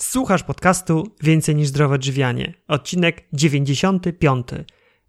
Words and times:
Słuchasz 0.00 0.42
podcastu 0.42 1.14
Więcej 1.22 1.56
niż 1.56 1.68
zdrowe 1.68 1.94
odżywianie. 1.94 2.54
Odcinek 2.68 3.24
95. 3.32 4.46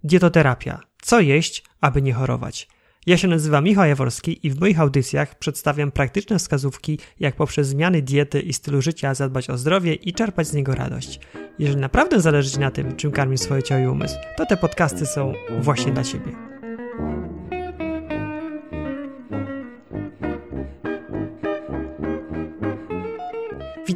Dietoterapia. 0.04 0.80
Co 1.02 1.20
jeść, 1.20 1.64
aby 1.82 2.02
nie 2.02 2.14
chorować? 2.14 2.68
Ja 3.06 3.18
się 3.18 3.28
nazywam 3.28 3.64
Michał 3.64 3.88
Jaworski 3.88 4.48
i 4.48 4.50
w 4.50 4.60
moich 4.60 4.80
audycjach 4.80 5.40
przedstawiam 5.40 5.92
praktyczne 5.92 6.40
wskazówki, 6.40 7.00
jak 7.20 7.36
poprzez 7.36 7.68
zmiany 7.68 8.02
diety 8.02 8.40
i 8.40 8.54
stylu 8.54 8.82
życia 8.82 9.14
zadbać 9.14 9.50
o 9.50 9.58
zdrowie 9.58 9.94
i 9.94 10.14
czerpać 10.14 10.48
z 10.48 10.54
niego 10.54 10.76
radość. 10.76 11.20
Jeżeli 11.60 11.82
naprawdę 11.82 12.22
zależy 12.22 12.52
Ci 12.52 12.60
na 12.60 12.72
tym, 12.72 12.96
czym 12.96 13.12
karmisz 13.12 13.42
swoje 13.42 13.64
ciało 13.64 13.82
i 13.84 13.88
umysł, 13.88 14.16
to 14.38 14.46
te 14.46 14.58
podcasty 14.58 15.06
są 15.06 15.34
właśnie 15.60 15.92
dla 15.92 16.04
Ciebie. 16.04 16.57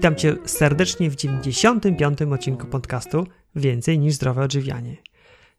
Witam 0.02 0.16
Cię 0.16 0.36
serdecznie 0.46 1.10
w 1.10 1.16
95. 1.16 2.22
odcinku 2.22 2.68
podcastu 2.68 3.28
Więcej 3.56 4.00
niż 4.00 4.14
zdrowe 4.14 4.44
odżywianie. 4.44 4.98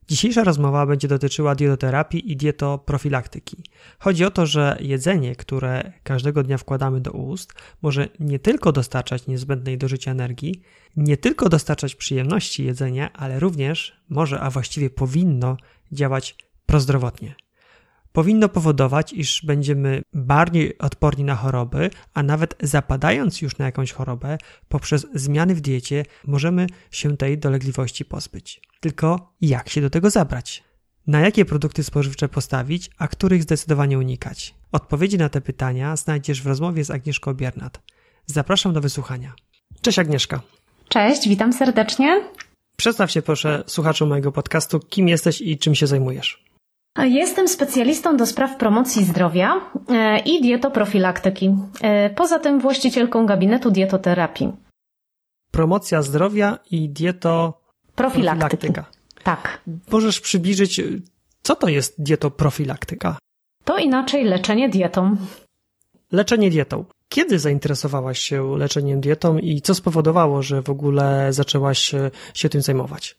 Dzisiejsza 0.08 0.44
rozmowa 0.44 0.86
będzie 0.86 1.08
dotyczyła 1.08 1.54
dietoterapii 1.54 2.32
i 2.32 2.36
dietoprofilaktyki. 2.36 3.56
Chodzi 3.98 4.24
o 4.24 4.30
to, 4.30 4.46
że 4.46 4.78
jedzenie, 4.80 5.36
które 5.36 5.92
każdego 6.02 6.42
dnia 6.42 6.58
wkładamy 6.58 7.00
do 7.00 7.10
ust, 7.10 7.52
może 7.82 8.08
nie 8.20 8.38
tylko 8.38 8.72
dostarczać 8.72 9.26
niezbędnej 9.26 9.78
do 9.78 9.88
życia 9.88 10.10
energii, 10.10 10.62
nie 10.96 11.16
tylko 11.16 11.48
dostarczać 11.48 11.94
przyjemności 11.94 12.64
jedzenia, 12.64 13.12
ale 13.12 13.40
również 13.40 13.96
może, 14.08 14.40
a 14.40 14.50
właściwie 14.50 14.90
powinno 14.90 15.56
działać 15.92 16.36
prozdrowotnie 16.66 17.34
powinno 18.12 18.48
powodować, 18.48 19.12
iż 19.12 19.42
będziemy 19.44 20.02
bardziej 20.12 20.78
odporni 20.78 21.24
na 21.24 21.34
choroby, 21.34 21.90
a 22.14 22.22
nawet 22.22 22.54
zapadając 22.62 23.42
już 23.42 23.58
na 23.58 23.64
jakąś 23.64 23.92
chorobę, 23.92 24.38
poprzez 24.68 25.06
zmiany 25.14 25.54
w 25.54 25.60
diecie 25.60 26.04
możemy 26.26 26.66
się 26.90 27.16
tej 27.16 27.38
dolegliwości 27.38 28.04
pozbyć. 28.04 28.60
Tylko 28.80 29.34
jak 29.40 29.68
się 29.68 29.80
do 29.80 29.90
tego 29.90 30.10
zabrać? 30.10 30.64
Na 31.06 31.20
jakie 31.20 31.44
produkty 31.44 31.84
spożywcze 31.84 32.28
postawić, 32.28 32.90
a 32.98 33.08
których 33.08 33.42
zdecydowanie 33.42 33.98
unikać? 33.98 34.54
Odpowiedzi 34.72 35.18
na 35.18 35.28
te 35.28 35.40
pytania 35.40 35.96
znajdziesz 35.96 36.42
w 36.42 36.46
rozmowie 36.46 36.84
z 36.84 36.90
Agnieszką 36.90 37.34
Biernat. 37.34 37.80
Zapraszam 38.26 38.72
do 38.72 38.80
wysłuchania. 38.80 39.32
Cześć 39.80 39.98
Agnieszka. 39.98 40.40
Cześć, 40.88 41.28
witam 41.28 41.52
serdecznie. 41.52 42.24
Przedstaw 42.76 43.10
się 43.10 43.22
proszę 43.22 43.64
słuchaczom 43.66 44.08
mojego 44.08 44.32
podcastu, 44.32 44.80
kim 44.80 45.08
jesteś 45.08 45.40
i 45.40 45.58
czym 45.58 45.74
się 45.74 45.86
zajmujesz. 45.86 46.51
Jestem 46.98 47.48
specjalistą 47.48 48.16
do 48.16 48.26
spraw 48.26 48.56
promocji 48.56 49.04
zdrowia 49.04 49.60
e, 49.88 50.18
i 50.18 50.42
dietoprofilaktyki. 50.42 51.54
E, 51.82 52.10
poza 52.10 52.38
tym 52.38 52.60
właścicielką 52.60 53.26
gabinetu 53.26 53.70
dietoterapii. 53.70 54.52
Promocja 55.50 56.02
zdrowia 56.02 56.58
i 56.70 56.88
dietoprofilaktyka. 56.88 58.84
Tak. 59.22 59.60
Możesz 59.92 60.20
przybliżyć, 60.20 60.80
co 61.42 61.56
to 61.56 61.68
jest 61.68 62.02
dietoprofilaktyka? 62.02 63.18
To 63.64 63.78
inaczej 63.78 64.24
leczenie 64.24 64.68
dietą. 64.68 65.16
Leczenie 66.12 66.50
dietą. 66.50 66.84
Kiedy 67.08 67.38
zainteresowałaś 67.38 68.18
się 68.18 68.56
leczeniem 68.58 69.00
dietą 69.00 69.38
i 69.38 69.60
co 69.60 69.74
spowodowało, 69.74 70.42
że 70.42 70.62
w 70.62 70.70
ogóle 70.70 71.32
zaczęłaś 71.32 71.94
się 72.34 72.48
tym 72.48 72.62
zajmować? 72.62 73.16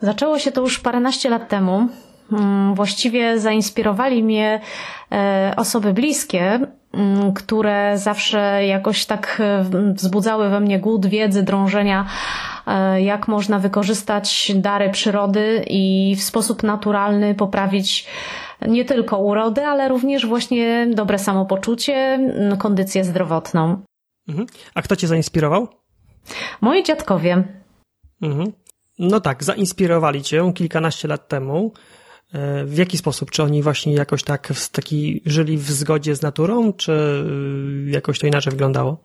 Zaczęło 0.00 0.38
się 0.38 0.52
to 0.52 0.60
już 0.60 0.78
paręnaście 0.78 1.30
lat 1.30 1.48
temu. 1.48 1.88
Mm, 2.32 2.74
właściwie 2.74 3.40
zainspirowali 3.40 4.22
mnie 4.22 4.60
e, 5.12 5.54
osoby 5.56 5.92
bliskie, 5.92 6.60
mm, 6.92 7.32
które 7.32 7.98
zawsze 7.98 8.66
jakoś 8.66 9.06
tak 9.06 9.38
e, 9.40 9.64
wzbudzały 9.94 10.48
we 10.48 10.60
mnie 10.60 10.78
głód 10.80 11.06
wiedzy, 11.06 11.42
drążenia, 11.42 12.06
e, 12.66 13.02
jak 13.02 13.28
można 13.28 13.58
wykorzystać 13.58 14.52
dary 14.54 14.90
przyrody 14.90 15.64
i 15.66 16.14
w 16.16 16.22
sposób 16.22 16.62
naturalny 16.62 17.34
poprawić 17.34 18.06
nie 18.66 18.84
tylko 18.84 19.18
urodę, 19.18 19.68
ale 19.68 19.88
również 19.88 20.26
właśnie 20.26 20.88
dobre 20.94 21.18
samopoczucie, 21.18 21.94
mm, 21.94 22.56
kondycję 22.56 23.04
zdrowotną. 23.04 23.82
Mhm. 24.28 24.46
A 24.74 24.82
kto 24.82 24.96
cię 24.96 25.06
zainspirował? 25.06 25.68
Moi 26.60 26.82
dziadkowie. 26.82 27.44
Mhm. 28.22 28.52
No 28.98 29.20
tak, 29.20 29.44
zainspirowali 29.44 30.22
cię 30.22 30.52
kilkanaście 30.54 31.08
lat 31.08 31.28
temu. 31.28 31.72
E, 32.32 32.64
w 32.64 32.78
jaki 32.78 32.98
sposób? 32.98 33.30
Czy 33.30 33.42
oni 33.42 33.62
właśnie 33.62 33.94
jakoś 33.94 34.22
tak 34.22 34.48
w 34.48 34.68
taki 34.68 35.22
żyli 35.26 35.56
w 35.56 35.70
zgodzie 35.70 36.14
z 36.14 36.22
naturą, 36.22 36.72
czy 36.72 36.92
y, 37.86 37.90
jakoś 37.90 38.18
to 38.18 38.26
inaczej 38.26 38.50
wyglądało? 38.50 38.96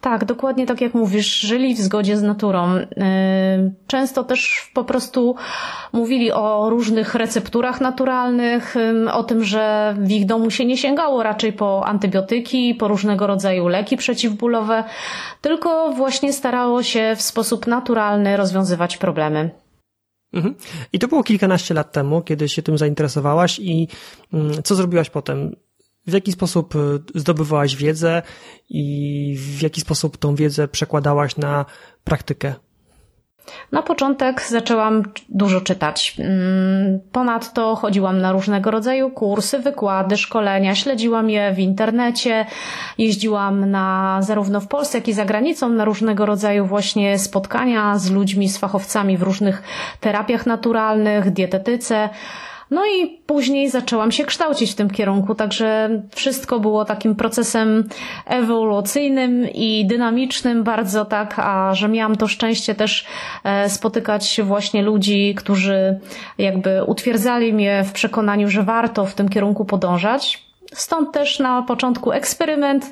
Tak, 0.00 0.24
dokładnie 0.24 0.66
tak 0.66 0.80
jak 0.80 0.94
mówisz, 0.94 1.40
żyli 1.40 1.74
w 1.74 1.80
zgodzie 1.80 2.16
z 2.16 2.22
naturą. 2.22 2.74
E, 2.74 3.70
często 3.86 4.24
też 4.24 4.70
po 4.74 4.84
prostu 4.84 5.36
mówili 5.92 6.32
o 6.32 6.70
różnych 6.70 7.14
recepturach 7.14 7.80
naturalnych, 7.80 8.74
o 9.12 9.22
tym, 9.22 9.44
że 9.44 9.94
w 9.98 10.10
ich 10.10 10.26
domu 10.26 10.50
się 10.50 10.64
nie 10.64 10.76
sięgało 10.76 11.22
raczej 11.22 11.52
po 11.52 11.86
antybiotyki, 11.86 12.74
po 12.74 12.88
różnego 12.88 13.26
rodzaju 13.26 13.68
leki 13.68 13.96
przeciwbólowe, 13.96 14.84
tylko 15.40 15.92
właśnie 15.92 16.32
starało 16.32 16.82
się 16.82 17.14
w 17.16 17.22
sposób 17.22 17.66
naturalny 17.66 18.36
rozwiązywać 18.36 18.96
problemy. 18.96 19.63
Mhm. 20.34 20.54
I 20.92 20.98
to 20.98 21.08
było 21.08 21.22
kilkanaście 21.22 21.74
lat 21.74 21.92
temu, 21.92 22.22
kiedy 22.22 22.48
się 22.48 22.62
tym 22.62 22.78
zainteresowałaś 22.78 23.58
i 23.58 23.88
mm, 24.32 24.62
co 24.62 24.74
zrobiłaś 24.74 25.10
potem? 25.10 25.56
W 26.06 26.12
jaki 26.12 26.32
sposób 26.32 26.74
y, 26.76 26.78
zdobywałaś 27.14 27.76
wiedzę 27.76 28.22
i 28.68 29.36
w 29.38 29.62
jaki 29.62 29.80
sposób 29.80 30.16
tą 30.16 30.34
wiedzę 30.34 30.68
przekładałaś 30.68 31.36
na 31.36 31.64
praktykę? 32.04 32.54
Na 33.72 33.82
początek 33.82 34.42
zaczęłam 34.42 35.02
dużo 35.28 35.60
czytać. 35.60 36.16
Mm, 36.18 37.00
ponadto 37.12 37.76
chodziłam 37.76 38.20
na 38.20 38.32
różnego 38.32 38.70
rodzaju 38.70 39.10
kursy, 39.10 39.58
wykłady, 39.58 40.16
szkolenia, 40.16 40.74
śledziłam 40.74 41.30
je 41.30 41.52
w 41.52 41.58
internecie, 41.58 42.46
jeździłam 42.98 43.70
na 43.70 44.18
zarówno 44.22 44.60
w 44.60 44.68
Polsce, 44.68 44.98
jak 44.98 45.08
i 45.08 45.12
za 45.12 45.24
granicą 45.24 45.68
na 45.68 45.84
różnego 45.84 46.26
rodzaju 46.26 46.66
właśnie 46.66 47.18
spotkania 47.18 47.98
z 47.98 48.10
ludźmi, 48.10 48.48
z 48.48 48.58
fachowcami 48.58 49.16
w 49.16 49.22
różnych 49.22 49.62
terapiach 50.00 50.46
naturalnych, 50.46 51.30
dietetyce. 51.30 52.08
No 52.70 52.82
i 52.86 53.18
później 53.26 53.70
zaczęłam 53.70 54.12
się 54.12 54.24
kształcić 54.24 54.72
w 54.72 54.74
tym 54.74 54.90
kierunku, 54.90 55.34
także 55.34 55.90
wszystko 56.14 56.60
było 56.60 56.84
takim 56.84 57.14
procesem 57.14 57.88
ewolucyjnym 58.26 59.48
i 59.54 59.86
dynamicznym 59.86 60.64
bardzo 60.64 61.04
tak, 61.04 61.38
a 61.38 61.74
że 61.74 61.88
miałam 61.88 62.16
to 62.16 62.28
szczęście 62.28 62.74
też 62.74 63.06
e, 63.44 63.70
spotykać 63.70 64.40
właśnie 64.44 64.82
ludzi, 64.82 65.34
którzy 65.34 66.00
jakby 66.38 66.84
utwierdzali 66.84 67.52
mnie 67.52 67.84
w 67.84 67.92
przekonaniu, 67.92 68.48
że 68.48 68.62
warto 68.62 69.06
w 69.06 69.14
tym 69.14 69.28
kierunku 69.28 69.64
podążać. 69.64 70.44
Stąd 70.72 71.12
też 71.12 71.38
na 71.38 71.62
początku 71.62 72.12
eksperyment, 72.12 72.90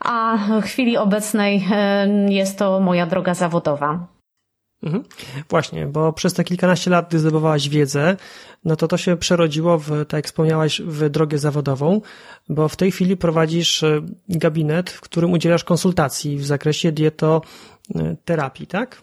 a 0.00 0.38
w 0.62 0.64
chwili 0.64 0.96
obecnej 0.96 1.66
e, 1.72 2.06
jest 2.28 2.58
to 2.58 2.80
moja 2.80 3.06
droga 3.06 3.34
zawodowa. 3.34 4.13
Mhm. 4.84 5.04
Właśnie, 5.48 5.86
bo 5.86 6.12
przez 6.12 6.34
te 6.34 6.44
kilkanaście 6.44 6.90
lat, 6.90 7.08
gdy 7.08 7.18
zdobywałaś 7.18 7.68
wiedzę, 7.68 8.16
no 8.64 8.76
to 8.76 8.88
to 8.88 8.96
się 8.96 9.16
przerodziło 9.16 9.78
w, 9.78 9.90
tak 9.90 10.18
jak 10.18 10.26
wspomniałaś, 10.26 10.80
w 10.80 11.08
drogę 11.08 11.38
zawodową, 11.38 12.00
bo 12.48 12.68
w 12.68 12.76
tej 12.76 12.90
chwili 12.90 13.16
prowadzisz 13.16 13.82
e, 13.82 14.00
gabinet, 14.28 14.90
w 14.90 15.00
którym 15.00 15.32
udzielasz 15.32 15.64
konsultacji 15.64 16.36
w 16.36 16.46
zakresie 16.46 16.92
dietoterapii, 16.92 18.66
tak? 18.66 19.02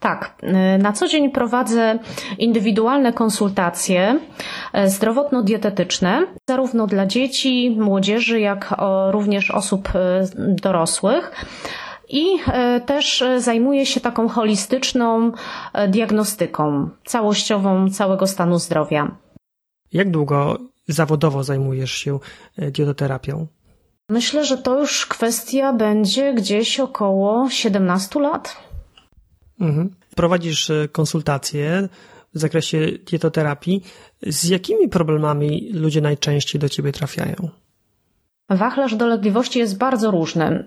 Tak. 0.00 0.34
E, 0.42 0.78
na 0.78 0.92
co 0.92 1.08
dzień 1.08 1.30
prowadzę 1.30 1.98
indywidualne 2.38 3.12
konsultacje 3.12 4.20
e, 4.72 4.88
zdrowotno-dietetyczne, 4.88 6.26
zarówno 6.48 6.86
dla 6.86 7.06
dzieci, 7.06 7.76
młodzieży, 7.78 8.40
jak 8.40 8.74
również 9.10 9.50
osób 9.50 9.88
dorosłych 10.36 11.32
i 12.12 12.24
e, 12.46 12.80
też 12.80 13.22
e, 13.22 13.40
zajmuje 13.40 13.86
się 13.86 14.00
taką 14.00 14.28
holistyczną 14.28 15.32
e, 15.72 15.88
diagnostyką 15.88 16.88
całościową 17.04 17.90
całego 17.90 18.26
stanu 18.26 18.58
zdrowia. 18.58 19.16
Jak 19.92 20.10
długo 20.10 20.58
zawodowo 20.88 21.44
zajmujesz 21.44 21.92
się 21.92 22.18
dietoterapią? 22.58 23.46
Myślę, 24.08 24.44
że 24.44 24.58
to 24.58 24.78
już 24.80 25.06
kwestia 25.06 25.72
będzie 25.72 26.34
gdzieś 26.34 26.80
około 26.80 27.50
17 27.50 28.20
lat. 28.20 28.56
Mhm. 29.60 29.94
Prowadzisz 30.16 30.70
konsultacje 30.92 31.88
w 32.34 32.38
zakresie 32.38 32.78
dietoterapii. 33.10 33.82
Z 34.22 34.48
jakimi 34.48 34.88
problemami 34.88 35.70
ludzie 35.72 36.00
najczęściej 36.00 36.60
do 36.60 36.68
ciebie 36.68 36.92
trafiają? 36.92 37.48
Wachlarz 38.48 38.94
dolegliwości 38.94 39.58
jest 39.58 39.78
bardzo 39.78 40.10
różny. 40.10 40.64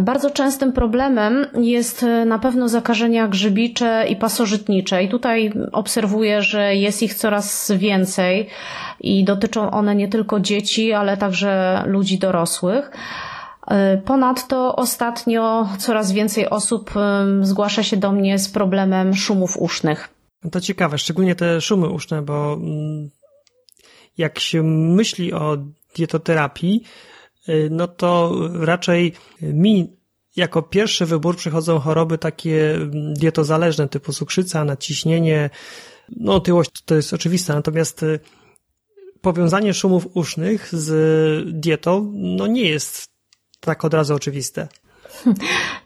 Bardzo 0.00 0.30
częstym 0.30 0.72
problemem 0.72 1.46
jest 1.54 2.02
e, 2.02 2.24
na 2.24 2.38
pewno 2.38 2.68
zakażenia 2.68 3.28
grzybicze 3.28 4.06
i 4.08 4.16
pasożytnicze 4.16 5.04
i 5.04 5.08
tutaj 5.08 5.52
obserwuję, 5.72 6.42
że 6.42 6.74
jest 6.76 7.02
ich 7.02 7.14
coraz 7.14 7.72
więcej 7.76 8.48
i 9.00 9.24
dotyczą 9.24 9.70
one 9.70 9.94
nie 9.94 10.08
tylko 10.08 10.40
dzieci, 10.40 10.92
ale 10.92 11.16
także 11.16 11.82
ludzi 11.86 12.18
dorosłych. 12.18 12.90
Ponadto 14.04 14.76
ostatnio 14.76 15.68
coraz 15.78 16.12
więcej 16.12 16.50
osób 16.50 16.90
zgłasza 17.40 17.82
się 17.82 17.96
do 17.96 18.12
mnie 18.12 18.38
z 18.38 18.48
problemem 18.48 19.14
szumów 19.14 19.56
usznych. 19.56 20.08
No 20.44 20.50
to 20.50 20.60
ciekawe, 20.60 20.98
szczególnie 20.98 21.34
te 21.34 21.60
szumy 21.60 21.88
uszne, 21.88 22.22
bo 22.22 22.52
mm, 22.52 23.10
jak 24.18 24.38
się 24.38 24.62
myśli 24.62 25.32
o 25.32 25.58
dietoterapii, 25.96 26.82
no 27.70 27.88
to 27.88 28.32
raczej 28.52 29.12
mi 29.42 29.96
jako 30.36 30.62
pierwszy 30.62 31.06
wybór 31.06 31.36
przychodzą 31.36 31.78
choroby 31.78 32.18
takie 32.18 32.74
mm, 32.74 33.14
dietozależne 33.14 33.88
typu 33.88 34.12
cukrzyca, 34.12 34.64
nadciśnienie, 34.64 35.50
no 36.16 36.34
otyłość 36.34 36.70
to 36.84 36.94
jest 36.94 37.12
oczywiste, 37.12 37.54
natomiast 37.54 38.02
y, 38.02 38.20
powiązanie 39.20 39.74
szumów 39.74 40.08
usznych 40.14 40.74
z 40.74 41.60
dietą 41.60 42.12
no 42.14 42.46
nie 42.46 42.68
jest 42.68 43.08
tak 43.60 43.84
od 43.84 43.94
razu 43.94 44.14
oczywiste. 44.14 44.68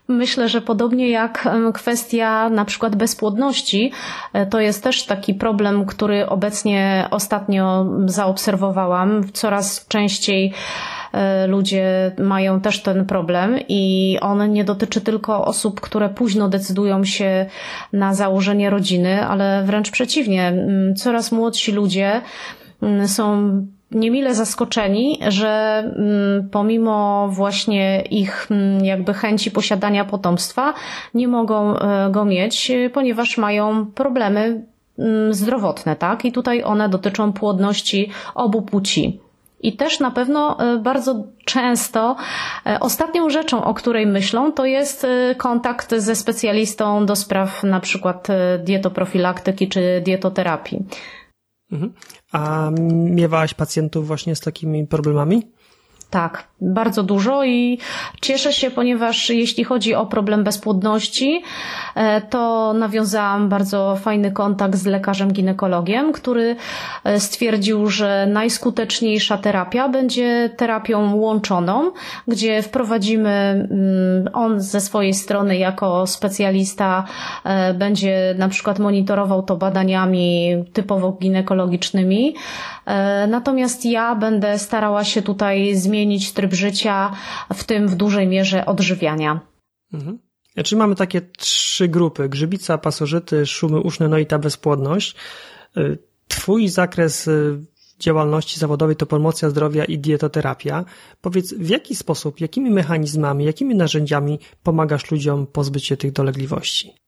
Myślę, 0.08 0.48
że 0.48 0.60
podobnie 0.60 1.10
jak 1.10 1.48
kwestia 1.74 2.50
na 2.50 2.64
przykład 2.64 2.96
bezpłodności, 2.96 3.92
e, 4.32 4.46
to 4.46 4.60
jest 4.60 4.82
też 4.82 5.06
taki 5.06 5.34
problem, 5.34 5.86
który 5.86 6.26
obecnie 6.26 7.08
ostatnio 7.10 7.86
zaobserwowałam. 8.06 9.32
Coraz 9.32 9.86
częściej 9.86 10.52
ludzie 11.48 12.12
mają 12.18 12.60
też 12.60 12.82
ten 12.82 13.06
problem 13.06 13.58
i 13.68 14.16
on 14.20 14.52
nie 14.52 14.64
dotyczy 14.64 15.00
tylko 15.00 15.44
osób, 15.44 15.80
które 15.80 16.08
późno 16.08 16.48
decydują 16.48 17.04
się 17.04 17.46
na 17.92 18.14
założenie 18.14 18.70
rodziny, 18.70 19.26
ale 19.26 19.62
wręcz 19.64 19.90
przeciwnie. 19.90 20.52
Coraz 20.96 21.32
młodsi 21.32 21.72
ludzie 21.72 22.20
są 23.06 23.50
niemile 23.90 24.34
zaskoczeni, 24.34 25.18
że 25.28 25.78
mm, 25.96 26.48
pomimo 26.50 27.28
właśnie 27.28 28.00
ich 28.00 28.46
mm, 28.50 28.84
jakby 28.84 29.14
chęci 29.14 29.50
posiadania 29.50 30.04
potomstwa 30.04 30.74
nie 31.14 31.28
mogą 31.28 31.78
e, 31.78 32.10
go 32.10 32.24
mieć, 32.24 32.72
ponieważ 32.92 33.38
mają 33.38 33.86
problemy 33.86 34.64
mm, 34.98 35.34
zdrowotne, 35.34 35.96
tak? 35.96 36.24
I 36.24 36.32
tutaj 36.32 36.62
one 36.62 36.88
dotyczą 36.88 37.32
płodności 37.32 38.10
obu 38.34 38.62
płci. 38.62 39.20
I 39.66 39.76
też 39.76 40.00
na 40.00 40.10
pewno 40.10 40.60
e, 40.60 40.78
bardzo 40.78 41.24
często 41.44 42.16
e, 42.66 42.80
ostatnią 42.80 43.30
rzeczą, 43.30 43.64
o 43.64 43.74
której 43.74 44.06
myślą, 44.06 44.52
to 44.52 44.64
jest 44.64 45.06
kontakt 45.36 45.94
ze 45.94 46.14
specjalistą 46.16 47.06
do 47.06 47.16
spraw 47.16 47.62
na 47.62 47.80
przykład 47.80 48.28
dietoprofilaktyki 48.64 49.68
czy 49.68 50.02
dietoterapii. 50.04 50.84
Mhm. 51.72 51.92
A 52.32 52.70
miewałaś 52.92 53.54
pacjentów 53.54 54.06
właśnie 54.06 54.36
z 54.36 54.40
takimi 54.40 54.86
problemami? 54.86 55.42
Tak, 56.10 56.48
bardzo 56.60 57.02
dużo 57.02 57.44
i 57.44 57.78
cieszę 58.20 58.52
się, 58.52 58.70
ponieważ 58.70 59.30
jeśli 59.30 59.64
chodzi 59.64 59.94
o 59.94 60.06
problem 60.06 60.44
bezpłodności, 60.44 61.42
e, 61.94 62.20
to 62.20 62.72
nawiązałam 62.72 63.48
bardzo 63.48 63.96
fajny 63.96 64.32
kontakt 64.32 64.74
z 64.76 64.86
lekarzem 64.86 65.32
ginekologiem, 65.32 66.12
który 66.12 66.56
e, 67.04 67.20
stwierdził, 67.20 67.86
że 67.90 68.26
najskuteczniejsza 68.30 69.38
terapia 69.38 69.88
będzie 69.88 70.50
terapią 70.56 71.14
łączoną, 71.14 71.90
gdzie 72.28 72.62
wprowadzimy, 72.62 73.30
mm, 73.30 74.28
on 74.32 74.60
ze 74.60 74.80
swojej 74.80 75.14
strony 75.14 75.56
jako 75.56 76.06
specjalista 76.06 77.04
e, 77.44 77.74
będzie 77.74 78.34
na 78.38 78.48
przykład 78.48 78.78
monitorował 78.78 79.42
to 79.42 79.56
badaniami 79.56 80.54
typowo 80.72 81.12
ginekologicznymi, 81.12 82.34
natomiast 83.28 83.84
ja 83.84 84.14
będę 84.14 84.58
starała 84.58 85.04
się 85.04 85.22
tutaj 85.22 85.76
zmienić 85.76 86.32
tryb 86.32 86.54
życia, 86.54 87.12
w 87.54 87.64
tym 87.64 87.88
w 87.88 87.94
dużej 87.94 88.26
mierze 88.26 88.66
odżywiania. 88.66 89.40
Mhm. 89.92 90.18
Mamy 90.76 90.94
takie 90.94 91.20
trzy 91.20 91.88
grupy: 91.88 92.28
grzybica, 92.28 92.78
pasożyty, 92.78 93.46
szumy 93.46 93.80
uszne, 93.80 94.08
no 94.08 94.18
i 94.18 94.26
ta 94.26 94.38
bezpłodność. 94.38 95.16
Y, 95.76 95.98
twój 96.28 96.68
zakres 96.68 97.28
y, 97.28 97.58
działalności 97.98 98.60
zawodowej 98.60 98.96
to 98.96 99.06
promocja 99.06 99.50
zdrowia 99.50 99.84
i 99.84 99.98
dietoterapia. 99.98 100.84
Powiedz, 101.20 101.54
w 101.54 101.68
jaki 101.68 101.96
sposób, 101.96 102.40
jakimi 102.40 102.70
mechanizmami, 102.70 103.44
jakimi 103.44 103.74
narzędziami 103.74 104.38
pomagasz 104.62 105.10
ludziom 105.10 105.46
pozbyć 105.46 105.86
się 105.86 105.96
tych 105.96 106.12
dolegliwości? 106.12 107.05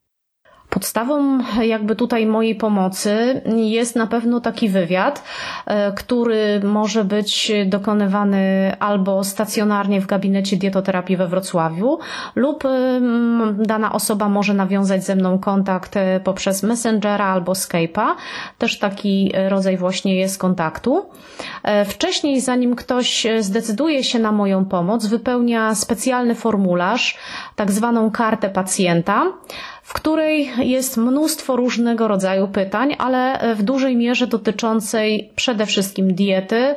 Podstawą 0.71 1.39
jakby 1.63 1.97
tutaj 1.97 2.27
mojej 2.27 2.55
pomocy 2.55 3.43
jest 3.57 3.97
na 3.97 4.07
pewno 4.07 4.41
taki 4.41 4.69
wywiad, 4.69 5.25
e, 5.67 5.93
który 5.93 6.61
może 6.65 7.05
być 7.05 7.53
dokonywany 7.67 8.73
albo 8.79 9.25
stacjonarnie 9.25 10.01
w 10.01 10.07
gabinecie 10.07 10.57
dietoterapii 10.57 11.17
we 11.17 11.29
Wrocławiu 11.29 11.99
lub 12.35 12.65
dana 13.59 13.93
osoba 13.93 14.29
może 14.29 14.55
nawiązać 14.55 15.05
ze 15.05 15.17
mną 15.17 15.39
kontakt 15.39 15.97
e, 15.97 16.21
poprzez 16.21 16.63
Messengera 16.63 17.27
albo 17.27 17.53
Skype'a. 17.53 18.07
Też 18.59 18.79
taki 18.79 19.33
rodzaj 19.49 19.77
właśnie 19.77 20.17
jest 20.17 20.39
kontaktu. 20.39 21.07
E, 21.63 21.85
wcześniej, 21.85 22.41
zanim 22.41 22.77
ktoś 22.77 23.27
zdecyduje 23.41 24.05
się 24.05 24.19
na 24.19 24.33
moją 24.33 24.65
pomoc, 24.65 25.07
wypełnia 25.07 25.75
specjalny 25.75 26.35
formularz, 26.35 27.19
tak 27.57 27.73
zwaną 27.73 28.11
kartę 28.11 28.51
pacjenta, 28.51 29.23
w 29.89 29.93
której 29.93 30.51
jest 30.59 30.97
mnóstwo 30.97 31.57
różnego 31.57 32.09
rodzaju 32.09 32.49
pytań, 32.49 32.97
ale 32.99 33.41
w 33.55 33.63
dużej 33.63 33.97
mierze 33.97 34.27
dotyczącej 34.27 35.33
przede 35.37 35.67
wszystkim 35.67 36.15
diety 36.15 36.75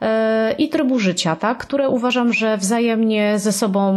e, 0.00 0.52
i 0.52 0.68
trybu 0.68 0.98
życia, 0.98 1.36
tak? 1.36 1.58
które 1.58 1.88
uważam, 1.88 2.32
że 2.32 2.56
wzajemnie 2.56 3.38
ze 3.38 3.52
sobą 3.52 3.94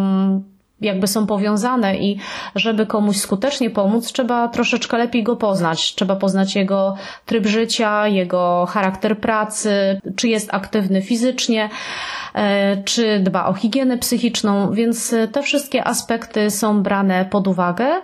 jakby 0.82 1.08
są 1.08 1.28
powiązane 1.28 1.98
i 1.98 2.20
żeby 2.56 2.86
komuś 2.86 3.18
skutecznie 3.18 3.70
pomóc, 3.70 4.12
trzeba 4.12 4.48
troszeczkę 4.48 4.98
lepiej 4.98 5.24
go 5.24 5.36
poznać. 5.36 5.96
Trzeba 5.96 6.16
poznać 6.16 6.56
jego 6.56 6.96
tryb 7.26 7.46
życia, 7.46 8.08
jego 8.08 8.66
charakter 8.70 9.20
pracy, 9.20 10.02
czy 10.16 10.28
jest 10.28 10.54
aktywny 10.54 11.02
fizycznie, 11.02 11.70
e, 12.36 12.84
czy 12.84 13.20
dba 13.20 13.46
o 13.46 13.54
higienę 13.54 13.98
psychiczną, 13.98 14.72
więc 14.72 15.16
te 15.32 15.44
wszystkie 15.44 15.88
aspekty 15.88 16.52
są 16.52 16.84
brane 16.84 17.26
pod 17.26 17.48
uwagę. 17.48 18.02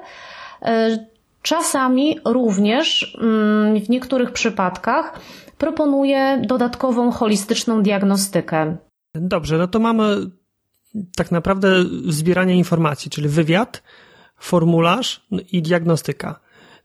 E, 0.62 0.98
czasami 1.42 2.20
również 2.26 3.18
mm, 3.22 3.80
w 3.80 3.90
niektórych 3.90 4.32
przypadkach 4.32 5.20
proponuje 5.58 6.42
dodatkową 6.48 7.12
holistyczną 7.12 7.84
diagnostykę. 7.84 8.78
Dobrze, 9.16 9.58
no 9.58 9.68
to 9.68 9.80
mamy 9.80 10.16
tak 11.16 11.32
naprawdę 11.32 11.84
zbieranie 12.08 12.56
informacji, 12.56 13.12
czyli 13.12 13.30
wywiad, 13.30 13.84
formularz 14.40 15.26
no 15.32 15.40
i 15.52 15.62
diagnostyka. 15.62 16.40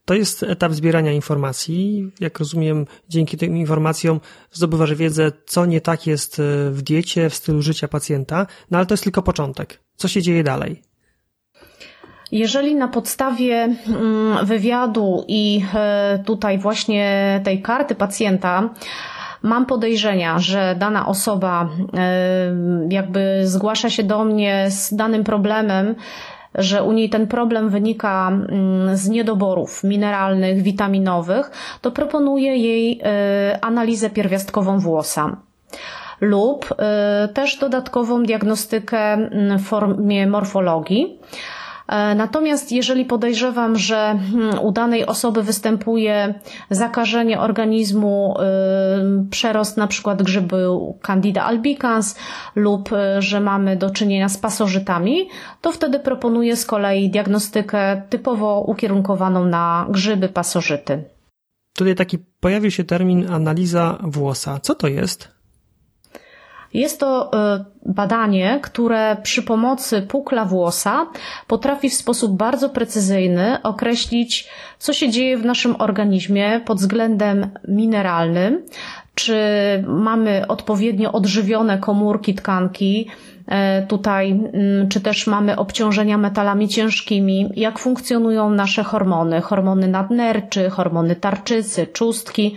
To 0.04 0.14
jest 0.14 0.42
etap 0.42 0.72
zbierania 0.72 1.12
informacji. 1.12 2.12
Jak 2.20 2.38
rozumiem, 2.38 2.86
dzięki 3.08 3.36
tym 3.36 3.56
informacjom 3.56 4.20
zdobywasz 4.52 4.94
wiedzę, 4.94 5.32
co 5.46 5.66
nie 5.66 5.80
tak 5.80 6.06
jest 6.06 6.42
w 6.70 6.82
diecie, 6.82 7.30
w 7.30 7.34
stylu 7.34 7.62
życia 7.62 7.88
pacjenta, 7.88 8.46
no 8.70 8.78
ale 8.78 8.86
to 8.86 8.94
jest 8.94 9.04
tylko 9.04 9.22
początek. 9.22 9.80
Co 9.96 10.08
się 10.08 10.22
dzieje 10.22 10.44
dalej? 10.44 10.82
Jeżeli 12.32 12.74
na 12.74 12.88
podstawie 12.88 13.68
mm, 13.88 14.46
wywiadu 14.46 15.24
i 15.28 15.64
e, 15.74 16.18
tutaj 16.24 16.58
właśnie 16.58 17.40
tej 17.44 17.62
karty 17.62 17.94
pacjenta 17.94 18.70
mam 19.42 19.66
podejrzenia, 19.66 20.38
że 20.38 20.76
dana 20.78 21.06
osoba 21.06 21.68
e, 21.94 22.08
jakby 22.90 23.40
zgłasza 23.44 23.90
się 23.90 24.02
do 24.02 24.24
mnie 24.24 24.66
z 24.70 24.94
danym 24.94 25.24
problemem, 25.24 25.94
że 26.54 26.82
u 26.82 26.92
niej 26.92 27.10
ten 27.10 27.26
problem 27.26 27.68
wynika 27.68 28.28
mm, 28.28 28.96
z 28.96 29.08
niedoborów 29.08 29.84
mineralnych, 29.84 30.62
witaminowych, 30.62 31.50
to 31.80 31.90
proponuję 31.90 32.56
jej 32.56 33.00
e, 33.02 33.58
analizę 33.64 34.10
pierwiastkową 34.10 34.78
włosa 34.78 35.36
lub 36.20 36.74
też 37.34 37.58
dodatkową 37.58 38.22
diagnostykę 38.22 38.98
mm, 38.98 39.58
w 39.58 39.62
formie 39.62 40.26
morfologii. 40.26 41.18
E, 41.88 42.14
natomiast 42.14 42.72
jeżeli 42.72 43.04
podejrzewam, 43.04 43.76
że 43.76 44.18
hmm, 44.32 44.58
u 44.58 44.72
danej 44.72 45.06
osoby 45.06 45.42
występuje 45.42 46.34
zakażenie 46.70 47.40
organizmu, 47.40 48.34
y, 49.26 49.30
przerost 49.30 49.76
na 49.76 49.86
przykład 49.86 50.22
Candida 51.02 51.44
albicans 51.44 52.16
lub 52.54 52.92
y, 52.92 53.22
że 53.22 53.40
mamy 53.40 53.76
do 53.76 53.90
czynienia 53.90 54.28
z 54.28 54.38
pasożytami, 54.38 55.28
to 55.60 55.72
wtedy 55.72 55.98
proponuję 55.98 56.56
z 56.56 56.66
kolei 56.66 57.10
diagnostykę 57.10 58.02
typowo 58.08 58.60
ukierunkowaną 58.60 59.44
na 59.44 59.86
grzyby 59.90 60.28
pasożyty. 60.28 61.04
Tutaj 61.72 61.94
taki 61.94 62.18
pojawił 62.40 62.70
się 62.70 62.84
termin 62.84 63.30
analiza 63.30 63.98
włosa. 64.02 64.60
Co 64.60 64.74
to 64.74 64.88
jest? 64.88 65.35
Jest 66.76 67.00
to 67.00 67.32
e, 67.32 67.64
badanie, 67.86 68.60
które 68.62 69.16
przy 69.22 69.42
pomocy 69.42 70.02
pukla 70.02 70.44
włosa 70.44 71.06
potrafi 71.46 71.90
w 71.90 71.94
sposób 71.94 72.36
bardzo 72.36 72.68
precyzyjny 72.68 73.62
określić, 73.62 74.48
co 74.78 74.92
się 74.92 75.10
dzieje 75.10 75.38
w 75.38 75.44
naszym 75.44 75.76
organizmie 75.78 76.60
pod 76.66 76.78
względem 76.78 77.50
mineralnym, 77.68 78.62
czy 79.14 79.36
mamy 79.86 80.44
odpowiednio 80.48 81.12
odżywione 81.12 81.78
komórki, 81.78 82.34
tkanki, 82.34 83.08
tutaj, 83.88 84.30
mm, 84.30 84.88
czy 84.88 85.00
też 85.00 85.26
mamy 85.26 85.56
obciążenia 85.56 86.18
metalami 86.18 86.68
ciężkimi, 86.68 87.50
jak 87.56 87.78
funkcjonują 87.78 88.50
nasze 88.50 88.84
hormony, 88.84 89.40
hormony 89.40 89.88
nadnerczy, 89.88 90.70
hormony 90.70 91.16
tarczycy, 91.16 91.86
czustki. 91.86 92.56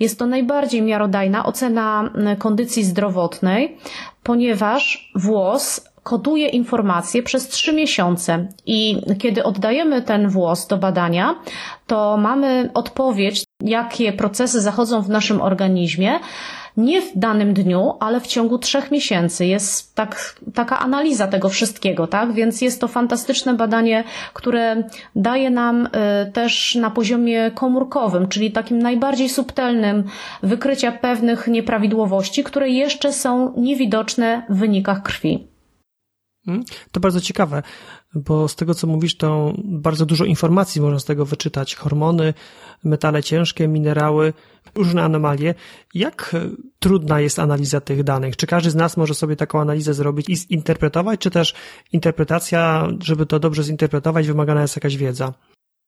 Jest 0.00 0.18
to 0.18 0.26
najbardziej 0.26 0.82
miarodajna 0.82 1.46
ocena 1.46 2.10
mm, 2.14 2.36
kondycji 2.36 2.84
zdrowotnej, 2.84 3.76
ponieważ 4.22 5.12
włos 5.14 5.94
koduje 6.04 6.48
informacje 6.48 7.22
przez 7.22 7.48
trzy 7.48 7.72
miesiące. 7.72 8.46
I 8.66 9.02
kiedy 9.18 9.44
oddajemy 9.44 10.02
ten 10.02 10.28
włos 10.28 10.66
do 10.66 10.76
badania, 10.76 11.34
to 11.86 12.16
mamy 12.16 12.70
odpowiedź, 12.74 13.44
jakie 13.60 14.12
procesy 14.12 14.60
zachodzą 14.60 15.02
w 15.02 15.08
naszym 15.08 15.40
organizmie, 15.40 16.20
nie 16.76 17.02
w 17.02 17.18
danym 17.18 17.54
dniu, 17.54 17.92
ale 18.00 18.20
w 18.20 18.26
ciągu 18.26 18.58
trzech 18.58 18.90
miesięcy. 18.90 19.46
Jest 19.46 19.94
tak, 19.94 20.40
taka 20.54 20.78
analiza 20.78 21.26
tego 21.26 21.48
wszystkiego, 21.48 22.06
tak? 22.06 22.32
Więc 22.32 22.60
jest 22.60 22.80
to 22.80 22.88
fantastyczne 22.88 23.54
badanie, 23.54 24.04
które 24.34 24.88
daje 25.16 25.50
nam 25.50 25.86
y, 25.86 25.90
też 26.32 26.74
na 26.74 26.90
poziomie 26.90 27.50
komórkowym, 27.54 28.28
czyli 28.28 28.52
takim 28.52 28.78
najbardziej 28.78 29.28
subtelnym, 29.28 30.04
wykrycia 30.42 30.92
pewnych 30.92 31.48
nieprawidłowości, 31.48 32.44
które 32.44 32.68
jeszcze 32.68 33.12
są 33.12 33.52
niewidoczne 33.56 34.42
w 34.48 34.56
wynikach 34.56 35.02
krwi. 35.02 35.46
Hmm? 36.46 36.64
To 36.92 37.00
bardzo 37.00 37.20
ciekawe, 37.20 37.62
bo 38.14 38.48
z 38.48 38.56
tego 38.56 38.74
co 38.74 38.86
mówisz, 38.86 39.16
to 39.16 39.52
bardzo 39.64 40.06
dużo 40.06 40.24
informacji 40.24 40.80
można 40.80 40.98
z 40.98 41.04
tego 41.04 41.24
wyczytać. 41.24 41.74
Hormony, 41.74 42.34
metale 42.84 43.22
ciężkie, 43.22 43.68
minerały, 43.68 44.32
różne 44.74 45.02
anomalie. 45.02 45.54
Jak 45.94 46.36
trudna 46.78 47.20
jest 47.20 47.38
analiza 47.38 47.80
tych 47.80 48.02
danych? 48.02 48.36
Czy 48.36 48.46
każdy 48.46 48.70
z 48.70 48.74
nas 48.74 48.96
może 48.96 49.14
sobie 49.14 49.36
taką 49.36 49.60
analizę 49.60 49.94
zrobić 49.94 50.28
i 50.28 50.36
zinterpretować, 50.36 51.20
czy 51.20 51.30
też 51.30 51.54
interpretacja, 51.92 52.88
żeby 53.00 53.26
to 53.26 53.38
dobrze 53.38 53.62
zinterpretować, 53.62 54.26
wymagana 54.26 54.62
jest 54.62 54.76
jakaś 54.76 54.96
wiedza? 54.96 55.32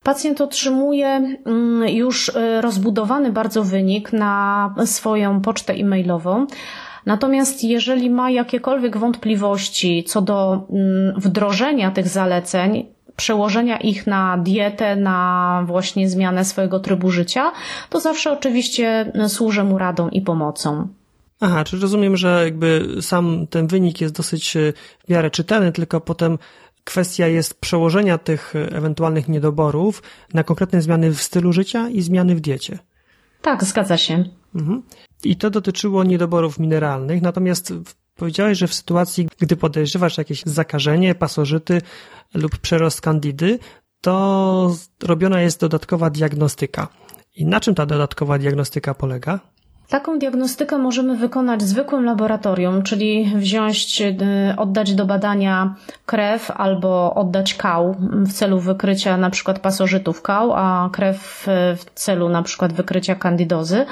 Pacjent 0.02 0.40
otrzymuje 0.40 1.36
mm, 1.46 1.88
już 1.88 2.28
y, 2.28 2.60
rozbudowany 2.60 3.32
bardzo 3.32 3.64
wynik 3.64 4.12
na 4.12 4.74
swoją 4.84 5.40
pocztę 5.40 5.74
e-mailową. 5.74 6.46
Natomiast 7.06 7.64
jeżeli 7.64 8.10
ma 8.10 8.30
jakiekolwiek 8.30 8.96
wątpliwości 8.96 10.04
co 10.04 10.22
do 10.22 10.66
mm, 10.70 11.20
wdrożenia 11.20 11.90
tych 11.90 12.08
zaleceń, 12.08 12.86
przełożenia 13.16 13.78
ich 13.78 14.06
na 14.06 14.38
dietę, 14.38 14.96
na 14.96 15.62
właśnie 15.66 16.08
zmianę 16.08 16.44
swojego 16.44 16.80
trybu 16.80 17.10
życia, 17.10 17.52
to 17.90 18.00
zawsze 18.00 18.32
oczywiście 18.32 19.12
służę 19.28 19.64
mu 19.64 19.78
radą 19.78 20.08
i 20.08 20.20
pomocą. 20.20 20.88
Aha, 21.40 21.64
czy 21.64 21.78
rozumiem, 21.78 22.16
że 22.16 22.44
jakby 22.44 22.88
sam 23.00 23.46
ten 23.50 23.66
wynik 23.66 24.00
jest 24.00 24.16
dosyć 24.16 24.56
e, 24.56 24.72
w 25.06 25.08
miarę 25.08 25.30
czytelny, 25.30 25.72
tylko 25.72 26.00
potem 26.00 26.38
kwestia 26.84 27.26
jest 27.26 27.60
przełożenia 27.60 28.18
tych 28.18 28.54
ewentualnych 28.56 29.28
niedoborów 29.28 30.02
na 30.34 30.44
konkretne 30.44 30.82
zmiany 30.82 31.10
w 31.10 31.22
stylu 31.22 31.52
życia 31.52 31.88
i 31.88 32.02
zmiany 32.02 32.34
w 32.34 32.40
diecie. 32.40 32.78
Tak, 33.42 33.64
zgadza 33.64 33.96
się. 33.96 34.24
Mhm. 34.54 34.82
I 35.24 35.36
to 35.36 35.50
dotyczyło 35.50 36.04
niedoborów 36.04 36.58
mineralnych, 36.58 37.22
natomiast 37.22 37.72
powiedziałeś, 38.16 38.58
że 38.58 38.66
w 38.66 38.74
sytuacji, 38.74 39.28
gdy 39.38 39.56
podejrzewasz 39.56 40.18
jakieś 40.18 40.42
zakażenie, 40.42 41.14
pasożyty 41.14 41.82
lub 42.34 42.58
przerost 42.58 43.00
kandidy, 43.00 43.58
to 44.00 44.74
robiona 45.02 45.40
jest 45.40 45.60
dodatkowa 45.60 46.10
diagnostyka. 46.10 46.88
I 47.36 47.46
na 47.46 47.60
czym 47.60 47.74
ta 47.74 47.86
dodatkowa 47.86 48.38
diagnostyka 48.38 48.94
polega? 48.94 49.40
Taką 49.88 50.18
diagnostykę 50.18 50.78
możemy 50.78 51.16
wykonać 51.16 51.62
zwykłym 51.62 52.04
laboratorium, 52.04 52.82
czyli 52.82 53.32
wziąć, 53.36 54.02
y, 54.02 54.14
oddać 54.56 54.94
do 54.94 55.06
badania 55.06 55.74
krew 56.06 56.50
albo 56.50 57.14
oddać 57.14 57.54
kał 57.54 57.96
w 58.00 58.32
celu 58.32 58.60
wykrycia 58.60 59.16
na 59.16 59.30
przykład 59.30 59.58
pasożytów 59.58 60.22
kał, 60.22 60.52
a 60.52 60.90
krew 60.92 61.46
w 61.76 61.84
celu 61.94 62.28
na 62.28 62.42
przykład 62.42 62.72
wykrycia 62.72 63.14
kandidozy. 63.14 63.86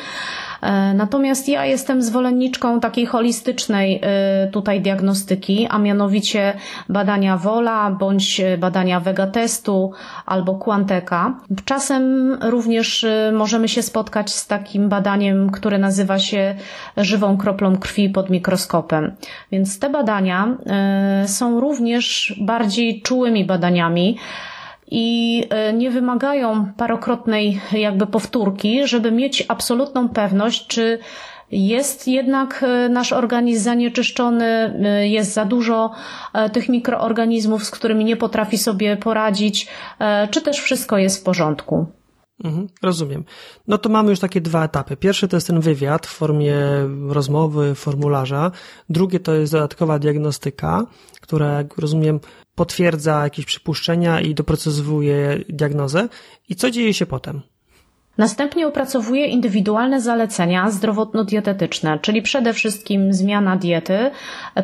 E, 0.64 0.94
natomiast 0.94 1.48
ja 1.48 1.64
jestem 1.64 2.02
zwolenniczką 2.02 2.80
takiej 2.80 3.06
holistycznej 3.06 4.00
e, 4.02 4.48
tutaj 4.52 4.80
diagnostyki, 4.80 5.66
a 5.70 5.78
mianowicie 5.78 6.52
badania 6.88 7.36
WOLA 7.36 7.90
bądź 7.90 8.40
badania 8.58 9.00
Vegatestu 9.00 9.92
albo 10.26 10.54
Quanteka. 10.54 11.34
Czasem 11.64 12.34
również 12.42 13.04
e, 13.04 13.32
możemy 13.34 13.68
się 13.68 13.82
spotkać 13.82 14.32
z 14.32 14.46
takim 14.46 14.88
badaniem, 14.88 15.50
które 15.50 15.78
nazywa 15.78 16.18
się 16.18 16.54
żywą 16.96 17.36
kroplą 17.36 17.76
krwi 17.76 18.10
pod 18.10 18.30
mikroskopem. 18.30 19.12
Więc 19.52 19.78
te 19.78 19.90
badania 19.90 20.56
są 21.26 21.60
również 21.60 22.34
bardziej 22.40 23.02
czułymi 23.02 23.44
badaniami 23.44 24.18
i 24.90 25.42
e, 25.50 25.72
nie 25.72 25.90
wymagają 25.90 26.72
parokrotnej 26.76 27.60
jakby 27.72 28.06
powtórki, 28.06 28.86
żeby 28.86 29.10
mieć 29.10 29.44
absolutną 29.48 30.08
pewność, 30.08 30.66
czy 30.66 30.98
jest 31.50 32.08
jednak 32.08 32.62
e, 32.62 32.88
nasz 32.88 33.12
organizm 33.12 33.64
zanieczyszczony, 33.64 34.44
e, 34.84 35.08
jest 35.08 35.32
za 35.32 35.44
dużo 35.44 35.90
tych 36.52 36.68
mikroorganizmów, 36.68 37.64
z 37.64 37.70
którymi 37.70 38.04
nie 38.04 38.16
potrafi 38.16 38.58
sobie 38.58 38.96
poradzić, 38.96 39.68
czy 40.30 40.42
też 40.42 40.60
wszystko 40.60 40.98
jest 40.98 41.20
w 41.20 41.22
porządku. 41.22 41.86
Mhm, 42.44 42.66
rozumiem. 42.82 43.24
No 43.68 43.78
to 43.78 43.88
mamy 43.88 44.10
już 44.10 44.20
takie 44.20 44.40
dwa 44.40 44.64
etapy. 44.64 44.96
Pierwszy 44.96 45.28
to 45.28 45.36
jest 45.36 45.46
ten 45.46 45.60
wywiad 45.60 46.06
w 46.06 46.10
formie 46.10 46.56
rozmowy, 47.08 47.74
formularza. 47.74 48.50
Drugie 48.88 49.20
to 49.20 49.34
jest 49.34 49.52
dodatkowa 49.52 49.98
diagnostyka, 49.98 50.86
która, 51.20 51.46
jak 51.46 51.78
rozumiem, 51.78 52.20
potwierdza 52.54 53.24
jakieś 53.24 53.44
przypuszczenia 53.44 54.20
i 54.20 54.34
doprecyzowuje 54.34 55.38
diagnozę. 55.48 56.08
I 56.48 56.54
co 56.54 56.70
dzieje 56.70 56.94
się 56.94 57.06
potem? 57.06 57.42
Następnie 58.18 58.66
opracowuje 58.66 59.26
indywidualne 59.26 60.00
zalecenia 60.00 60.70
zdrowotno-dietetyczne, 60.70 61.98
czyli 61.98 62.22
przede 62.22 62.52
wszystkim 62.52 63.12
zmiana 63.12 63.56
diety, 63.56 64.10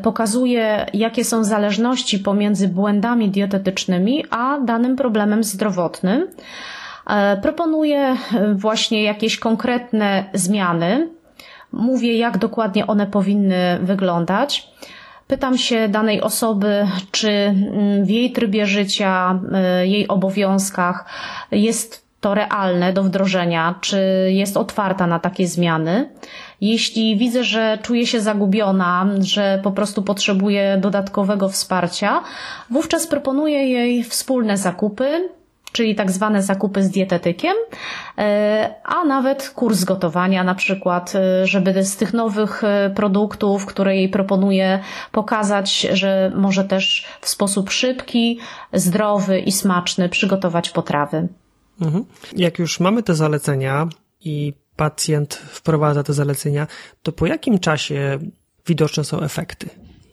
pokazuje 0.02 0.87
jakie 0.94 1.25
są 1.25 1.44
zależności 1.44 2.18
pomiędzy 2.18 2.68
błędami 2.68 3.28
dietetycznymi 3.28 4.25
a 4.30 4.61
danym 4.61 4.97
problemem 4.97 5.44
zdrowotnym. 5.44 6.28
E, 7.06 7.37
Proponuje 7.37 8.16
właśnie 8.54 9.02
jakieś 9.02 9.38
konkretne 9.38 10.25
zmiany, 10.35 11.11
mówię 11.73 12.18
jak 12.18 12.38
dokładnie 12.38 12.87
one 12.87 13.06
powinny 13.06 13.78
wyglądać. 13.82 14.68
Pytam 15.30 15.58
się 15.58 15.88
danej 15.88 16.20
osoby, 16.20 16.87
czy 17.10 17.30
mm, 17.30 18.04
w 18.04 18.10
jej 18.10 18.32
trybie 18.32 18.66
życia, 18.66 19.40
y, 19.82 19.87
jej 19.87 20.08
obowiązkach 20.08 21.04
jest 21.52 22.04
to 22.20 22.34
realne 22.34 22.92
do 22.92 23.02
wdrożenia, 23.02 23.75
czy 23.80 24.28
jest 24.32 24.56
otwarta 24.56 25.06
na 25.06 25.18
takie 25.18 25.46
zmiany. 25.46 26.10
Jeśli 26.60 27.16
widzę, 27.16 27.44
że 27.44 27.78
czuje 27.82 28.06
się 28.06 28.20
zagubiona, 28.20 29.06
że 29.20 29.60
po 29.62 29.70
prostu 29.70 30.02
potrzebuje 30.02 30.78
dodatkowego 30.80 31.49
wsparcia, 31.49 32.22
wówczas 32.70 33.06
proponuję 33.06 33.68
jej 33.68 34.04
wspólne 34.04 34.56
zakupy, 34.56 35.28
czyli 35.73 35.95
tak 35.95 36.11
zwane 36.11 36.43
zakupy 36.43 36.83
z 36.83 36.91
dietetykiem, 36.91 37.55
e, 38.19 38.75
a 38.85 39.05
nawet 39.05 39.50
kurs 39.50 39.85
gotowania 39.85 40.45
na 40.45 40.55
przykład, 40.55 41.12
e, 41.15 41.47
żeby 41.47 41.85
z 41.85 41.97
tych 41.97 42.12
nowych 42.12 42.65
e, 42.65 42.91
produktów, 42.97 43.67
które 43.67 43.97
jej 43.97 44.09
proponuję, 44.09 44.81
pokazać, 45.12 45.81
że 45.81 46.33
może 46.35 46.65
też 46.65 47.07
w 47.21 47.29
sposób 47.29 47.71
szybki, 47.71 48.39
zdrowy 48.73 49.39
i 49.39 49.53
smaczny 49.53 50.09
przygotować 50.09 50.71
potrawy. 50.71 51.29
Mhm. 51.81 52.05
Jak 52.37 52.59
już 52.59 52.81
mamy 52.81 53.03
te 53.03 53.15
zalecenia 53.15 53.89
i 54.25 54.53
pacjent 54.77 55.35
wprowadza 55.35 56.03
te 56.03 56.12
zalecenia, 56.12 56.67
to 57.03 57.12
po 57.12 57.27
jakim 57.27 57.59
czasie 57.59 58.19
widoczne 58.67 59.05
są 59.05 59.21
efekty? 59.21 59.69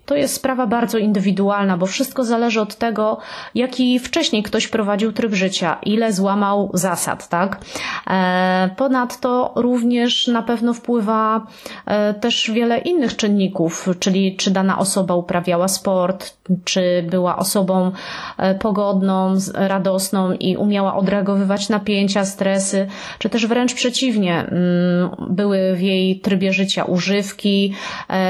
To 0.08 0.16
jest 0.16 0.34
sprawa 0.34 0.68
bardzo 0.68 0.98
indywidualna, 0.98 1.78
bo 1.78 1.86
wszystko 1.86 2.24
zależy 2.24 2.62
od 2.62 2.76
tego, 2.76 3.18
jaki 3.56 4.00
wcześniej 4.00 4.44
ktoś 4.44 4.68
prowadził 4.68 5.12
tryb 5.12 5.34
życia, 5.34 5.78
ile 5.84 6.14
złamał 6.14 6.70
zasad, 6.74 7.30
tak? 7.30 7.62
E, 8.10 8.70
ponadto 8.78 9.54
również 9.56 10.28
na 10.28 10.44
pewno 10.44 10.74
wpływa 10.74 11.48
e, 11.86 12.14
też 12.14 12.52
wiele 12.52 12.78
innych 12.78 13.16
czynników, 13.16 13.90
czyli 14.00 14.36
czy 14.36 14.52
dana 14.52 14.80
osoba 14.80 15.16
uprawiała 15.16 15.68
sport, 15.68 16.38
czy 16.64 17.06
była 17.10 17.38
osobą 17.38 17.92
e, 18.38 18.56
pogodną, 18.56 19.36
radosną 19.54 20.34
i 20.34 20.58
umiała 20.58 20.96
odreagowywać 20.96 21.70
napięcia, 21.70 22.26
stresy, 22.26 22.88
czy 23.20 23.30
też 23.30 23.48
wręcz 23.48 23.74
przeciwnie, 23.74 24.40
mm, 24.40 25.10
były 25.30 25.76
w 25.76 25.82
jej 25.82 26.20
trybie 26.20 26.54
życia 26.54 26.84
używki, 26.84 27.74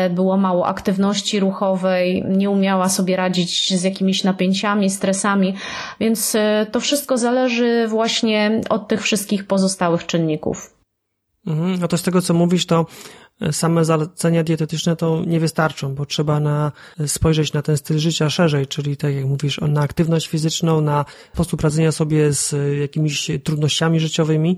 było 0.09 0.37
mało 0.37 0.67
aktywności 0.67 1.39
ruchowej, 1.39 1.66
nie 2.29 2.49
umiała 2.49 2.89
sobie 2.89 3.15
radzić 3.15 3.79
z 3.79 3.83
jakimiś 3.83 4.23
napięciami, 4.23 4.89
stresami, 4.89 5.53
więc 5.99 6.35
e, 6.35 6.67
to 6.71 6.79
wszystko 6.79 7.17
zależy 7.17 7.87
właśnie 7.87 8.61
od 8.69 8.87
tych 8.87 9.01
wszystkich 9.01 9.47
pozostałych 9.47 10.05
czynników. 10.05 10.73
Mhm. 11.47 11.79
No 11.79 11.87
to 11.87 11.97
z 11.97 12.03
tego, 12.03 12.21
co 12.21 12.33
mówisz, 12.33 12.65
to 12.65 12.85
same 13.51 13.85
zalecenia 13.85 14.43
dietetyczne 14.43 14.95
to 14.95 15.23
nie 15.27 15.39
wystarczą, 15.39 15.95
bo 15.95 16.05
trzeba 16.05 16.39
na, 16.39 16.71
spojrzeć 17.07 17.53
na 17.53 17.61
ten 17.61 17.77
styl 17.77 17.99
życia 17.99 18.29
szerzej, 18.29 18.67
czyli 18.67 18.97
tak 18.97 19.15
jak 19.15 19.25
mówisz, 19.25 19.61
na 19.61 19.81
aktywność 19.81 20.27
fizyczną, 20.27 20.81
na 20.81 21.05
sposób 21.33 21.61
radzenia 21.61 21.91
sobie 21.91 22.33
z 22.33 22.55
jakimiś 22.79 23.31
trudnościami 23.43 23.99
życiowymi. 23.99 24.57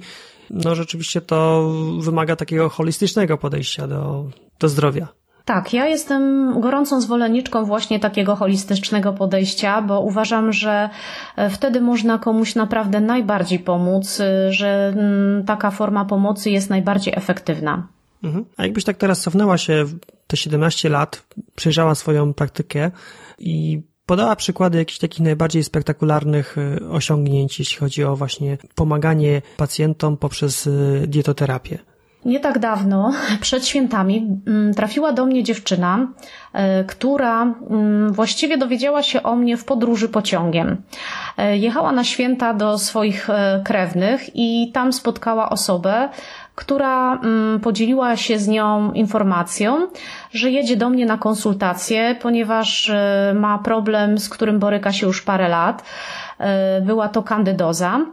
No 0.49 0.75
rzeczywiście 0.75 1.21
to 1.21 1.71
wymaga 1.99 2.35
takiego 2.35 2.69
holistycznego 2.69 3.37
podejścia 3.37 3.87
do, 3.87 4.25
do 4.59 4.69
zdrowia. 4.69 5.07
Tak, 5.49 5.73
ja 5.73 5.87
jestem 5.87 6.53
gorącą 6.61 7.01
zwolenniczką 7.01 7.65
właśnie 7.65 7.99
takiego 7.99 8.35
holistycznego 8.35 9.13
podejścia, 9.13 9.81
bo 9.81 10.01
uważam, 10.01 10.53
że 10.53 10.89
e, 11.35 11.49
wtedy 11.49 11.81
można 11.81 12.17
komuś 12.17 12.55
naprawdę 12.55 13.01
najbardziej 13.01 13.59
pomóc, 13.59 14.19
e, 14.19 14.53
że 14.53 14.93
mm, 14.95 15.45
taka 15.45 15.71
forma 15.71 16.05
pomocy 16.05 16.49
jest 16.49 16.69
najbardziej 16.69 17.13
efektywna. 17.17 17.87
Mhm. 18.23 18.45
A 18.57 18.63
jakbyś 18.63 18.83
tak 18.83 18.97
teraz 18.97 19.21
cofnęła 19.21 19.57
się 19.57 19.85
te 20.27 20.37
17 20.37 20.89
lat, 20.89 21.25
przejrzała 21.55 21.95
swoją 21.95 22.33
praktykę 22.33 22.91
i 23.39 23.81
podała 24.05 24.35
przykłady 24.35 24.77
jakichś 24.77 24.99
takich 24.99 25.19
najbardziej 25.19 25.63
spektakularnych 25.63 26.57
e, 26.57 26.89
osiągnięć, 26.89 27.59
jeśli 27.59 27.77
chodzi 27.77 28.03
o 28.03 28.15
właśnie 28.15 28.57
pomaganie 28.75 29.41
pacjentom 29.57 30.17
poprzez 30.17 30.69
dietoterapię. 31.07 31.88
Nie 32.25 32.39
tak 32.39 32.59
dawno, 32.59 33.11
przed 33.41 33.67
świętami, 33.67 34.27
mm, 34.47 34.73
trafiła 34.73 35.11
do 35.11 35.25
mnie 35.25 35.43
dziewczyna, 35.43 36.07
e, 36.53 36.83
która 36.83 37.41
mm, 37.41 38.13
właściwie 38.13 38.57
dowiedziała 38.57 39.03
się 39.03 39.23
o 39.23 39.35
mnie 39.35 39.57
w 39.57 39.65
podróży 39.65 40.09
pociągiem. 40.09 40.81
E, 41.37 41.57
jechała 41.57 41.91
na 41.91 42.03
święta 42.03 42.53
do 42.53 42.77
swoich 42.77 43.29
e, 43.29 43.61
krewnych 43.65 44.35
i 44.35 44.71
tam 44.73 44.93
spotkała 44.93 45.49
osobę, 45.49 46.09
która 46.55 47.13
mm, 47.13 47.59
podzieliła 47.59 48.15
się 48.15 48.39
z 48.39 48.47
nią 48.47 48.91
informacją, 48.91 49.87
że 50.31 50.51
jedzie 50.51 50.77
do 50.77 50.89
mnie 50.89 51.05
na 51.05 51.17
konsultację, 51.17 52.15
ponieważ 52.21 52.91
ma 53.35 53.57
problem, 53.57 54.17
z 54.17 54.29
którym 54.29 54.59
boryka 54.59 54.91
się 54.91 55.07
już 55.07 55.21
parę 55.21 55.49
lat. 55.49 55.83
Była 56.81 57.09
to 57.09 57.23
kandydoza 57.23 58.05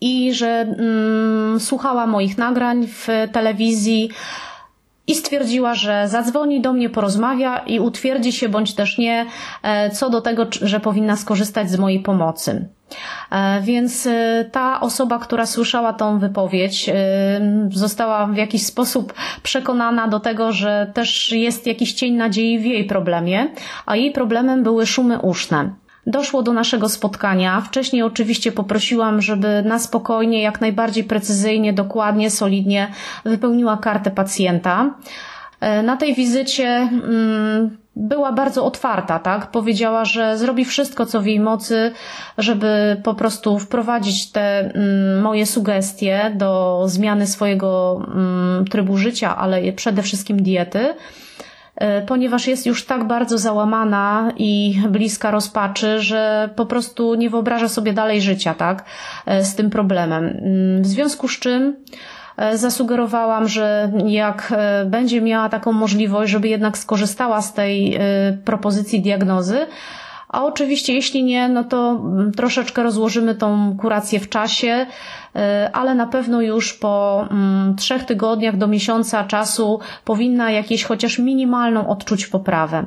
i 0.00 0.34
że 0.34 0.48
mm, 0.48 1.60
słuchała 1.60 2.06
moich 2.06 2.38
nagrań 2.38 2.86
w 2.86 3.08
telewizji 3.32 4.10
i 5.06 5.14
stwierdziła, 5.14 5.74
że 5.74 6.08
zadzwoni 6.08 6.60
do 6.60 6.72
mnie, 6.72 6.90
porozmawia 6.90 7.58
i 7.58 7.80
utwierdzi 7.80 8.32
się 8.32 8.48
bądź 8.48 8.74
też 8.74 8.98
nie 8.98 9.26
e, 9.62 9.90
co 9.90 10.10
do 10.10 10.20
tego, 10.20 10.46
że 10.62 10.80
powinna 10.80 11.16
skorzystać 11.16 11.70
z 11.70 11.78
mojej 11.78 12.00
pomocy. 12.00 12.68
E, 13.30 13.60
więc 13.62 14.06
e, 14.06 14.44
ta 14.52 14.80
osoba, 14.80 15.18
która 15.18 15.46
słyszała 15.46 15.92
tą 15.92 16.18
wypowiedź, 16.18 16.90
została 17.70 18.26
w 18.26 18.36
jakiś 18.36 18.66
sposób 18.66 19.14
przekonana 19.42 20.08
do 20.08 20.20
tego, 20.20 20.52
że 20.52 20.90
też 20.94 21.32
jest 21.32 21.66
jakiś 21.66 21.92
cień 21.92 22.14
nadziei 22.14 22.58
w 22.58 22.64
jej 22.64 22.84
problemie, 22.84 23.48
a 23.86 23.96
jej 23.96 24.12
problemem 24.12 24.62
były 24.62 24.86
szumy 24.86 25.18
uszne. 25.18 25.83
Doszło 26.06 26.42
do 26.42 26.52
naszego 26.52 26.88
spotkania. 26.88 27.60
Wcześniej 27.60 28.02
oczywiście 28.02 28.52
poprosiłam, 28.52 29.22
żeby 29.22 29.62
na 29.66 29.78
spokojnie, 29.78 30.42
jak 30.42 30.60
najbardziej 30.60 31.04
precyzyjnie, 31.04 31.72
dokładnie, 31.72 32.30
solidnie 32.30 32.88
wypełniła 33.24 33.76
kartę 33.76 34.10
pacjenta. 34.10 34.94
E, 35.60 35.82
na 35.82 35.96
tej 35.96 36.14
wizycie 36.14 36.66
mm, 36.68 37.76
była 37.96 38.32
bardzo 38.32 38.64
otwarta, 38.64 39.18
tak? 39.18 39.50
Powiedziała, 39.50 40.04
że 40.04 40.38
zrobi 40.38 40.64
wszystko, 40.64 41.06
co 41.06 41.20
w 41.20 41.26
jej 41.26 41.40
mocy, 41.40 41.92
żeby 42.38 43.00
po 43.04 43.14
prostu 43.14 43.58
wprowadzić 43.58 44.32
te 44.32 44.58
mm, 44.60 45.20
moje 45.20 45.46
sugestie 45.46 46.32
do 46.34 46.82
zmiany 46.86 47.26
swojego 47.26 48.00
mm, 48.14 48.64
trybu 48.64 48.96
życia, 48.96 49.36
ale 49.36 49.72
przede 49.72 50.02
wszystkim 50.02 50.42
diety. 50.42 50.94
E, 51.76 52.02
ponieważ 52.02 52.46
jest 52.46 52.66
już 52.66 52.86
tak 52.86 53.04
bardzo 53.06 53.38
załamana 53.38 54.32
i 54.36 54.80
bliska 54.88 55.30
rozpaczy, 55.30 56.00
że 56.00 56.50
po 56.56 56.66
prostu 56.66 57.14
nie 57.14 57.30
wyobraża 57.30 57.68
sobie 57.68 57.92
dalej 57.92 58.22
życia, 58.22 58.54
tak, 58.54 58.84
e, 59.26 59.44
z 59.44 59.54
tym 59.54 59.70
problemem. 59.70 60.24
Mm, 60.24 60.82
w 60.82 60.86
związku 60.86 61.28
z 61.28 61.38
czym 61.38 61.76
e, 62.36 62.58
zasugerowałam, 62.58 63.48
że 63.48 63.92
jak 64.06 64.52
będzie 64.86 65.20
miała 65.20 65.48
taką 65.48 65.72
możliwość, 65.72 66.32
żeby 66.32 66.48
jednak 66.48 66.78
skorzystała 66.78 67.42
z 67.42 67.52
tej 67.52 67.98
propozycji 68.44 69.02
diagnozy, 69.02 69.66
a 70.34 70.44
oczywiście, 70.44 70.94
jeśli 70.94 71.24
nie, 71.24 71.48
no 71.48 71.64
to 71.64 71.90
mm, 71.90 72.32
troszeczkę 72.32 72.82
rozłożymy 72.82 73.34
tą 73.34 73.76
kurację 73.76 74.20
w 74.20 74.28
czasie, 74.28 74.86
y, 75.36 75.40
ale 75.72 75.94
na 75.94 76.06
pewno 76.06 76.40
już 76.40 76.72
po 76.72 77.26
mm, 77.30 77.76
trzech 77.76 78.04
tygodniach 78.04 78.56
do 78.56 78.66
miesiąca 78.66 79.24
czasu 79.24 79.80
powinna 80.04 80.50
jakieś 80.50 80.84
chociaż 80.84 81.18
minimalną 81.18 81.88
odczuć 81.88 82.26
poprawę. 82.26 82.84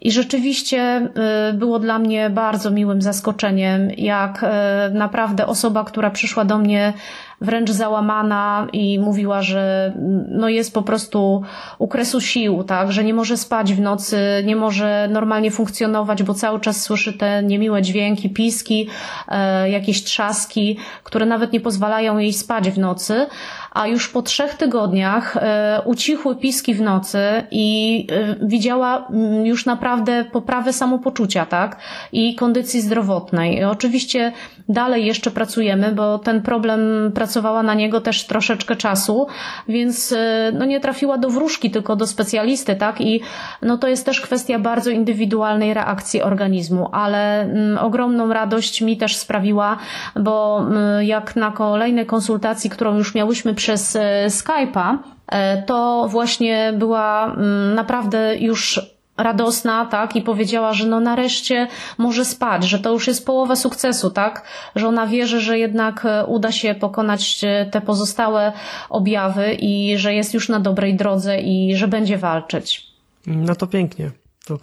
I 0.00 0.12
rzeczywiście 0.12 1.08
y, 1.50 1.52
było 1.52 1.78
dla 1.78 1.98
mnie 1.98 2.30
bardzo 2.30 2.70
miłym 2.70 3.02
zaskoczeniem, 3.02 3.90
jak 3.90 4.42
y, 4.42 4.46
naprawdę 4.94 5.46
osoba, 5.46 5.84
która 5.84 6.10
przyszła 6.10 6.44
do 6.44 6.58
mnie 6.58 6.92
wręcz 7.40 7.70
załamana 7.70 8.66
i 8.72 8.98
mówiła, 8.98 9.42
że 9.42 9.92
no 10.28 10.48
jest 10.48 10.74
po 10.74 10.82
prostu 10.82 11.42
u 11.78 11.88
kresu 11.88 12.20
sił, 12.20 12.64
tak, 12.64 12.92
że 12.92 13.04
nie 13.04 13.14
może 13.14 13.36
spać 13.36 13.74
w 13.74 13.80
nocy, 13.80 14.18
nie 14.44 14.56
może 14.56 15.08
normalnie 15.10 15.50
funkcjonować, 15.50 16.22
bo 16.22 16.34
cały 16.34 16.60
czas 16.60 16.82
słyszy 16.82 17.12
te 17.12 17.42
niemiłe 17.42 17.82
dźwięki, 17.82 18.30
piski, 18.30 18.88
e, 19.28 19.70
jakieś 19.70 20.04
trzaski, 20.04 20.78
które 21.04 21.26
nawet 21.26 21.52
nie 21.52 21.60
pozwalają 21.60 22.18
jej 22.18 22.32
spać 22.32 22.70
w 22.70 22.78
nocy 22.78 23.26
a 23.74 23.86
już 23.86 24.08
po 24.08 24.22
trzech 24.22 24.54
tygodniach 24.54 25.36
e, 25.36 25.82
ucichły 25.84 26.36
piski 26.36 26.74
w 26.74 26.80
nocy 26.80 27.18
i 27.50 28.06
e, 28.10 28.46
widziała 28.46 29.06
mm, 29.10 29.46
już 29.46 29.66
naprawdę 29.66 30.24
poprawę 30.24 30.72
samopoczucia, 30.72 31.46
tak? 31.46 31.76
I 32.12 32.34
kondycji 32.34 32.80
zdrowotnej. 32.82 33.64
Oczywiście 33.64 34.32
dalej 34.68 35.06
jeszcze 35.06 35.30
pracujemy, 35.30 35.92
bo 35.92 36.18
ten 36.18 36.42
problem 36.42 37.12
pracowała 37.14 37.62
na 37.62 37.74
niego 37.74 38.00
też 38.00 38.24
troszeczkę 38.24 38.76
czasu, 38.76 39.26
więc 39.68 40.12
e, 40.12 40.52
no 40.58 40.64
nie 40.64 40.80
trafiła 40.80 41.18
do 41.18 41.30
wróżki, 41.30 41.70
tylko 41.70 41.96
do 41.96 42.06
specjalisty, 42.06 42.76
tak? 42.76 43.00
I 43.00 43.20
no 43.62 43.78
to 43.78 43.88
jest 43.88 44.06
też 44.06 44.20
kwestia 44.20 44.58
bardzo 44.58 44.90
indywidualnej 44.90 45.74
reakcji 45.74 46.22
organizmu, 46.22 46.88
ale 46.92 47.40
mm, 47.40 47.78
ogromną 47.78 48.32
radość 48.32 48.82
mi 48.82 48.96
też 48.96 49.16
sprawiła, 49.16 49.76
bo 50.16 50.60
mm, 50.60 51.04
jak 51.04 51.36
na 51.36 51.50
kolejnej 51.50 52.06
konsultacji, 52.06 52.70
którą 52.70 52.96
już 52.98 53.14
miałyśmy 53.14 53.54
przez 53.64 53.96
e, 53.96 54.26
Skype'a, 54.28 54.98
e, 55.28 55.62
to 55.62 56.06
właśnie 56.10 56.72
była 56.78 57.34
mm, 57.34 57.74
naprawdę 57.74 58.36
już 58.36 58.80
radosna, 59.16 59.86
tak, 59.86 60.16
i 60.16 60.22
powiedziała, 60.22 60.72
że 60.72 60.86
no 60.86 61.00
nareszcie 61.00 61.68
może 61.98 62.24
spać, 62.24 62.64
że 62.64 62.78
to 62.78 62.92
już 62.92 63.06
jest 63.06 63.26
połowa 63.26 63.56
sukcesu, 63.56 64.10
tak, 64.10 64.44
że 64.76 64.88
ona 64.88 65.06
wierzy, 65.06 65.40
że 65.40 65.58
jednak 65.58 66.04
e, 66.04 66.26
uda 66.26 66.52
się 66.52 66.74
pokonać 66.74 67.40
te 67.70 67.80
pozostałe 67.80 68.52
objawy 68.90 69.54
i 69.54 69.98
że 69.98 70.14
jest 70.14 70.34
już 70.34 70.48
na 70.48 70.60
dobrej 70.60 70.96
drodze 70.96 71.40
i 71.40 71.76
że 71.76 71.88
będzie 71.88 72.18
walczyć. 72.18 72.86
No 73.26 73.54
to 73.54 73.66
pięknie. 73.66 74.10
To 74.46 74.58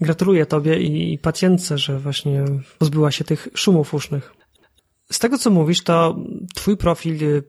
gratuluję 0.00 0.46
Tobie 0.46 0.78
i 0.80 1.18
pacjentce, 1.18 1.78
że 1.78 1.98
właśnie 1.98 2.44
pozbyła 2.78 3.10
się 3.10 3.24
tych 3.24 3.48
szumów 3.54 3.94
usznych. 3.94 4.32
Z 5.12 5.18
tego, 5.18 5.38
co 5.38 5.50
mówisz, 5.50 5.84
to 5.84 6.16
Twój 6.54 6.76
profil 6.76 7.42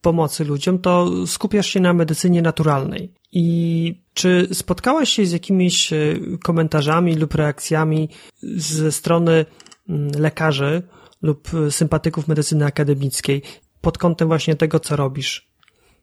pomocy 0.00 0.44
ludziom, 0.44 0.78
to 0.78 1.10
skupiasz 1.26 1.66
się 1.66 1.80
na 1.80 1.92
medycynie 1.92 2.42
naturalnej. 2.42 3.12
I 3.32 4.02
czy 4.14 4.48
spotkałaś 4.52 5.08
się 5.08 5.26
z 5.26 5.32
jakimiś 5.32 5.92
e, 5.92 5.96
komentarzami 6.42 7.16
lub 7.16 7.34
reakcjami 7.34 8.08
ze 8.42 8.92
strony 8.92 9.46
mm, 9.88 10.10
lekarzy 10.18 10.82
lub 11.22 11.50
sympatyków 11.70 12.28
medycyny 12.28 12.66
akademickiej 12.66 13.42
pod 13.80 13.98
kątem 13.98 14.28
właśnie 14.28 14.56
tego, 14.56 14.80
co 14.80 14.96
robisz? 14.96 15.50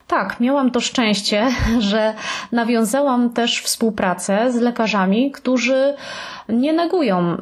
Tak, 0.08 0.40
miałam 0.40 0.72
to 0.72 0.80
szczęście, 0.80 1.52
że 1.90 2.14
nawiązałam 2.52 3.34
też 3.34 3.62
współpracę 3.62 4.52
z 4.52 4.56
lekarzami, 4.56 5.32
którzy 5.32 5.96
nie 6.50 6.74
negują 6.74 7.38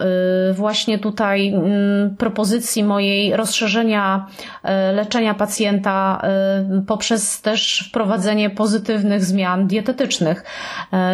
y, 0.50 0.54
właśnie 0.54 1.00
tutaj 1.00 1.48
mm, 1.48 2.16
propozycji 2.16 2.84
mojej 2.84 3.36
rozszerzenia 3.36 4.28
y, 4.64 4.96
leczenia 4.96 5.34
pacjenta 5.34 6.22
y, 6.80 6.82
poprzez 6.82 7.42
też 7.42 7.86
wprowadzenie 7.90 8.50
pozytywnych 8.50 9.24
zmian 9.24 9.68
dietetycznych. 9.68 10.44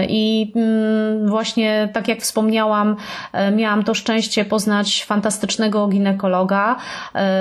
I 0.10 0.54
mm, 0.56 1.30
właśnie 1.30 1.90
tak 1.94 2.08
jak 2.08 2.20
wspomniałam, 2.20 2.96
miałam 3.56 3.84
to 3.84 3.94
szczęście 3.94 4.46
poznać 4.46 5.06
fantastycznego 5.06 5.88
ginekologa, 5.88 6.76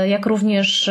jak 0.07 0.27
również 0.27 0.91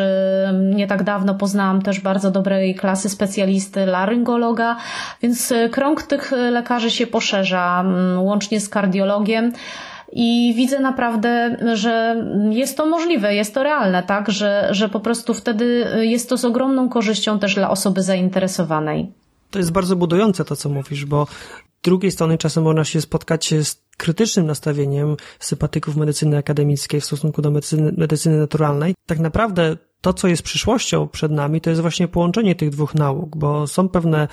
nie 0.54 0.88
tak 0.88 1.04
dawno 1.04 1.36
poznałam 1.36 1.82
też 1.82 2.00
bardzo 2.00 2.32
dobrej 2.32 2.76
klasy 2.76 3.10
specjalisty 3.10 3.86
laryngologa, 3.86 4.76
więc 5.22 5.54
krąg 5.72 6.04
tych 6.04 6.32
lekarzy 6.32 6.92
się 6.92 7.08
poszerza, 7.08 7.82
mm, 7.82 8.22
łącznie 8.24 8.60
z 8.60 8.70
kardiologiem. 8.70 9.49
I 10.12 10.54
widzę 10.58 10.80
naprawdę, 10.80 11.58
że 11.74 12.26
jest 12.50 12.78
to 12.78 12.86
możliwe, 12.86 13.36
jest 13.36 13.54
to 13.54 13.64
realne, 13.64 14.04
tak, 14.04 14.32
że, 14.32 14.68
że 14.72 14.90
po 14.90 15.00
prostu 15.00 15.34
wtedy 15.34 15.88
jest 16.00 16.30
to 16.30 16.38
z 16.38 16.46
ogromną 16.46 16.90
korzyścią 16.90 17.40
też 17.40 17.56
dla 17.56 17.70
osoby 17.70 18.02
zainteresowanej. 18.02 19.12
To 19.52 19.60
jest 19.60 19.72
bardzo 19.72 19.96
budujące 19.96 20.46
to, 20.46 20.56
co 20.56 20.70
mówisz, 20.70 21.06
bo 21.06 21.28
z 21.80 21.82
drugiej 21.84 22.12
strony 22.12 22.38
czasem 22.38 22.64
można 22.64 22.84
się 22.84 23.02
spotkać 23.02 23.54
z 23.64 23.82
krytycznym 23.98 24.46
nastawieniem 24.46 25.16
sympatyków 25.40 25.96
medycyny 25.96 26.38
akademickiej 26.38 27.02
w 27.02 27.06
stosunku 27.06 27.42
do 27.42 27.52
medycyny, 27.52 27.94
medycyny 27.98 28.38
naturalnej. 28.38 28.96
Tak 29.06 29.20
naprawdę 29.20 29.78
to, 30.02 30.14
co 30.14 30.28
jest 30.28 30.44
przyszłością 30.44 31.08
przed 31.08 31.32
nami, 31.32 31.62
to 31.62 31.70
jest 31.70 31.82
właśnie 31.82 32.08
połączenie 32.08 32.56
tych 32.56 32.70
dwóch 32.70 32.96
nauk, 32.96 33.38
bo 33.38 33.68
są 33.68 33.90
pewne 33.90 34.28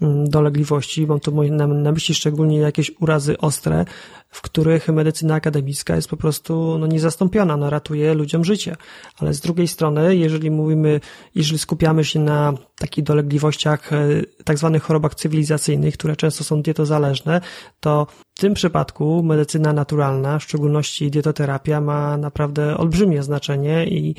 mm, 0.00 0.30
dolegliwości, 0.30 1.06
mam 1.06 1.20
tu 1.20 1.44
na, 1.44 1.66
na 1.66 1.92
myśli 1.92 2.14
szczególnie 2.14 2.58
jakieś 2.58 2.92
urazy 3.00 3.38
ostre, 3.38 3.84
w 4.30 4.42
których 4.42 4.88
medycyna 4.88 5.34
akademicka 5.34 5.96
jest 5.96 6.08
po 6.08 6.16
prostu 6.16 6.78
no, 6.78 6.86
niezastąpiona, 6.86 7.56
no, 7.56 7.70
ratuje 7.70 8.14
ludziom 8.14 8.44
życie. 8.44 8.76
Ale 9.18 9.34
z 9.34 9.40
drugiej 9.40 9.68
strony, 9.68 10.16
jeżeli 10.16 10.50
mówimy, 10.50 11.00
jeżeli 11.34 11.58
skupiamy 11.58 12.04
się 12.04 12.20
na 12.20 12.52
takich 12.78 13.04
dolegliwościach, 13.04 13.92
e, 13.92 14.06
tak 14.44 14.58
zwanych 14.58 14.82
chorobach 14.82 15.14
cywilizacyjnych, 15.14 15.94
które 15.94 16.16
często 16.16 16.44
są 16.44 16.62
dietozależne, 16.62 17.40
to 17.80 18.06
w 18.36 18.40
tym 18.40 18.54
przypadku 18.54 19.22
medycyna 19.22 19.72
naturalna, 19.72 20.38
w 20.38 20.42
szczególności 20.42 21.10
dietoterapia, 21.10 21.80
ma 21.80 22.16
naprawdę 22.16 22.76
olbrzymie 22.76 23.22
znaczenie 23.22 23.86
i 23.86 24.14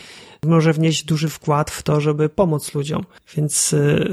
może 0.46 0.74
wnieść 0.74 1.06
duży 1.06 1.30
wkład 1.30 1.72
w 1.72 1.84
to, 1.84 2.02
żeby 2.02 2.30
pomóc 2.30 2.74
ludziom. 2.74 3.04
Więc 3.36 3.74
e, 3.74 4.06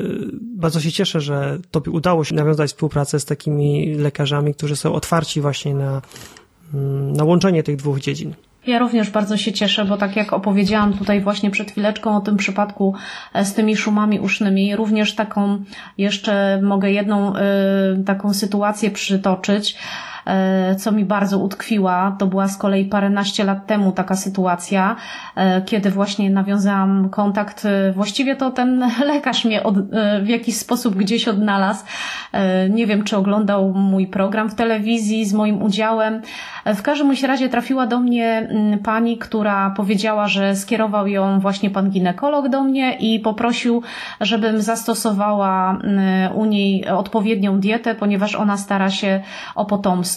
bardzo 0.57 0.81
się 0.81 0.93
cieszę, 0.93 1.21
że 1.21 1.59
Tobie 1.71 1.91
udało 1.91 2.25
się 2.25 2.35
nawiązać 2.35 2.71
współpracę 2.71 3.21
z 3.21 3.25
takimi 3.25 3.95
lekarzami, 3.95 4.55
którzy 4.55 4.77
są 4.77 4.95
otwarci 4.95 5.41
właśnie 5.41 5.75
na, 5.75 5.84
mm, 6.75 7.13
na 7.13 7.25
łączenie 7.25 7.63
tych 7.63 7.77
dwóch 7.77 8.01
dziedzin. 8.01 8.35
Ja 8.67 8.79
również 8.79 9.11
bardzo 9.11 9.37
się 9.37 9.53
cieszę, 9.53 9.85
bo 9.85 9.97
tak 9.97 10.17
jak 10.17 10.33
opowiedziałam 10.33 10.93
tutaj 10.93 11.21
właśnie 11.21 11.51
przed 11.51 11.71
chwileczką 11.71 12.17
o 12.17 12.21
tym 12.21 12.37
przypadku 12.37 12.95
e, 13.35 13.45
z 13.45 13.55
tymi 13.55 13.77
szumami 13.77 14.21
usznymi, 14.21 14.77
również 14.77 15.15
taką 15.15 15.65
jeszcze 15.99 16.61
mogę 16.63 16.91
jedną 16.91 17.37
y, 17.37 17.41
taką 18.07 18.35
sytuację 18.35 18.91
przytoczyć. 18.91 19.77
E, 20.27 20.77
co 20.77 20.93
mi 20.93 21.05
bardzo 21.05 21.39
utkwiła. 21.39 22.17
To 22.19 22.27
była 22.27 22.49
z 22.49 22.57
kolei 22.57 22.85
paręnaście 22.85 23.45
lat 23.45 23.67
temu 23.67 23.93
taka 23.93 24.17
sytuacja, 24.17 24.97
e, 25.37 25.63
kiedy 25.63 25.91
właśnie 25.91 26.31
nawiązałam 26.31 27.09
kontakt. 27.09 27.65
E, 27.65 27.93
właściwie 27.93 28.37
to 28.37 28.51
ten 28.51 28.91
lekarz 29.13 29.45
mnie 29.45 29.63
od, 29.63 29.75
w 30.23 30.29
jakiś 30.29 30.57
sposób 30.57 30.95
gdzieś 30.95 31.29
odnalazł. 31.29 31.85
Nie 32.71 32.87
wiem, 32.87 33.05
czy 33.05 33.17
oglądał 33.17 33.75
mój 33.75 34.07
program 34.07 34.51
w 34.51 34.55
telewizji 34.55 35.27
z 35.27 35.33
moim 35.35 35.63
udziałem. 35.63 36.23
W 36.67 36.83
każdym 36.83 37.13
razie 37.27 37.49
trafiła 37.49 37.87
do 37.87 38.01
mnie 38.01 38.49
mm, 38.51 38.79
pani, 38.79 39.19
która 39.19 39.71
powiedziała, 39.71 40.29
że 40.29 40.57
skierował 40.57 41.07
ją 41.07 41.41
właśnie 41.41 41.71
pan 41.71 41.91
ginekolog 41.91 42.49
do 42.49 42.63
mnie 42.63 42.97
i 42.97 43.21
poprosił, 43.21 43.83
żebym 44.21 44.63
zastosowała 44.63 45.71
mm, 45.71 46.37
u 46.37 46.45
niej 46.45 46.89
odpowiednią 46.89 47.61
dietę, 47.61 47.95
ponieważ 47.95 48.35
ona 48.35 48.57
stara 48.57 48.91
się 48.91 49.21
o 49.55 49.65
potomstwo 49.65 50.14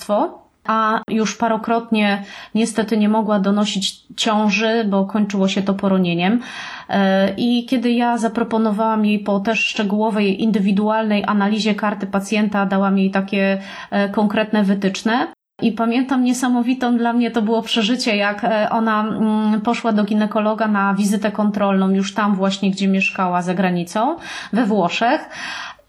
a 0.67 1.01
już 1.09 1.37
parokrotnie 1.37 2.23
niestety 2.55 2.97
nie 2.97 3.09
mogła 3.09 3.39
donosić 3.39 4.03
ciąży, 4.15 4.85
bo 4.89 5.05
kończyło 5.05 5.47
się 5.47 5.61
to 5.61 5.73
poronieniem. 5.73 6.41
E, 6.89 7.33
I 7.37 7.65
kiedy 7.65 7.91
ja 7.91 8.17
zaproponowałam 8.17 9.05
jej 9.05 9.19
po 9.19 9.39
też 9.39 9.59
szczegółowej, 9.59 10.43
indywidualnej 10.43 11.23
analizie 11.27 11.75
karty 11.75 12.07
pacjenta, 12.07 12.65
dałam 12.65 12.97
jej 12.97 13.11
takie 13.11 13.61
e, 13.91 14.09
konkretne 14.09 14.63
wytyczne, 14.63 15.27
i 15.61 15.71
pamiętam 15.71 16.23
niesamowitą 16.23 16.97
dla 16.97 17.13
mnie 17.13 17.31
to 17.31 17.41
było 17.41 17.61
przeżycie, 17.61 18.15
jak 18.15 18.43
e, 18.43 18.69
ona 18.69 19.01
mm, 19.01 19.61
poszła 19.61 19.91
do 19.91 20.03
ginekologa 20.03 20.67
na 20.67 20.93
wizytę 20.93 21.31
kontrolną, 21.31 21.89
już 21.89 22.13
tam 22.13 22.35
właśnie, 22.35 22.71
gdzie 22.71 22.87
mieszkała 22.87 23.41
za 23.41 23.53
granicą, 23.53 24.15
we 24.53 24.65
Włoszech 24.65 25.29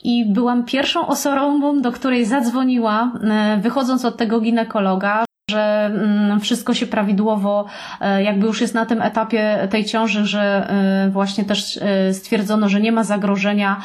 i 0.04 0.24
byłam 0.32 0.64
pierwszą 0.64 1.06
osobą, 1.06 1.82
do 1.82 1.92
której 1.92 2.24
zadzwoniła, 2.24 3.12
e, 3.22 3.58
wychodząc 3.62 4.04
od 4.04 4.16
tego 4.16 4.40
ginekologa, 4.40 5.24
że 5.50 5.90
mm, 5.94 6.40
wszystko 6.40 6.74
się 6.74 6.86
prawidłowo, 6.86 7.64
e, 8.00 8.22
jakby 8.22 8.46
już 8.46 8.60
jest 8.60 8.74
na 8.74 8.86
tym 8.86 9.02
etapie 9.02 9.68
tej 9.70 9.84
ciąży, 9.84 10.26
że 10.26 10.70
e, 10.70 11.10
właśnie 11.10 11.44
też 11.44 11.80
stwierdzono, 12.12 12.68
że 12.68 12.80
nie 12.80 12.92
ma 12.92 13.04
zagrożenia 13.04 13.80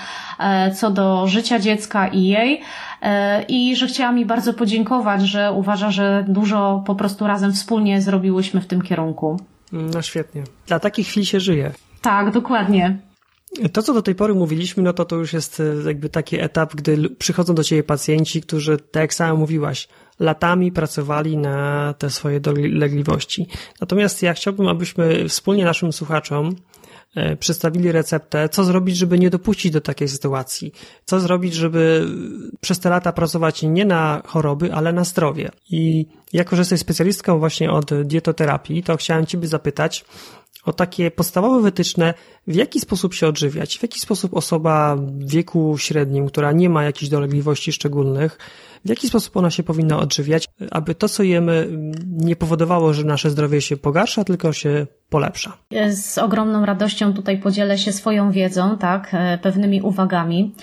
co 0.76 0.92
do 0.92 1.28
życia 1.28 1.60
dziecka 1.60 2.08
i 2.08 2.24
jej. 2.24 2.62
I 3.48 3.76
że 3.76 3.88
chciała 3.88 4.12
mi 4.12 4.26
bardzo 4.26 4.54
podziękować, 4.54 5.22
że 5.22 5.52
uważa, 5.52 5.92
że 5.92 6.26
dużo 6.28 6.84
po 6.86 6.96
prostu 6.96 7.28
razem 7.28 7.54
wspólnie 7.54 8.02
zrobiłyśmy 8.02 8.62
w 8.62 8.68
tym 8.68 8.82
kierunku. 8.82 9.40
No 9.72 10.02
świetnie. 10.02 10.44
Dla 10.68 10.80
takich 10.80 11.08
chwil 11.08 11.26
się 11.26 11.40
żyje. 11.40 11.72
Tak, 12.02 12.32
dokładnie. 12.32 12.98
To, 13.74 13.84
co 13.84 13.94
do 13.94 14.02
tej 14.02 14.16
pory 14.16 14.34
mówiliśmy, 14.34 14.84
no 14.84 14.94
to 14.94 15.06
to 15.06 15.16
już 15.16 15.34
jest 15.34 15.60
e, 15.60 15.64
jakby 15.88 16.10
taki 16.10 16.40
etap, 16.40 16.76
gdy 16.76 17.10
przychodzą 17.10 17.56
do 17.56 17.64
ciebie 17.64 17.84
pacjenci, 17.84 18.42
którzy, 18.42 18.78
tak 18.78 19.02
jak 19.02 19.14
sama 19.14 19.40
mówiłaś, 19.40 19.88
latami 20.20 20.72
pracowali 20.72 21.38
na 21.38 21.94
te 21.98 22.10
swoje 22.10 22.40
dolegliwości. 22.40 23.48
Natomiast 23.82 24.22
ja 24.24 24.34
chciałbym, 24.34 24.68
abyśmy 24.68 25.30
wspólnie 25.30 25.66
naszym 25.66 25.94
słuchaczom 25.94 26.56
e, 27.16 27.36
przedstawili 27.36 27.92
receptę, 27.92 28.50
co 28.50 28.64
zrobić, 28.64 28.98
żeby 28.98 29.20
nie 29.20 29.30
dopuścić 29.30 29.72
do 29.72 29.82
takiej 29.82 30.08
sytuacji. 30.08 30.74
Co 31.06 31.20
zrobić, 31.20 31.54
żeby 31.54 32.08
przez 32.62 32.80
te 32.80 32.90
lata 32.90 33.12
pracować 33.12 33.64
nie 33.64 33.86
na 33.86 34.22
choroby, 34.26 34.74
ale 34.74 34.94
na 34.94 35.04
zdrowie. 35.04 35.52
I 35.70 36.08
jako, 36.34 36.56
że 36.56 36.62
jesteś 36.62 36.80
specjalistką 36.80 37.40
właśnie 37.40 37.72
od 37.72 38.04
dietoterapii, 38.04 38.84
to 38.84 38.98
chciałem 38.98 39.26
Ciebie 39.26 39.48
zapytać, 39.48 40.06
o 40.66 40.74
takie 40.74 41.12
podstawowe 41.12 41.62
wytyczne, 41.62 42.14
w 42.48 42.56
jaki 42.56 42.80
sposób 42.80 43.14
się 43.14 43.28
odżywiać, 43.28 43.78
w 43.78 43.82
jaki 43.82 44.00
sposób 44.00 44.34
osoba 44.34 44.96
w 44.96 45.30
wieku 45.30 45.78
średnim, 45.78 46.28
która 46.28 46.52
nie 46.52 46.70
ma 46.70 46.84
jakichś 46.84 47.10
dolegliwości 47.12 47.74
szczególnych, 47.74 48.38
w 48.86 48.90
jaki 48.90 49.08
sposób 49.08 49.38
ona 49.38 49.50
się 49.50 49.64
powinna 49.64 50.00
odżywiać, 50.00 50.48
aby 50.72 50.96
to, 50.96 51.10
co 51.10 51.24
jemy, 51.24 51.68
nie 52.08 52.36
powodowało, 52.36 52.94
że 52.94 53.04
nasze 53.04 53.30
zdrowie 53.30 53.62
się 53.62 53.78
pogarsza, 53.78 54.24
tylko 54.24 54.54
się 54.54 54.88
polepsza. 55.10 55.58
Z 55.92 56.18
ogromną 56.18 56.66
radością 56.66 57.14
tutaj 57.14 57.38
podzielę 57.38 57.78
się 57.78 57.94
swoją 57.94 58.32
wiedzą, 58.32 58.78
tak, 58.78 59.10
e, 59.14 59.38
pewnymi 59.38 59.82
uwagami. 59.82 60.56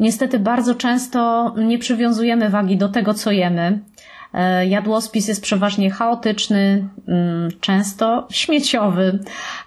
Niestety 0.00 0.38
bardzo 0.38 0.74
często 0.74 1.54
nie 1.56 1.78
przywiązujemy 1.78 2.50
wagi 2.50 2.76
do 2.76 2.88
tego, 2.88 3.14
co 3.14 3.30
jemy. 3.30 3.80
E, 4.34 4.66
jadłospis 4.66 5.28
jest 5.28 5.42
przeważnie 5.42 5.90
chaotyczny, 5.90 6.88
mm, 7.08 7.50
często 7.60 8.26
śmieciowy 8.30 9.18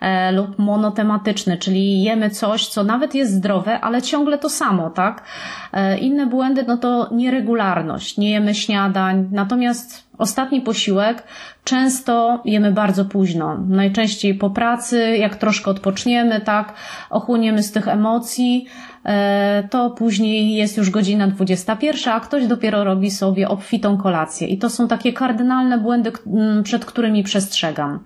e, 0.02 0.32
lub 0.32 0.60
monotematyczny, 0.60 1.58
czyli 1.58 2.04
jemy 2.04 2.30
coś, 2.30 2.68
co 2.68 2.84
nawet 2.84 3.16
jest 3.16 3.34
zdrowe, 3.34 3.82
ale 3.82 4.02
ciągle 4.02 4.38
to 4.38 4.50
samo, 4.50 4.90
tak? 4.90 5.24
E, 5.74 5.98
inne 5.98 6.26
błędy 6.26 6.64
no 6.68 6.78
to 6.78 7.10
nieregularność, 7.12 8.18
nie 8.18 8.32
jemy 8.32 8.56
śniadań, 8.56 9.30
natomiast 9.32 10.04
ostatni 10.18 10.62
posiłek 10.62 11.24
często 11.64 12.42
jemy 12.46 12.72
bardzo 12.72 13.06
późno. 13.06 13.58
Najczęściej 13.68 14.36
po 14.36 14.50
pracy, 14.50 15.18
jak 15.18 15.36
troszkę 15.36 15.72
odpoczniemy, 15.72 16.42
tak, 16.42 16.74
ochłoniemy 17.10 17.64
z 17.64 17.72
tych 17.72 17.88
emocji, 17.88 18.68
to 19.70 19.90
później 19.90 20.56
jest 20.56 20.78
już 20.78 20.90
godzina 20.90 21.28
21, 21.28 22.14
a 22.14 22.20
ktoś 22.20 22.48
dopiero 22.48 22.84
robi 22.84 23.12
sobie 23.12 23.50
obfitą 23.50 23.98
kolację. 23.98 24.48
I 24.48 24.58
to 24.58 24.70
są 24.70 24.88
takie 24.88 25.14
kardynalne 25.14 25.78
błędy, 25.78 26.12
przed 26.64 26.86
którymi 26.86 27.24
przestrzegam. 27.24 28.00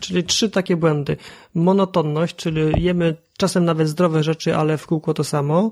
Czyli 0.00 0.24
trzy 0.24 0.50
takie 0.50 0.76
błędy. 0.76 1.16
Monotonność, 1.54 2.36
czyli 2.36 2.82
jemy 2.84 3.16
czasem 3.38 3.64
nawet 3.64 3.88
zdrowe 3.88 4.22
rzeczy, 4.22 4.56
ale 4.56 4.78
w 4.78 4.86
kółko 4.86 5.14
to 5.14 5.24
samo. 5.24 5.70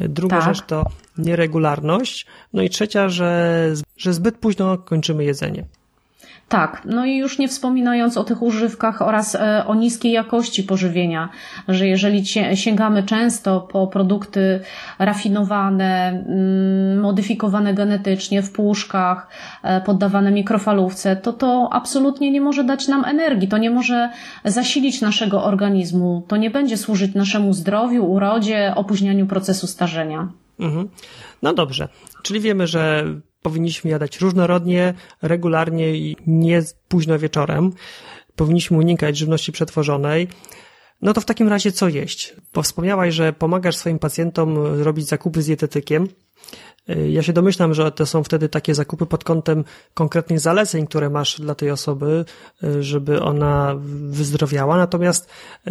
Druga 0.00 0.40
tak. 0.40 0.54
rzecz 0.54 0.66
to 0.66 0.84
nieregularność. 1.18 2.26
No 2.52 2.62
i 2.62 2.70
trzecia, 2.70 3.08
że, 3.08 3.72
że 3.96 4.12
zbyt 4.12 4.38
późno 4.38 4.78
kończymy 4.78 5.24
jedzenie. 5.24 5.64
Tak, 6.48 6.82
no 6.84 7.06
i 7.06 7.16
już 7.16 7.38
nie 7.38 7.48
wspominając 7.48 8.16
o 8.16 8.24
tych 8.24 8.42
używkach 8.42 9.02
oraz 9.02 9.34
e, 9.34 9.64
o 9.66 9.74
niskiej 9.74 10.12
jakości 10.12 10.62
pożywienia, 10.62 11.28
że 11.68 11.86
jeżeli 11.86 12.26
sięgamy 12.54 13.02
często 13.02 13.60
po 13.60 13.86
produkty 13.86 14.60
rafinowane, 14.98 16.08
mm, 16.08 17.00
modyfikowane 17.00 17.74
genetycznie 17.74 18.42
w 18.42 18.52
puszkach, 18.52 19.28
e, 19.62 19.80
poddawane 19.80 20.30
mikrofalówce, 20.30 21.16
to 21.16 21.32
to 21.32 21.68
absolutnie 21.72 22.30
nie 22.30 22.40
może 22.40 22.64
dać 22.64 22.88
nam 22.88 23.04
energii, 23.04 23.48
to 23.48 23.58
nie 23.58 23.70
może 23.70 24.10
zasilić 24.44 25.00
naszego 25.00 25.44
organizmu, 25.44 26.24
to 26.28 26.36
nie 26.36 26.50
będzie 26.50 26.76
służyć 26.76 27.14
naszemu 27.14 27.52
zdrowiu, 27.52 28.12
urodzie, 28.12 28.72
opóźnianiu 28.76 29.26
procesu 29.26 29.66
starzenia. 29.66 30.28
Mhm. 30.60 30.88
No 31.42 31.54
dobrze, 31.54 31.88
czyli 32.22 32.40
wiemy, 32.40 32.66
że 32.66 33.04
powinniśmy 33.42 33.90
jadać 33.90 34.20
różnorodnie, 34.20 34.94
regularnie 35.22 35.96
i 35.96 36.16
nie 36.26 36.62
późno 36.88 37.18
wieczorem. 37.18 37.72
Powinniśmy 38.36 38.76
unikać 38.76 39.16
żywności 39.16 39.52
przetworzonej. 39.52 40.28
No 41.02 41.12
to 41.12 41.20
w 41.20 41.24
takim 41.24 41.48
razie 41.48 41.72
co 41.72 41.88
jeść? 41.88 42.34
Bo 42.54 42.62
wspomniałaś, 42.62 43.14
że 43.14 43.32
pomagasz 43.32 43.76
swoim 43.76 43.98
pacjentom 43.98 44.56
robić 44.82 45.08
zakupy 45.08 45.42
z 45.42 45.46
dietetykiem. 45.46 46.08
Y, 46.90 47.10
ja 47.10 47.22
się 47.22 47.32
domyślam, 47.32 47.74
że 47.74 47.92
to 47.92 48.06
są 48.06 48.24
wtedy 48.24 48.48
takie 48.48 48.74
zakupy 48.74 49.06
pod 49.06 49.24
kątem 49.24 49.64
konkretnych 49.94 50.40
zaleceń, 50.40 50.86
które 50.86 51.10
masz 51.10 51.40
dla 51.40 51.54
tej 51.54 51.70
osoby, 51.70 52.24
y, 52.64 52.82
żeby 52.82 53.22
ona 53.22 53.74
wyzdrowiała. 54.08 54.76
Natomiast 54.76 55.30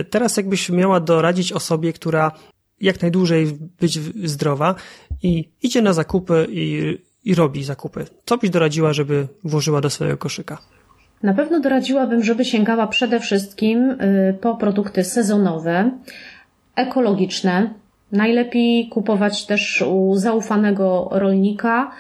teraz 0.10 0.38
jakbyś 0.38 0.70
miała 0.70 1.00
doradzić 1.00 1.52
osobie, 1.52 1.94
która 1.94 2.32
jak 2.82 3.02
najdłużej 3.02 3.58
być 3.80 4.00
zdrowa 4.30 4.76
i 5.24 5.50
idzie 5.62 5.82
na 5.82 5.94
zakupy 5.94 6.48
i, 6.50 6.98
i 7.28 7.36
robi 7.36 7.64
zakupy. 7.64 8.06
Co 8.26 8.38
byś 8.38 8.50
doradziła, 8.50 8.94
żeby 8.94 9.28
włożyła 9.44 9.82
do 9.82 9.90
swojego 9.90 10.18
koszyka? 10.18 10.58
Na 11.24 11.34
pewno 11.34 11.60
doradziłabym, 11.60 12.24
żeby 12.24 12.46
sięgała 12.46 12.88
przede 12.88 13.20
wszystkim 13.20 13.92
y, 13.92 14.38
po 14.42 14.56
produkty 14.56 15.04
sezonowe, 15.04 15.92
ekologiczne. 16.76 17.74
Najlepiej 18.12 18.90
kupować 18.90 19.46
też 19.46 19.84
u 19.88 20.16
zaufanego 20.16 21.10
rolnika 21.12 21.92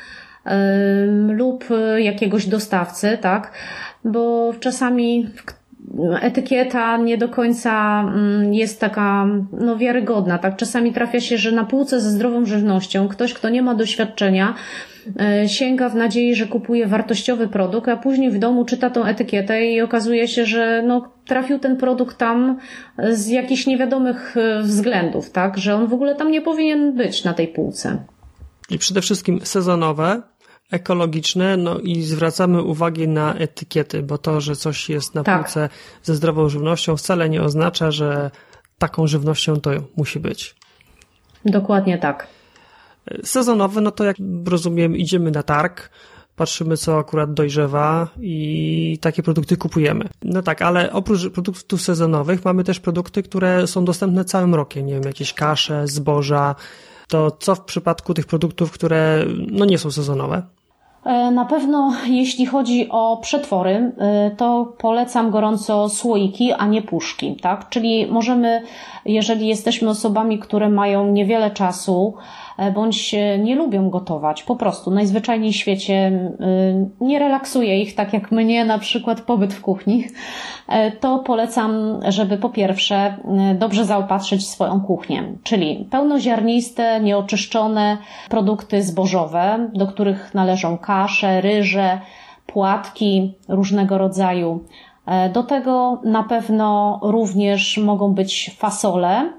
lub 1.27 1.65
jakiegoś 1.97 2.47
dostawcy, 2.47 3.17
tak? 3.21 3.51
Bo 4.03 4.53
czasami 4.59 5.29
etykieta 6.21 6.97
nie 6.97 7.17
do 7.17 7.29
końca 7.29 8.01
mm, 8.01 8.53
jest 8.53 8.79
taka 8.79 9.27
no, 9.51 9.77
wiarygodna. 9.77 10.37
Tak? 10.37 10.55
Czasami 10.55 10.93
trafia 10.93 11.19
się, 11.19 11.37
że 11.37 11.51
na 11.51 11.65
półce 11.65 12.01
ze 12.01 12.09
zdrową 12.09 12.45
żywnością 12.45 13.07
ktoś, 13.07 13.33
kto 13.33 13.49
nie 13.49 13.61
ma 13.61 13.75
doświadczenia, 13.75 14.55
e, 15.19 15.49
sięga 15.49 15.89
w 15.89 15.95
nadziei, 15.95 16.35
że 16.35 16.45
kupuje 16.45 16.87
wartościowy 16.87 17.47
produkt, 17.47 17.89
a 17.89 17.97
później 17.97 18.31
w 18.31 18.39
domu 18.39 18.65
czyta 18.65 18.89
tą 18.89 19.05
etykietę 19.05 19.65
i 19.65 19.81
okazuje 19.81 20.27
się, 20.27 20.45
że 20.45 20.83
no, 20.87 21.11
trafił 21.25 21.59
ten 21.59 21.77
produkt 21.77 22.17
tam 22.17 22.57
z 23.09 23.27
jakichś 23.27 23.67
niewiadomych 23.67 24.37
e, 24.37 24.61
względów, 24.61 25.29
tak? 25.29 25.57
że 25.57 25.75
on 25.75 25.87
w 25.87 25.93
ogóle 25.93 26.15
tam 26.15 26.31
nie 26.31 26.41
powinien 26.41 26.93
być 26.93 27.23
na 27.23 27.33
tej 27.33 27.47
półce. 27.47 27.97
I 28.69 28.77
przede 28.77 29.01
wszystkim 29.01 29.39
sezonowe, 29.43 30.21
ekologiczne, 30.71 31.57
no 31.57 31.79
i 31.79 32.01
zwracamy 32.01 32.61
uwagę 32.61 33.07
na 33.07 33.35
etykiety, 33.35 34.03
bo 34.03 34.17
to, 34.17 34.41
że 34.41 34.55
coś 34.55 34.89
jest 34.89 35.15
na 35.15 35.23
tak. 35.23 35.43
półce 35.43 35.69
ze 36.03 36.15
zdrową 36.15 36.49
żywnością 36.49 36.97
wcale 36.97 37.29
nie 37.29 37.41
oznacza, 37.41 37.91
że 37.91 38.31
taką 38.77 39.07
żywnością 39.07 39.61
to 39.61 39.71
musi 39.97 40.19
być. 40.19 40.55
Dokładnie 41.45 41.97
tak. 41.97 42.27
Sezonowe, 43.23 43.81
no 43.81 43.91
to 43.91 44.03
jak 44.03 44.17
rozumiem, 44.45 44.95
idziemy 44.95 45.31
na 45.31 45.43
targ, 45.43 45.89
patrzymy 46.35 46.77
co 46.77 46.99
akurat 46.99 47.33
dojrzewa 47.33 48.07
i 48.21 48.97
takie 49.01 49.23
produkty 49.23 49.57
kupujemy. 49.57 50.09
No 50.23 50.41
tak, 50.41 50.61
ale 50.61 50.91
oprócz 50.91 51.29
produktów 51.29 51.81
sezonowych 51.81 52.45
mamy 52.45 52.63
też 52.63 52.79
produkty, 52.79 53.23
które 53.23 53.67
są 53.67 53.85
dostępne 53.85 54.25
całym 54.25 54.55
rokiem, 54.55 54.85
nie 54.85 54.93
wiem, 54.93 55.03
jakieś 55.03 55.33
kasze, 55.33 55.87
zboża, 55.87 56.55
to 57.07 57.31
co 57.31 57.55
w 57.55 57.61
przypadku 57.61 58.13
tych 58.13 58.25
produktów, 58.25 58.71
które 58.71 59.25
no 59.51 59.65
nie 59.65 59.77
są 59.77 59.91
sezonowe? 59.91 60.43
E, 61.05 61.31
na 61.31 61.45
pewno 61.45 61.93
jeśli 62.07 62.45
chodzi 62.45 62.89
o 62.89 63.17
przetwory, 63.21 63.91
e, 63.97 64.31
to 64.31 64.73
polecam 64.77 65.31
gorąco 65.31 65.89
słoiki, 65.89 66.53
a 66.53 66.67
nie 66.67 66.81
puszki, 66.81 67.35
tak? 67.35 67.69
Czyli 67.69 68.07
możemy, 68.07 68.61
jeżeli 69.05 69.47
jesteśmy 69.47 69.89
osobami, 69.89 70.39
które 70.39 70.69
mają 70.69 71.07
niewiele 71.07 71.51
czasu, 71.51 72.13
bądź 72.73 73.15
nie 73.39 73.55
lubią 73.55 73.89
gotować. 73.89 74.43
Po 74.43 74.55
prostu 74.55 74.91
najzwyczajniej 74.91 75.53
w 75.53 75.55
świecie 75.55 76.11
nie 77.01 77.19
relaksuje 77.19 77.81
ich, 77.81 77.95
tak 77.95 78.13
jak 78.13 78.31
mnie 78.31 78.65
na 78.65 78.79
przykład 78.79 79.21
pobyt 79.21 79.53
w 79.53 79.61
kuchni. 79.61 80.07
E, 80.67 80.91
to 80.91 81.19
polecam, 81.19 81.99
żeby 82.07 82.37
po 82.37 82.49
pierwsze 82.49 83.17
dobrze 83.55 83.85
zaopatrzyć 83.85 84.47
swoją 84.47 84.81
kuchnię, 84.81 85.23
czyli 85.43 85.87
pełnoziarniste, 85.91 86.99
nieoczyszczone 86.99 87.97
produkty 88.29 88.83
zbożowe, 88.83 89.69
do 89.73 89.87
których 89.87 90.33
należą 90.33 90.77
kasze, 90.77 91.41
ryże, 91.41 92.01
płatki 92.45 93.33
różnego 93.47 93.97
rodzaju. 93.97 94.63
E, 95.05 95.29
do 95.29 95.43
tego 95.43 96.01
na 96.03 96.23
pewno 96.23 96.99
również 97.03 97.77
mogą 97.77 98.13
być 98.13 98.51
fasole, 98.57 99.33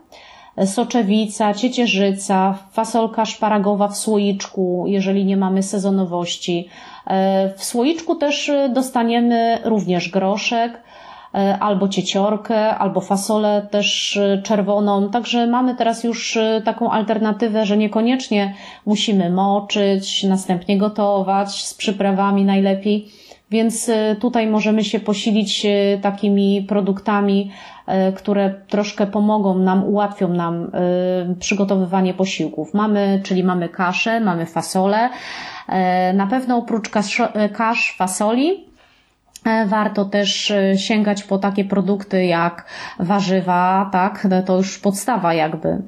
soczewica, 0.66 1.55
ciecierzyca, 1.55 2.59
fasolka 2.73 3.25
szparagowa 3.27 3.88
w 3.88 3.97
słoiczku, 3.97 4.85
jeżeli 4.87 5.25
nie 5.25 5.37
mamy 5.37 5.62
sezonowości. 5.62 6.68
E, 7.07 7.53
w 7.57 7.64
słoiczku 7.64 8.14
też 8.14 8.51
dostaniemy 8.75 9.59
również 9.64 10.09
groszek, 10.11 10.83
e, 11.35 11.59
albo 11.59 11.88
cieciorkę, 11.88 12.75
albo 12.75 13.01
fasolę 13.01 13.66
też 13.71 14.18
czerwoną. 14.42 15.11
Także 15.11 15.47
mamy 15.47 15.75
teraz 15.75 16.05
już 16.05 16.38
taką 16.64 16.90
alternatywę, 16.90 17.66
że 17.66 17.77
niekoniecznie 17.77 18.55
musimy 18.87 19.31
moczyć, 19.31 20.25
następnie 20.25 20.79
gotować 20.79 21.64
z 21.64 21.75
przyprawami 21.75 22.44
najlepiej. 22.44 23.09
Więc 23.51 23.90
tutaj 24.21 24.47
możemy 24.47 24.85
się 24.85 25.01
posilić 25.01 25.66
takimi 26.03 26.62
produktami 26.68 27.51
E, 27.78 27.78
które 28.16 28.55
troszkę 28.68 29.07
pomogą 29.07 29.59
nam, 29.59 29.85
ułatwią 29.85 30.29
nam 30.29 30.64
e, 30.64 31.35
przygotowywanie 31.35 32.14
posiłków. 32.14 32.74
Mamy, 32.74 33.20
czyli 33.24 33.44
mamy 33.44 33.68
kaszę, 33.68 34.20
mamy 34.20 34.46
fasolę. 34.46 35.11
E, 35.68 36.12
na 36.12 36.27
pewno 36.27 36.57
oprócz 36.57 36.88
kasz, 36.88 37.22
kasz 37.53 37.94
fasoli 37.98 38.68
Warto 39.66 40.05
też 40.05 40.53
sięgać 40.77 41.22
po 41.22 41.38
takie 41.38 41.64
produkty 41.64 42.24
jak 42.24 42.66
warzywa, 42.98 43.88
tak, 43.92 44.27
to 44.46 44.57
już 44.57 44.79
podstawa 44.79 45.35
jakby. 45.35 45.83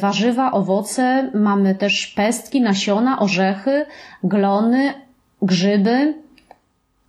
Warzywa, 0.00 0.52
owoce, 0.52 1.30
mamy 1.34 1.74
też 1.74 2.06
pestki, 2.06 2.60
nasiona, 2.60 3.18
orzechy, 3.18 3.86
glony, 4.22 4.94
grzyby, 5.42 6.14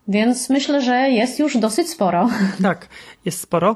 więc 0.10 0.50
myślę, 0.50 0.82
że 0.82 1.10
jest 1.10 1.40
już 1.40 1.58
dosyć 1.58 1.90
sporo. 1.90 2.30
Tak, 2.64 2.88
jest 3.26 3.42
sporo. 3.42 3.76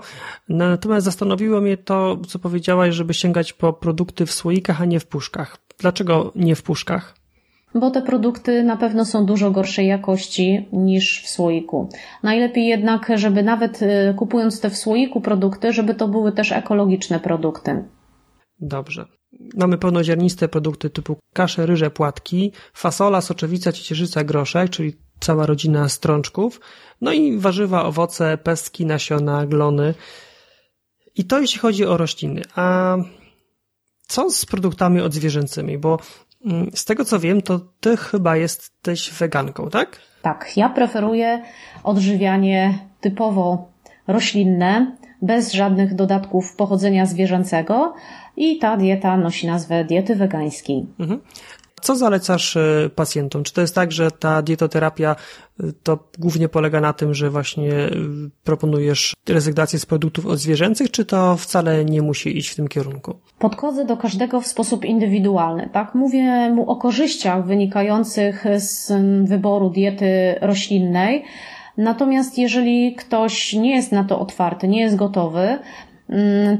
Natomiast 0.50 1.06
zastanowiło 1.06 1.62
mnie 1.62 1.78
to, 1.78 2.18
co 2.28 2.40
powiedziałaś, 2.40 2.96
żeby 2.96 3.14
sięgać 3.14 3.54
po 3.54 3.74
produkty 3.74 4.26
w 4.26 4.32
słoikach, 4.32 4.82
a 4.82 4.86
nie 4.86 5.00
w 5.00 5.06
puszkach. 5.06 5.58
Dlaczego 5.80 6.32
nie 6.36 6.56
w 6.56 6.64
puszkach? 6.64 7.16
Bo 7.76 7.92
te 7.92 8.02
produkty 8.02 8.64
na 8.64 8.78
pewno 8.78 9.06
są 9.06 9.26
dużo 9.26 9.52
gorszej 9.52 9.88
jakości 9.88 10.68
niż 10.74 11.24
w 11.24 11.30
słoiku. 11.30 11.90
Najlepiej 12.24 12.68
jednak, 12.68 13.12
żeby 13.16 13.44
nawet 13.44 13.82
y, 13.82 14.14
kupując 14.18 14.62
te 14.62 14.70
w 14.70 14.78
słoiku 14.78 15.22
produkty, 15.22 15.74
żeby 15.74 15.96
to 15.96 16.08
były 16.08 16.32
też 16.32 16.52
ekologiczne 16.52 17.20
produkty. 17.20 17.84
Dobrze. 18.60 19.06
Mamy 19.58 19.78
pełnoziarniste 19.78 20.48
produkty 20.48 20.90
typu 20.90 21.18
kasze, 21.34 21.66
ryże, 21.66 21.92
płatki, 21.92 22.52
fasola, 22.74 23.22
soczewica, 23.22 23.72
ciecierzyca, 23.72 24.24
groszek, 24.24 24.70
czyli 24.70 24.94
cała 25.20 25.46
rodzina 25.46 25.90
strączków, 25.90 26.60
no 27.04 27.12
i 27.12 27.38
warzywa, 27.38 27.86
owoce, 27.86 28.38
pestki, 28.38 28.86
nasiona, 28.86 29.46
glony. 29.46 29.94
I 31.16 31.24
to 31.26 31.40
jeśli 31.40 31.60
chodzi 31.60 31.86
o 31.86 31.98
rośliny. 31.98 32.42
A 32.56 32.96
co 34.08 34.30
z 34.30 34.46
produktami 34.46 35.02
odzwierzęcymi? 35.02 35.78
Bo 35.78 36.00
mm, 36.46 36.72
z 36.74 36.86
tego 36.86 37.06
co 37.06 37.20
wiem, 37.20 37.42
to 37.42 37.60
ty 37.80 37.98
chyba 37.98 38.38
jesteś 38.38 39.14
weganką, 39.14 39.70
tak? 39.70 40.00
Tak, 40.22 40.58
ja 40.58 40.70
preferuję 40.70 41.44
odżywianie 41.84 42.80
typowo 43.02 43.72
roślinne, 44.08 44.98
bez 45.22 45.54
żadnych 45.54 45.96
dodatków 45.96 46.56
pochodzenia 46.56 47.06
zwierzęcego 47.06 47.94
i 48.38 48.58
ta 48.58 48.78
dieta 48.78 49.18
nosi 49.18 49.48
nazwę 49.48 49.86
diety 49.86 50.16
wegańskiej. 50.16 50.86
Mhm. 51.00 51.22
Co 51.84 51.96
zalecasz 51.96 52.58
e, 52.58 52.90
pacjentom? 52.96 53.44
Czy 53.44 53.54
to 53.54 53.62
jest 53.62 53.76
tak, 53.76 53.92
że 53.92 54.12
ta 54.12 54.42
dietoterapia 54.42 55.16
e, 55.60 55.64
to 55.84 56.00
głównie 56.20 56.50
polega 56.50 56.82
na 56.82 56.94
tym, 56.94 57.14
że 57.14 57.30
właśnie 57.30 57.74
e, 57.74 57.90
proponujesz 58.44 59.14
rezygnację 59.30 59.80
z 59.80 59.86
produktów 59.86 60.26
odzwierzęcych, 60.26 60.92
czy 60.92 61.06
to 61.06 61.38
wcale 61.38 61.86
nie 61.86 62.02
musi 62.02 62.38
iść 62.38 62.50
w 62.50 62.56
tym 62.56 62.68
kierunku? 62.68 63.16
Podchodzę 63.40 63.86
do 63.86 63.98
każdego 63.98 64.42
w 64.42 64.48
sposób 64.48 64.86
indywidualny, 64.86 65.70
tak? 65.74 65.96
Mówię 65.96 66.50
mu 66.50 66.70
o 66.70 66.76
korzyściach 66.76 67.46
wynikających 67.46 68.46
z 68.58 68.92
wyboru 69.30 69.70
diety 69.70 70.36
roślinnej, 70.42 71.24
Natomiast 71.78 72.38
jeżeli 72.38 72.96
ktoś 72.96 73.54
nie 73.54 73.76
jest 73.76 73.92
na 73.92 74.04
to 74.04 74.20
otwarty, 74.20 74.68
nie 74.68 74.82
jest 74.82 74.96
gotowy, 74.96 75.60
Mm, 75.93 75.93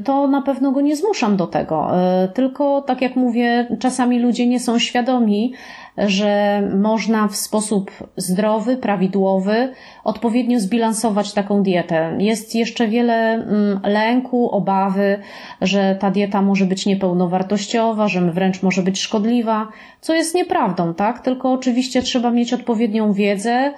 to 0.04 0.26
na 0.26 0.42
pewno 0.42 0.72
go 0.72 0.80
nie 0.80 0.96
zmuszam 0.96 1.36
do 1.36 1.46
tego. 1.46 2.00
E, 2.00 2.28
tylko, 2.28 2.82
tak 2.82 3.02
jak 3.02 3.16
mówię, 3.16 3.66
czasami 3.78 4.18
ludzie 4.18 4.46
nie 4.46 4.60
są 4.60 4.78
świadomi, 4.78 5.52
że 5.98 6.62
można 6.74 7.28
w 7.28 7.36
sposób 7.36 7.90
zdrowy, 8.16 8.76
prawidłowy, 8.76 9.72
odpowiednio 10.04 10.60
zbilansować 10.60 11.32
taką 11.32 11.62
dietę. 11.62 12.16
Jest 12.18 12.54
jeszcze 12.54 12.88
wiele 12.88 13.32
mm, 13.34 13.80
lęku, 13.84 14.50
obawy, 14.50 15.18
że 15.60 15.96
ta 16.00 16.10
dieta 16.10 16.42
może 16.42 16.64
być 16.64 16.86
niepełnowartościowa, 16.86 18.08
że 18.08 18.20
wręcz 18.32 18.62
może 18.62 18.82
być 18.82 19.00
szkodliwa, 19.00 19.68
co 20.00 20.14
jest 20.14 20.34
nieprawdą, 20.34 20.94
tak? 20.94 21.20
Tylko 21.20 21.52
oczywiście 21.52 22.02
trzeba 22.02 22.30
mieć 22.30 22.52
odpowiednią 22.52 23.12
wiedzę, 23.12 23.72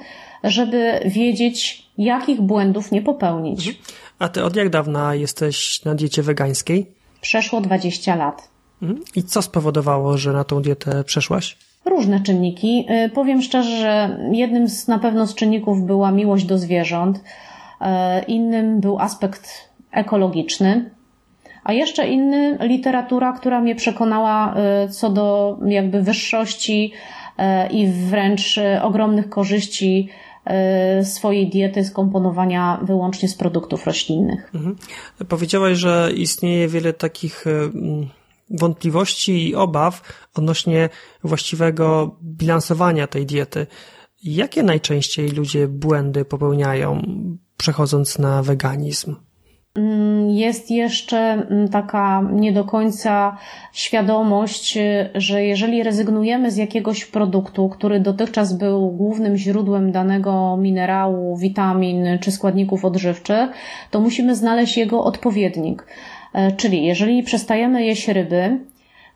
żeby 0.46 1.00
wiedzieć, 1.04 1.86
jakich 1.98 2.40
błędów 2.40 2.92
nie 2.92 3.02
popełnić. 3.02 3.68
Mhm. 3.68 3.84
A 4.18 4.28
ty 4.28 4.44
od 4.44 4.56
jak 4.56 4.70
dawna 4.70 5.14
jesteś 5.14 5.84
na 5.84 5.94
diecie 5.94 6.22
wegańskiej? 6.22 6.86
Przeszło 7.20 7.60
20 7.60 8.16
lat. 8.16 8.48
Mhm. 8.82 9.00
I 9.16 9.22
co 9.22 9.42
spowodowało, 9.42 10.18
że 10.18 10.32
na 10.32 10.44
tą 10.44 10.62
dietę 10.62 11.04
przeszłaś? 11.04 11.56
Różne 11.84 12.20
czynniki. 12.20 12.86
Y, 13.06 13.10
powiem 13.10 13.42
szczerze, 13.42 13.78
że 13.80 14.18
jednym 14.32 14.68
z 14.68 14.88
na 14.88 14.98
pewno 14.98 15.26
z 15.26 15.34
czynników 15.34 15.82
była 15.82 16.10
miłość 16.10 16.44
do 16.44 16.58
zwierząt, 16.58 17.16
y, 17.16 17.84
innym 18.24 18.80
był 18.80 18.98
aspekt 18.98 19.70
ekologiczny, 19.90 20.90
a 21.64 21.72
jeszcze 21.72 22.08
inny 22.08 22.58
literatura, 22.60 23.32
która 23.32 23.60
mnie 23.60 23.74
przekonała 23.74 24.54
y, 24.84 24.88
co 24.88 25.10
do 25.10 25.58
jakby 25.66 26.02
wyższości 26.02 26.92
i 27.70 27.86
wręcz 27.86 28.60
ogromnych 28.82 29.28
korzyści 29.28 30.08
swojej 31.02 31.50
diety 31.50 31.84
skomponowania 31.84 32.80
wyłącznie 32.82 33.28
z 33.28 33.34
produktów 33.34 33.86
roślinnych. 33.86 34.50
Mhm. 34.54 34.76
Powiedziałaś, 35.28 35.78
że 35.78 36.10
istnieje 36.16 36.68
wiele 36.68 36.92
takich 36.92 37.44
wątpliwości 38.50 39.48
i 39.48 39.54
obaw 39.54 40.02
odnośnie 40.34 40.88
właściwego 41.24 42.16
bilansowania 42.22 43.06
tej 43.06 43.26
diety. 43.26 43.66
Jakie 44.22 44.62
najczęściej 44.62 45.28
ludzie 45.28 45.68
błędy 45.68 46.24
popełniają, 46.24 47.02
przechodząc 47.56 48.18
na 48.18 48.42
weganizm? 48.42 49.16
Mm, 49.76 50.30
jest 50.30 50.70
jeszcze 50.70 51.18
mm, 51.18 51.68
taka 51.68 52.22
nie 52.32 52.52
do 52.52 52.64
końca 52.64 53.36
świadomość, 53.72 54.78
że 55.14 55.44
jeżeli 55.44 55.82
rezygnujemy 55.82 56.50
z 56.50 56.56
jakiegoś 56.56 57.04
produktu, 57.04 57.68
który 57.68 58.00
dotychczas 58.00 58.52
był 58.52 58.90
głównym 58.90 59.36
źródłem 59.36 59.92
danego 59.92 60.56
minerału, 60.56 61.36
witamin 61.36 62.06
czy 62.20 62.32
składników 62.32 62.84
odżywczych, 62.84 63.50
to 63.90 64.00
musimy 64.00 64.36
znaleźć 64.36 64.76
jego 64.76 65.04
odpowiednik. 65.04 65.86
E, 66.34 66.52
czyli 66.52 66.84
jeżeli 66.84 67.22
przestajemy 67.22 67.84
jeść 67.84 68.08
ryby, 68.08 68.58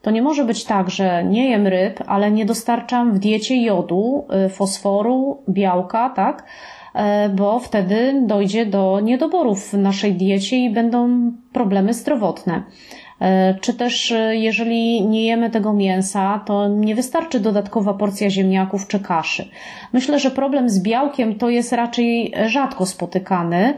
to 0.01 0.11
nie 0.11 0.21
może 0.21 0.45
być 0.45 0.63
tak, 0.63 0.89
że 0.89 1.23
nie 1.23 1.49
jem 1.49 1.67
ryb, 1.67 1.99
ale 2.07 2.31
nie 2.31 2.45
dostarczam 2.45 3.13
w 3.13 3.19
diecie 3.19 3.63
jodu, 3.63 4.25
e, 4.29 4.49
fosforu, 4.49 5.37
białka, 5.49 6.09
tak? 6.09 6.43
E, 6.95 7.29
bo 7.29 7.59
wtedy 7.59 8.21
dojdzie 8.25 8.65
do 8.65 8.99
niedoborów 8.99 9.69
w 9.69 9.73
naszej 9.73 10.13
diecie 10.13 10.57
i 10.57 10.69
będą 10.69 11.31
problemy 11.53 11.93
zdrowotne. 11.93 12.63
Czy 13.61 13.73
też, 13.73 14.13
jeżeli 14.31 15.07
nie 15.07 15.25
jemy 15.25 15.49
tego 15.49 15.73
mięsa, 15.73 16.43
to 16.45 16.67
nie 16.67 16.95
wystarczy 16.95 17.39
dodatkowa 17.39 17.93
porcja 17.93 18.29
ziemniaków 18.29 18.87
czy 18.87 18.99
kaszy. 18.99 19.49
Myślę, 19.93 20.19
że 20.19 20.31
problem 20.31 20.69
z 20.69 20.81
białkiem 20.81 21.35
to 21.35 21.49
jest 21.49 21.73
raczej 21.73 22.33
rzadko 22.45 22.85
spotykany. 22.85 23.73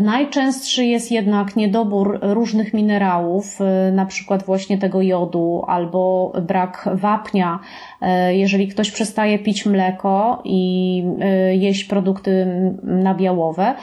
Najczęstszy 0.00 0.84
jest 0.84 1.10
jednak 1.10 1.56
niedobór 1.56 2.18
różnych 2.22 2.74
minerałów, 2.74 3.58
y, 3.60 3.92
na 3.92 4.06
przykład 4.06 4.42
właśnie 4.42 4.78
tego 4.78 5.02
jodu 5.02 5.64
albo 5.66 6.32
brak 6.42 6.88
wapnia. 6.94 7.58
Y, 8.02 8.34
jeżeli 8.34 8.68
ktoś 8.68 8.90
przestaje 8.90 9.38
pić 9.38 9.66
mleko 9.66 10.42
i 10.44 11.04
y, 11.50 11.56
jeść 11.56 11.84
produkty 11.84 12.46
nabiałowe, 12.82 13.74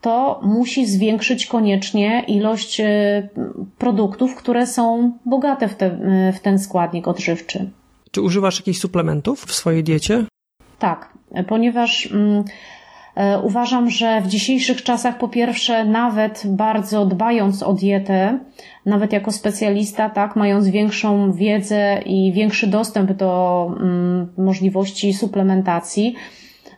to 0.00 0.40
musi 0.42 0.86
zwiększyć 0.86 1.46
koniecznie 1.46 2.24
ilość 2.26 2.82
produktów, 3.78 4.36
które 4.36 4.66
są 4.66 5.12
bogate 5.26 5.68
w, 5.68 5.74
te, 5.74 5.98
w 6.32 6.40
ten 6.40 6.58
składnik 6.58 7.08
odżywczy. 7.08 7.70
Czy 8.10 8.22
używasz 8.22 8.58
jakichś 8.58 8.78
suplementów 8.78 9.44
w 9.44 9.54
swojej 9.54 9.84
diecie? 9.84 10.24
Tak, 10.78 11.12
ponieważ 11.48 12.12
mm, 12.12 12.44
uważam, 13.42 13.90
że 13.90 14.20
w 14.20 14.26
dzisiejszych 14.26 14.82
czasach, 14.82 15.18
po 15.18 15.28
pierwsze, 15.28 15.84
nawet 15.84 16.42
bardzo 16.46 17.06
dbając 17.06 17.62
o 17.62 17.72
dietę, 17.72 18.38
nawet 18.86 19.12
jako 19.12 19.32
specjalista, 19.32 20.10
tak, 20.10 20.36
mając 20.36 20.68
większą 20.68 21.32
wiedzę 21.32 22.00
i 22.06 22.32
większy 22.32 22.66
dostęp 22.66 23.12
do 23.12 23.66
mm, 23.80 24.32
możliwości 24.38 25.12
suplementacji 25.12 26.14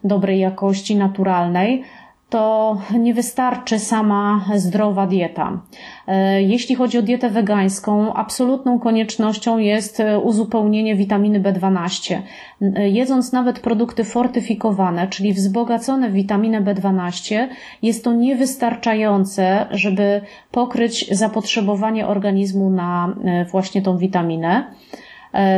dobrej 0.05 0.41
jakości, 0.41 0.97
naturalnej, 0.97 1.83
to 2.31 2.77
nie 2.99 3.15
wystarczy 3.15 3.79
sama 3.79 4.45
zdrowa 4.57 5.07
dieta. 5.07 5.61
E, 6.07 6.43
jeśli 6.43 6.75
chodzi 6.75 6.99
o 6.99 7.03
dietę 7.03 7.31
wegańską, 7.31 8.15
absolutną 8.15 8.79
koniecznością 8.79 9.59
jest 9.59 10.01
e, 10.01 10.19
uzupełnienie 10.19 10.97
witaminy 10.97 11.41
B12. 11.41 12.19
E, 12.63 12.89
jedząc 12.89 13.33
nawet 13.33 13.61
produkty 13.61 14.05
fortyfikowane, 14.05 15.09
czyli 15.09 15.33
wzbogacone 15.33 16.11
w 16.11 16.13
witaminę 16.13 16.63
B12, 16.63 17.49
jest 17.83 18.05
to 18.05 18.13
niewystarczające, 18.13 19.67
żeby 19.71 20.21
pokryć 20.51 21.17
zapotrzebowanie 21.19 22.07
organizmu 22.07 22.71
na 22.71 23.15
właśnie 23.51 23.83
tą 23.83 23.99
witaminę. 23.99 24.65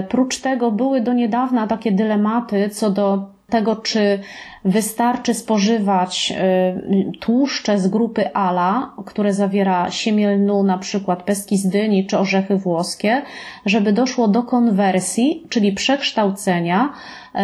Prócz 0.09 0.39
tego 0.41 0.73
były 0.73 1.01
do 1.01 1.13
niedawna 1.13 1.67
takie 1.67 1.93
dylematy 1.93 2.69
co 2.69 2.91
do 2.91 3.33
tego, 3.49 3.77
czy 3.77 4.19
wystarczy 4.65 5.35
spożywać 5.35 6.33
y, 7.13 7.19
tłuszcze 7.19 7.79
z 7.79 7.89
grupy 7.89 8.35
ALA, 8.35 8.93
które 9.07 9.35
zawiera 9.35 9.91
siemię 9.91 10.31
lnu, 10.31 10.63
na 10.63 10.79
przykład 10.79 11.23
pestki 11.23 11.59
z 11.59 11.69
dyni 11.69 12.07
czy 12.07 12.19
orzechy 12.19 12.57
włoskie, 12.57 13.23
żeby 13.67 13.93
doszło 13.93 14.29
do 14.29 14.43
konwersji, 14.43 15.47
czyli 15.49 15.73
przekształcenia 15.73 16.85
y, 16.85 17.39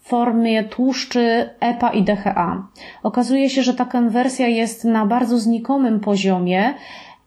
w 0.00 0.08
formie 0.08 0.64
tłuszczy 0.64 1.50
EPA 1.60 1.90
i 1.90 2.02
DHA. 2.02 2.66
Okazuje 3.02 3.50
się, 3.50 3.62
że 3.62 3.74
ta 3.74 3.84
konwersja 3.84 4.48
jest 4.48 4.84
na 4.84 5.06
bardzo 5.06 5.38
znikomym 5.38 6.00
poziomie, 6.00 6.74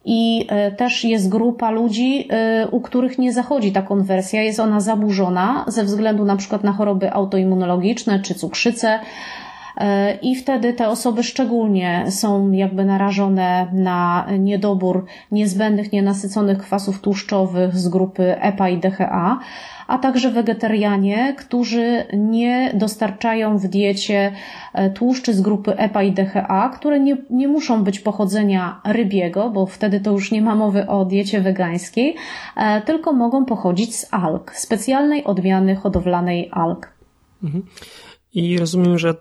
i 0.05 0.47
e, 0.49 0.71
też 0.71 1.03
jest 1.03 1.29
grupa 1.29 1.71
ludzi, 1.71 2.27
e, 2.29 2.67
u 2.67 2.81
których 2.81 3.17
nie 3.17 3.33
zachodzi 3.33 3.71
ta 3.71 3.81
konwersja, 3.81 4.41
jest 4.41 4.59
ona 4.59 4.79
zaburzona 4.79 5.65
ze 5.67 5.83
względu 5.83 6.25
na 6.25 6.35
przykład 6.35 6.63
na 6.63 6.71
choroby 6.71 7.13
autoimmunologiczne 7.13 8.19
czy 8.19 8.35
cukrzycę. 8.35 8.99
E, 9.77 10.15
I 10.21 10.35
wtedy 10.35 10.73
te 10.73 10.87
osoby 10.87 11.23
szczególnie 11.23 12.05
są 12.09 12.51
jakby 12.51 12.85
narażone 12.85 13.67
na 13.73 14.27
niedobór 14.39 15.05
niezbędnych, 15.31 15.91
nienasyconych 15.91 16.57
kwasów 16.57 17.01
tłuszczowych 17.01 17.75
z 17.75 17.89
grupy 17.89 18.41
EPA 18.41 18.69
i 18.69 18.77
DHA 18.77 19.39
a 19.87 19.97
także 19.97 20.31
wegetarianie, 20.31 21.35
którzy 21.37 22.05
nie 22.13 22.71
dostarczają 22.73 23.57
w 23.57 23.67
diecie 23.67 24.31
e, 24.73 24.89
tłuszczy 24.89 25.33
z 25.33 25.41
grupy 25.41 25.77
EPA 25.77 26.03
i 26.03 26.11
DHA, 26.11 26.69
które 26.69 26.99
nie, 26.99 27.17
nie 27.29 27.47
muszą 27.47 27.83
być 27.83 27.99
pochodzenia 27.99 28.81
rybiego, 28.85 29.49
bo 29.49 29.65
wtedy 29.65 29.99
to 29.99 30.11
już 30.11 30.31
nie 30.31 30.41
ma 30.41 30.55
mowy 30.55 30.87
o 30.87 31.05
diecie 31.05 31.41
wegańskiej, 31.41 32.15
e, 32.55 32.81
tylko 32.81 33.13
mogą 33.13 33.45
pochodzić 33.45 33.95
z 33.95 34.13
alg, 34.13 34.55
specjalnej 34.55 35.23
odmiany 35.23 35.75
hodowlanej 35.75 36.49
alg. 36.51 36.93
Mhm. 37.43 37.65
I 38.33 38.57
rozumiem, 38.57 38.97
że 38.97 39.13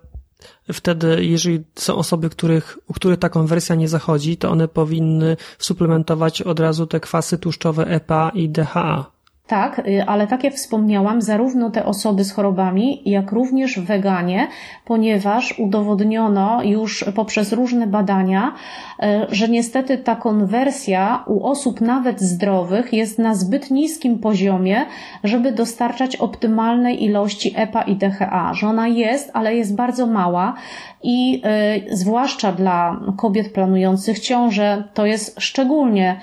wtedy, 0.72 1.24
jeżeli 1.24 1.64
są 1.74 1.94
osoby, 1.94 2.30
których, 2.30 2.78
u 2.88 2.92
których 2.92 3.18
ta 3.18 3.28
konwersja 3.28 3.74
nie 3.74 3.88
zachodzi, 3.88 4.36
to 4.36 4.50
one 4.50 4.68
powinny 4.68 5.36
suplementować 5.58 6.42
od 6.42 6.60
razu 6.60 6.86
te 6.86 7.00
kwasy 7.00 7.38
tłuszczowe 7.38 7.86
EPA 7.86 8.30
i 8.34 8.48
DHA. 8.48 9.11
Tak, 9.46 9.78
y, 9.78 10.04
ale 10.06 10.26
tak 10.26 10.44
jak 10.44 10.54
wspomniałam, 10.54 11.22
zarówno 11.22 11.70
te 11.70 11.84
osoby 11.84 12.24
z 12.24 12.32
chorobami, 12.32 13.02
jak 13.04 13.32
również 13.32 13.80
weganie, 13.80 14.48
ponieważ 14.84 15.58
udowodniono 15.58 16.62
już 16.62 17.04
poprzez 17.14 17.52
różne 17.52 17.86
badania, 17.86 18.52
y, 18.52 19.06
że 19.28 19.48
niestety 19.48 19.98
ta 19.98 20.16
konwersja 20.16 21.24
u 21.26 21.46
osób 21.46 21.80
nawet 21.80 22.20
zdrowych 22.20 22.92
jest 22.92 23.18
na 23.18 23.34
zbyt 23.34 23.70
niskim 23.70 24.18
poziomie, 24.18 24.86
żeby 25.24 25.52
dostarczać 25.52 26.16
optymalnej 26.16 27.04
ilości 27.04 27.54
EPA 27.56 27.82
i 27.82 27.96
DHA, 27.96 28.54
że 28.54 28.66
ona 28.66 28.88
jest, 28.88 29.30
ale 29.34 29.56
jest 29.56 29.76
bardzo 29.76 30.06
mała 30.06 30.54
i 31.02 31.42
y, 31.90 31.96
zwłaszcza 31.96 32.52
dla 32.52 33.00
kobiet 33.16 33.52
planujących 33.52 34.18
ciążę 34.18 34.84
to 34.94 35.06
jest 35.06 35.40
szczególnie 35.40 36.20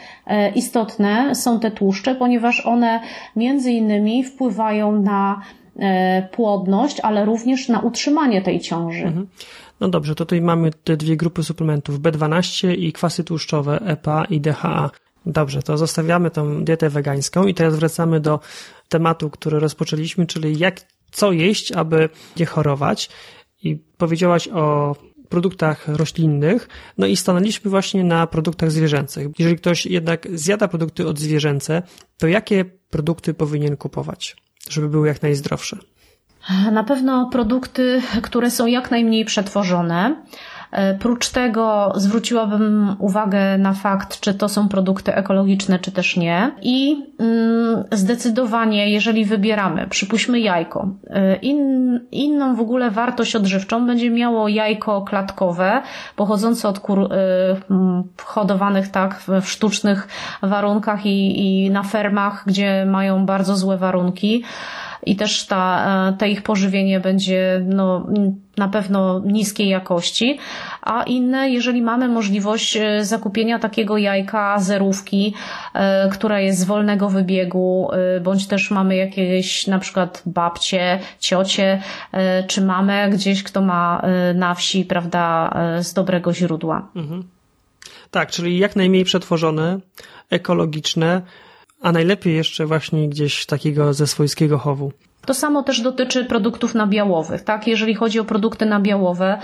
istotne 0.55 1.35
są 1.35 1.59
te 1.59 1.71
tłuszcze, 1.71 2.15
ponieważ 2.15 2.65
one 2.65 2.99
między 3.35 3.71
innymi 3.71 4.23
wpływają 4.23 5.01
na 5.01 5.41
y, 5.75 5.81
płodność, 6.31 6.99
ale 6.99 7.25
również 7.25 7.69
na 7.69 7.79
utrzymanie 7.79 8.41
tej 8.41 8.59
ciąży. 8.59 9.05
Mhm. 9.05 9.27
No 9.79 9.89
dobrze, 9.89 10.15
to 10.15 10.25
tutaj 10.25 10.41
mamy 10.41 10.71
te 10.83 10.97
dwie 10.97 11.17
grupy 11.17 11.43
suplementów 11.43 11.99
B12 11.99 12.75
i 12.77 12.93
kwasy 12.93 13.23
tłuszczowe 13.23 13.79
EPA 13.85 14.25
i 14.25 14.41
DHA. 14.41 14.89
Dobrze, 15.25 15.63
to 15.63 15.77
zostawiamy 15.77 16.31
tą 16.31 16.63
dietę 16.63 16.89
wegańską 16.89 17.47
i 17.47 17.53
teraz 17.53 17.75
wracamy 17.75 18.19
do 18.19 18.39
tematu, 18.89 19.29
który 19.29 19.59
rozpoczęliśmy, 19.59 20.25
czyli 20.25 20.59
jak, 20.59 20.81
co 21.11 21.31
jeść, 21.31 21.71
aby 21.71 22.09
nie 22.39 22.45
chorować 22.45 23.09
i 23.63 23.75
powiedziałaś 23.97 24.47
o 24.47 24.95
produktach 25.29 25.87
roślinnych, 25.87 26.69
no 26.97 27.07
i 27.07 27.15
stanęliśmy 27.15 27.71
właśnie 27.71 28.03
na 28.03 28.27
produktach 28.27 28.71
zwierzęcych. 28.71 29.27
Jeżeli 29.39 29.57
ktoś 29.57 29.85
jednak 29.85 30.27
zjada 30.33 30.67
produkty 30.67 31.07
odzwierzęce, 31.07 31.81
to 32.17 32.27
jakie 32.27 32.65
produkty 32.65 33.33
powinien 33.33 33.77
kupować, 33.77 34.35
żeby 34.69 34.89
były 34.89 35.07
jak 35.07 35.21
najzdrowsze? 35.21 35.77
Na 36.71 36.83
pewno 36.83 37.29
produkty, 37.31 38.01
które 38.21 38.51
są 38.51 38.65
jak 38.65 38.91
najmniej 38.91 39.25
przetworzone, 39.25 40.23
prócz 40.99 41.29
tego 41.29 41.93
zwróciłabym 41.95 42.95
uwagę 42.99 43.57
na 43.57 43.73
fakt, 43.73 44.19
czy 44.19 44.33
to 44.33 44.49
są 44.49 44.67
produkty 44.67 45.15
ekologiczne, 45.15 45.79
czy 45.79 45.91
też 45.91 46.17
nie. 46.17 46.51
I 46.61 47.05
mm, 47.19 47.83
zdecydowanie, 47.91 48.89
jeżeli 48.89 49.25
wybieramy, 49.25 49.87
przypuśćmy 49.87 50.39
jajko, 50.39 50.87
e, 51.07 51.35
in, 51.35 51.99
inną 52.11 52.55
w 52.55 52.59
ogóle 52.59 52.91
wartość 52.91 53.35
odżywczą 53.35 53.87
będzie 53.87 54.09
miało 54.09 54.47
jajko 54.47 55.01
klatkowe, 55.01 55.81
pochodzące 56.15 56.67
od 56.67 56.79
kur 56.79 56.99
y, 56.99 57.07
hodowanych 58.23 58.87
tak 58.87 59.19
w 59.41 59.49
sztucznych 59.49 60.07
warunkach 60.41 61.05
i, 61.05 61.39
i 61.65 61.71
na 61.71 61.83
fermach, 61.83 62.43
gdzie 62.45 62.85
mają 62.85 63.25
bardzo 63.25 63.55
złe 63.55 63.77
warunki 63.77 64.43
i 65.05 65.15
też 65.15 65.45
ta, 65.45 65.85
e, 66.09 66.17
te 66.17 66.29
ich 66.29 66.43
pożywienie 66.43 66.99
będzie 66.99 67.61
no, 67.65 68.07
na 68.57 68.67
pewno 68.67 69.21
niskiej 69.25 69.69
jakości, 69.69 70.37
a 70.81 71.03
inne, 71.03 71.49
jeżeli 71.49 71.81
mamy 71.81 72.07
możliwość 72.07 72.77
e, 72.77 73.05
zakupienia 73.05 73.59
takiego 73.59 73.97
jajka 73.97 74.59
zerówki, 74.59 75.33
e, 75.73 76.09
która 76.09 76.39
jest 76.39 76.59
z 76.59 76.63
wolnego 76.63 77.09
wybiegu, 77.09 77.89
bądź 78.23 78.47
też 78.47 78.71
mamy 78.71 78.95
jakieś 78.95 79.67
na 79.67 79.79
przykład 79.79 80.23
babcie, 80.25 80.99
ciocie, 81.19 81.81
czy 82.47 82.61
mamę 82.61 83.09
gdzieś, 83.09 83.43
kto 83.43 83.61
ma 83.61 84.01
na 84.35 84.55
wsi, 84.55 84.85
prawda, 84.85 85.53
z 85.79 85.93
dobrego 85.93 86.33
źródła. 86.33 86.87
Mhm. 86.95 87.23
Tak, 88.11 88.31
czyli 88.31 88.57
jak 88.57 88.75
najmniej 88.75 89.03
przetworzone, 89.03 89.79
ekologiczne, 90.29 91.21
a 91.81 91.91
najlepiej 91.91 92.35
jeszcze 92.35 92.65
właśnie 92.65 93.09
gdzieś 93.09 93.45
takiego 93.45 93.93
ze 93.93 94.07
swojskiego 94.07 94.57
chowu. 94.57 94.91
To 95.25 95.33
samo 95.33 95.63
też 95.63 95.81
dotyczy 95.81 96.25
produktów 96.25 96.75
nabiałowych, 96.75 97.43
tak? 97.43 97.67
Jeżeli 97.67 97.95
chodzi 97.95 98.19
o 98.19 98.23
produkty 98.23 98.65
nabiałowe, 98.65 99.37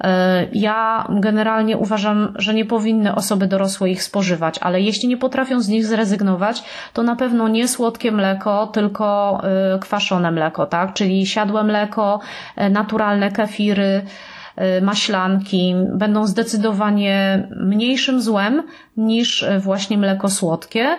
e, 0.00 0.46
ja 0.52 1.06
generalnie 1.10 1.76
uważam, 1.76 2.34
że 2.38 2.54
nie 2.54 2.64
powinny 2.64 3.14
osoby 3.14 3.46
dorosłe 3.46 3.90
ich 3.90 4.02
spożywać, 4.02 4.58
ale 4.60 4.80
jeśli 4.80 5.08
nie 5.08 5.16
potrafią 5.16 5.60
z 5.60 5.68
nich 5.68 5.86
zrezygnować, 5.86 6.64
to 6.92 7.02
na 7.02 7.16
pewno 7.16 7.48
nie 7.48 7.68
słodkie 7.68 8.12
mleko, 8.12 8.66
tylko 8.66 9.40
e, 9.74 9.78
kwaszone 9.78 10.30
mleko, 10.30 10.66
tak? 10.66 10.92
Czyli 10.92 11.26
siadłe 11.26 11.64
mleko, 11.64 12.20
e, 12.56 12.70
naturalne 12.70 13.32
kefiry, 13.32 14.02
maślanki 14.82 15.74
będą 15.94 16.26
zdecydowanie 16.26 17.48
mniejszym 17.60 18.22
złem 18.22 18.62
niż 18.96 19.44
właśnie 19.60 19.98
mleko 19.98 20.30
słodkie. 20.30 20.96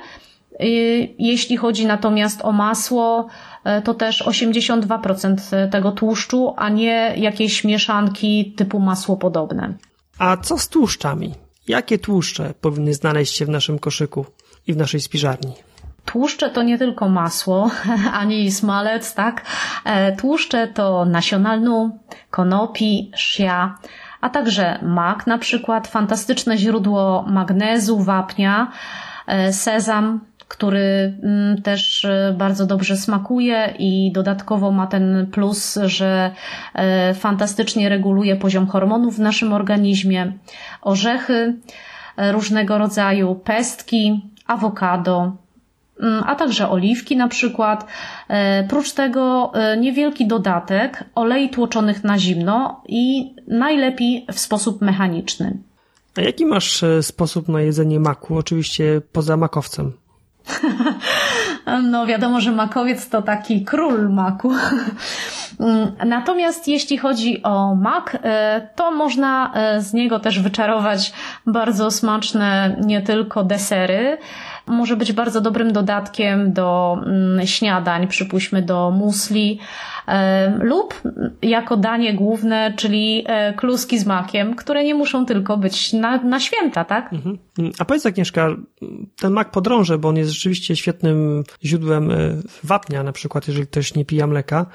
Jeśli 1.19 1.57
chodzi 1.57 1.85
natomiast 1.85 2.45
o 2.45 2.51
masło, 2.51 3.27
e, 3.63 3.81
to 3.81 3.93
też 3.93 4.21
82% 4.21 5.69
tego 5.71 5.91
tłuszczu, 5.91 6.53
a 6.57 6.69
nie 6.69 7.13
jakieś 7.17 7.63
mieszanki 7.63 8.53
typu 8.57 8.79
masło 8.79 9.17
podobne. 9.17 9.73
A 10.19 10.37
co 10.37 10.57
z 10.57 10.69
tłuszczami? 10.69 11.33
Jakie 11.67 11.99
tłuszcze 11.99 12.53
powinny 12.61 12.93
znaleźć 12.93 13.35
się 13.35 13.45
w 13.45 13.49
naszym 13.49 13.79
koszyku 13.79 14.25
i 14.67 14.73
w 14.73 14.77
naszej 14.77 15.01
spiżarni? 15.01 15.53
Tłuszcze 16.05 16.49
to 16.49 16.63
nie 16.63 16.77
tylko 16.77 17.09
masło, 17.09 17.71
ani 18.21 18.51
smalec, 18.51 19.13
tak? 19.13 19.45
E, 19.85 20.15
tłuszcze 20.15 20.67
to 20.67 21.05
nasiona 21.05 21.55
lnu, 21.55 21.99
konopi, 22.29 23.11
szia, 23.15 23.77
a 24.21 24.29
także 24.29 24.79
mak 24.81 25.27
na 25.27 25.37
przykład, 25.37 25.87
fantastyczne 25.87 26.57
źródło 26.57 27.25
magnezu, 27.27 27.99
wapnia, 27.99 28.71
e, 29.27 29.53
sezam, 29.53 30.19
który 30.55 31.13
mm, 31.23 31.61
też 31.61 32.05
e, 32.05 32.35
bardzo 32.37 32.65
dobrze 32.65 32.97
smakuje 32.97 33.73
i 33.79 34.11
dodatkowo 34.11 34.71
ma 34.71 34.87
ten 34.87 35.27
plus, 35.31 35.79
że 35.85 36.31
e, 36.73 37.13
fantastycznie 37.13 37.89
reguluje 37.89 38.35
poziom 38.35 38.67
hormonów 38.67 39.15
w 39.15 39.19
naszym 39.19 39.53
organizmie. 39.53 40.31
Orzechy 40.81 41.55
e, 42.17 42.31
różnego 42.31 42.77
rodzaju, 42.77 43.35
pestki, 43.35 44.21
awokado, 44.47 45.35
mm, 45.99 46.23
a 46.27 46.35
także 46.35 46.69
oliwki 46.69 47.17
na 47.17 47.27
przykład. 47.27 47.85
Prócz 48.69 48.91
tego 48.91 49.51
niewielki 49.77 50.27
dodatek 50.27 51.03
olei 51.15 51.49
tłoczonych 51.49 52.03
na 52.03 52.19
zimno 52.19 52.81
i 52.87 53.35
najlepiej 53.47 54.25
w 54.31 54.39
sposób 54.39 54.81
mechaniczny. 54.81 55.57
A 56.17 56.21
jaki 56.21 56.45
masz 56.45 56.83
sposób 57.01 57.47
na 57.47 57.61
jedzenie 57.61 57.99
maku? 57.99 58.37
Oczywiście 58.37 59.01
poza 59.11 59.37
makowcem. 59.37 60.04
No 61.83 62.05
wiadomo, 62.05 62.41
że 62.41 62.51
makowiec 62.51 63.09
to 63.09 63.21
taki 63.21 63.65
król 63.65 64.09
maku. 64.09 64.51
Natomiast 66.05 66.67
jeśli 66.67 66.97
chodzi 66.97 67.43
o 67.43 67.75
mak, 67.75 68.17
e, 68.23 68.69
to 68.75 68.91
można 68.91 69.51
e, 69.55 69.81
z 69.81 69.93
niego 69.93 70.19
też 70.19 70.39
wyczarować 70.39 71.13
bardzo 71.47 71.91
smaczne 71.91 72.75
nie 72.81 73.01
tylko 73.01 73.43
desery, 73.43 74.17
może 74.67 74.97
być 74.97 75.13
bardzo 75.13 75.41
dobrym 75.41 75.73
dodatkiem 75.73 76.53
do 76.53 76.97
mm, 77.05 77.47
śniadań, 77.47 78.07
przypuśćmy 78.07 78.61
do 78.61 78.91
musli, 78.91 79.59
lub 80.59 81.01
jako 81.41 81.77
danie 81.77 82.13
główne, 82.13 82.73
czyli 82.77 83.23
e, 83.27 83.53
kluski 83.53 83.99
z 83.99 84.05
makiem, 84.05 84.55
które 84.55 84.83
nie 84.83 84.95
muszą 84.95 85.25
tylko 85.25 85.57
być 85.57 85.93
na, 85.93 86.17
na 86.17 86.39
święta, 86.39 86.85
tak? 86.85 87.13
Mhm. 87.13 87.37
A 87.79 87.85
powiedz 87.85 88.05
Agnieszka, 88.05 88.49
ten 89.15 89.33
mak 89.33 89.51
podrąże, 89.51 89.97
bo 89.97 90.09
on 90.09 90.17
jest 90.17 90.31
rzeczywiście 90.31 90.75
świetnym 90.75 91.43
źródłem 91.63 92.11
e, 92.11 92.15
wapnia, 92.63 93.03
na 93.03 93.11
przykład 93.11 93.47
jeżeli 93.47 93.67
ktoś 93.67 93.95
nie 93.95 94.05
pija 94.05 94.27
mleka. 94.27 94.65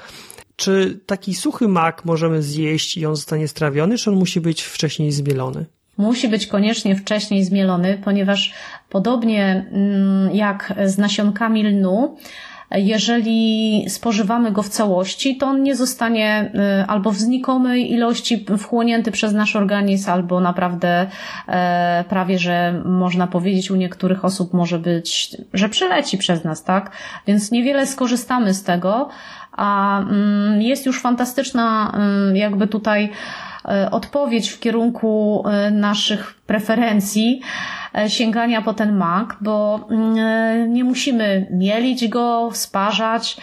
Czy 0.57 1.01
taki 1.07 1.35
suchy 1.35 1.69
mak 1.69 2.05
możemy 2.05 2.43
zjeść 2.43 2.97
i 2.97 3.07
on 3.07 3.17
zostanie 3.17 3.49
strawiony, 3.49 3.99
czy 3.99 4.11
on 4.11 4.17
musi 4.17 4.41
być 4.41 4.63
wcześniej 4.63 5.13
zmielony? 5.13 5.67
Musi 6.01 6.29
być 6.29 6.47
koniecznie 6.47 6.97
wcześniej 6.97 7.45
zmielony, 7.45 7.99
ponieważ 8.05 8.55
podobnie 8.89 9.67
mm, 9.73 10.35
jak 10.35 10.75
z 10.85 10.99
nasionkami 10.99 11.63
lnu, 11.63 12.17
jeżeli 12.77 13.85
spożywamy 13.89 14.53
go 14.53 14.63
w 14.63 14.69
całości, 14.69 15.37
to 15.37 15.47
on 15.47 15.63
nie 15.63 15.77
zostanie 15.77 16.53
y, 16.83 16.87
albo 16.87 17.11
w 17.11 17.17
znikomej 17.17 17.93
ilości 17.93 18.47
wchłonięty 18.59 19.13
przez 19.13 19.33
nasz 19.33 19.57
organizm, 19.57 20.11
albo 20.11 20.41
naprawdę 20.41 21.07
e, 21.49 22.05
prawie, 22.09 22.39
że 22.39 22.83
można 22.85 23.27
powiedzieć 23.27 23.71
u 23.71 23.77
niektórych 23.77 24.25
osób 24.25 24.53
może 24.53 24.79
być, 24.79 25.37
że 25.53 25.69
przeleci 25.69 26.19
przez 26.19 26.45
nas, 26.45 26.65
tak? 26.65 26.91
Więc 27.27 27.51
niewiele 27.51 27.87
skorzystamy 27.87 28.55
z 28.55 28.63
tego, 28.63 29.09
a 29.53 30.01
mm, 30.01 30.63
jest 30.63 30.87
już 30.87 31.01
fantastyczna 31.01 31.93
mm, 31.95 32.37
jakby 32.37 32.67
tutaj 32.67 33.11
odpowiedź 33.91 34.51
w 34.51 34.61
kierunku 34.61 35.43
e, 35.47 35.71
naszych 35.71 36.35
preferencji 36.47 37.41
e, 37.95 38.11
sięgania 38.11 38.63
po 38.63 38.75
ten 38.75 38.97
mak, 38.97 39.37
bo 39.41 39.87
mm, 39.91 40.73
nie 40.73 40.85
musimy 40.85 41.47
mielić 41.51 42.09
go, 42.09 42.51
sparzać, 42.53 43.37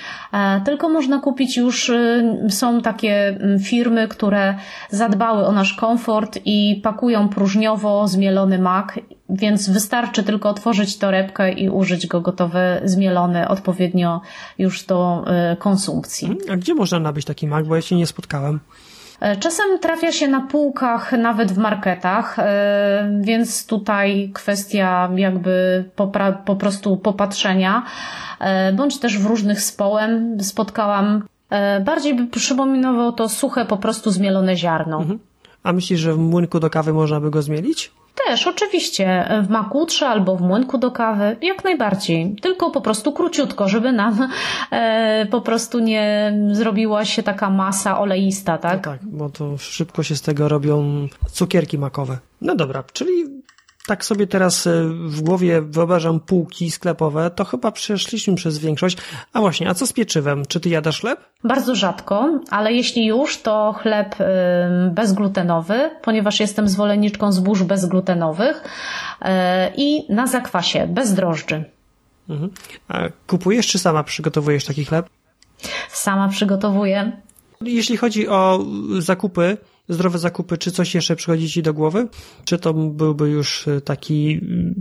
tylko 0.66 0.90
można 0.90 1.20
kupić 1.20 1.58
już, 1.58 1.92
są 2.50 2.82
takie 2.82 3.40
firmy, 3.64 4.08
które 4.08 4.56
zadbały 4.90 5.46
o 5.46 5.52
nasz 5.52 5.74
komfort 5.74 6.40
i 6.46 6.80
pakują 6.84 7.30
próżniowo 7.30 8.08
zmielony 8.08 8.60
mak 8.60 9.00
więc 9.30 9.70
wystarczy 9.70 10.24
tylko 10.24 10.50
otworzyć 10.50 10.98
torebkę 10.98 11.52
i 11.52 11.70
użyć 11.70 12.08
go 12.08 12.22
gotowy, 12.22 12.82
zmielony 12.84 13.48
odpowiednio 13.48 14.22
już 14.58 14.86
do 14.86 15.24
e, 15.28 15.58
konsumpcji. 15.60 16.38
A 16.52 16.58
gdzie 16.58 16.74
można 16.74 17.00
nabyć 17.00 17.26
taki 17.26 17.48
mak? 17.48 17.66
Bo 17.66 17.76
ja 17.76 17.82
się 17.82 17.96
nie 17.96 18.08
spotkałem. 18.08 18.60
E, 19.20 19.36
czasem 19.36 19.80
trafia 19.80 20.12
się 20.12 20.28
na 20.28 20.42
półkach, 20.42 21.12
nawet 21.12 21.52
w 21.52 21.58
marketach, 21.58 22.40
e, 22.40 23.10
więc 23.22 23.66
tutaj 23.66 24.32
kwestia 24.34 25.10
jakby 25.16 25.86
po 26.46 26.56
prostu 26.56 26.98
popatrzenia, 26.98 27.84
bądź 28.74 29.00
też 29.00 29.20
w 29.20 29.26
różnych 29.26 29.62
społem 29.62 30.44
spotkałam. 30.44 31.24
Bardziej 31.86 32.16
by 32.16 32.28
przypominowało 32.28 33.12
to 33.12 33.30
suche, 33.30 33.66
po 33.66 33.78
prostu 33.78 34.12
zmielone 34.12 34.56
ziarno. 34.56 34.98
Mhm. 34.98 35.20
A 35.64 35.74
myślisz, 35.74 36.00
że 36.00 36.14
w 36.14 36.18
młynku 36.18 36.60
do 36.60 36.70
kawy 36.70 36.94
można 36.94 37.20
by 37.20 37.32
go 37.32 37.42
zmielić? 37.42 37.92
Też, 38.28 38.48
oczywiście. 38.48 39.30
W 39.44 39.50
makutrze 39.50 40.08
albo 40.08 40.36
w 40.36 40.42
młynku 40.42 40.78
do 40.78 40.92
kawy, 40.92 41.38
jak 41.42 41.64
najbardziej. 41.64 42.36
Tylko 42.42 42.72
po 42.72 42.82
prostu 42.82 43.12
króciutko, 43.12 43.68
żeby 43.68 43.92
nam 43.92 44.30
e, 44.72 45.26
po 45.32 45.42
prostu 45.42 45.80
nie 45.80 46.34
zrobiła 46.52 47.06
się 47.06 47.24
taka 47.24 47.50
masa 47.50 48.00
oleista, 48.00 48.58
tak? 48.58 48.84
Tak, 48.84 49.00
bo 49.06 49.30
to 49.30 49.58
szybko 49.58 50.04
się 50.04 50.16
z 50.16 50.22
tego 50.22 50.48
robią 50.48 51.08
cukierki 51.32 51.78
makowe. 51.78 52.18
No 52.42 52.56
dobra, 52.56 52.84
czyli 52.94 53.12
tak 53.88 54.06
sobie 54.06 54.28
teraz 54.28 54.68
e, 54.68 54.84
w 54.90 55.22
głowie 55.22 55.62
wyobrażam 55.62 56.20
półki 56.20 56.72
sklepowe, 56.72 57.30
to 57.30 57.46
chyba 57.46 57.72
przeszliśmy 57.72 58.36
przez 58.36 58.58
większość. 58.58 58.98
A 59.34 59.40
właśnie, 59.40 59.70
a 59.70 59.74
co 59.74 59.88
z 59.88 59.94
pieczywem? 59.94 60.46
Czy 60.46 60.60
ty 60.60 60.70
jadasz 60.70 61.02
chleb? 61.02 61.20
Bardzo 61.44 61.76
rzadko, 61.76 62.40
ale 62.50 62.74
jeśli 62.74 63.06
już, 63.06 63.42
to 63.42 63.76
chleb 63.82 64.16
bezglutenowy, 64.92 65.90
ponieważ 66.02 66.40
jestem 66.40 66.68
zwolenniczką 66.68 67.32
zbóż 67.32 67.64
bezglutenowych 67.64 68.64
e, 69.22 69.72
i 69.78 70.14
na 70.14 70.28
zakwasie, 70.28 70.88
bez 70.88 71.14
drożdży. 71.14 71.64
Mhm. 72.30 72.50
A 72.88 73.00
kupujesz 73.28 73.68
czy 73.68 73.80
sama 73.80 74.04
przygotowujesz 74.04 74.66
taki 74.66 74.86
chleb? 74.86 75.10
Sama 75.90 76.28
przygotowuję. 76.28 77.12
Jeśli 77.62 77.98
chodzi 77.98 78.28
o 78.28 78.66
zakupy, 79.00 79.58
zdrowe 79.90 80.20
zakupy, 80.20 80.58
czy 80.58 80.72
coś 80.72 80.96
jeszcze 80.96 81.16
przychodzi 81.16 81.50
Ci 81.50 81.64
do 81.64 81.74
głowy? 81.74 82.08
Czy 82.46 82.58
to 82.58 82.74
byłby 82.74 83.30
już 83.30 83.68
e, 83.68 83.82
taki 83.82 84.40
mm, 84.42 84.76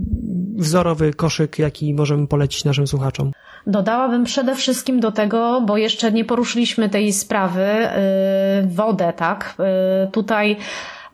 wzorowy 0.57 1.13
koszyk, 1.13 1.59
jaki 1.59 1.93
możemy 1.93 2.27
polecić 2.27 2.65
naszym 2.65 2.87
słuchaczom? 2.87 3.31
Dodałabym 3.67 4.23
przede 4.23 4.55
wszystkim 4.55 4.99
do 4.99 5.11
tego, 5.11 5.61
bo 5.61 5.77
jeszcze 5.77 6.11
nie 6.11 6.25
poruszyliśmy 6.25 6.89
tej 6.89 7.13
sprawy, 7.13 7.65
yy, 8.61 8.67
wodę, 8.67 9.13
tak? 9.17 9.55
Yy, 9.59 10.11
tutaj 10.11 10.57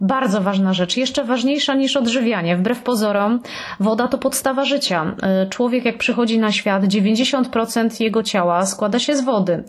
bardzo 0.04 0.42
ważna 0.42 0.74
rzecz, 0.74 0.98
jeszcze 0.98 1.24
ważniejsza 1.24 1.74
niż 1.74 1.98
odżywianie. 1.98 2.58
Wbrew 2.58 2.84
pozorom, 2.84 3.40
woda 3.80 4.08
to 4.08 4.18
podstawa 4.18 4.66
życia. 4.66 5.16
Y, 5.46 5.50
człowiek, 5.50 5.86
jak 5.86 5.98
przychodzi 5.98 6.40
na 6.40 6.52
świat, 6.52 6.84
90% 6.84 8.02
jego 8.02 8.24
ciała 8.24 8.66
składa 8.66 9.00
się 9.00 9.16
z 9.16 9.22
wody. 9.22 9.54
Y, 9.54 9.64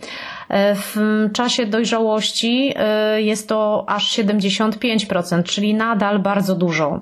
w 0.74 0.96
czasie 1.32 1.66
dojrzałości 1.66 2.74
y, 3.16 3.22
jest 3.22 3.48
to 3.48 3.84
aż 3.88 4.12
75%, 4.18 5.42
czyli 5.42 5.74
nadal 5.74 6.18
bardzo 6.18 6.54
dużo. 6.54 7.00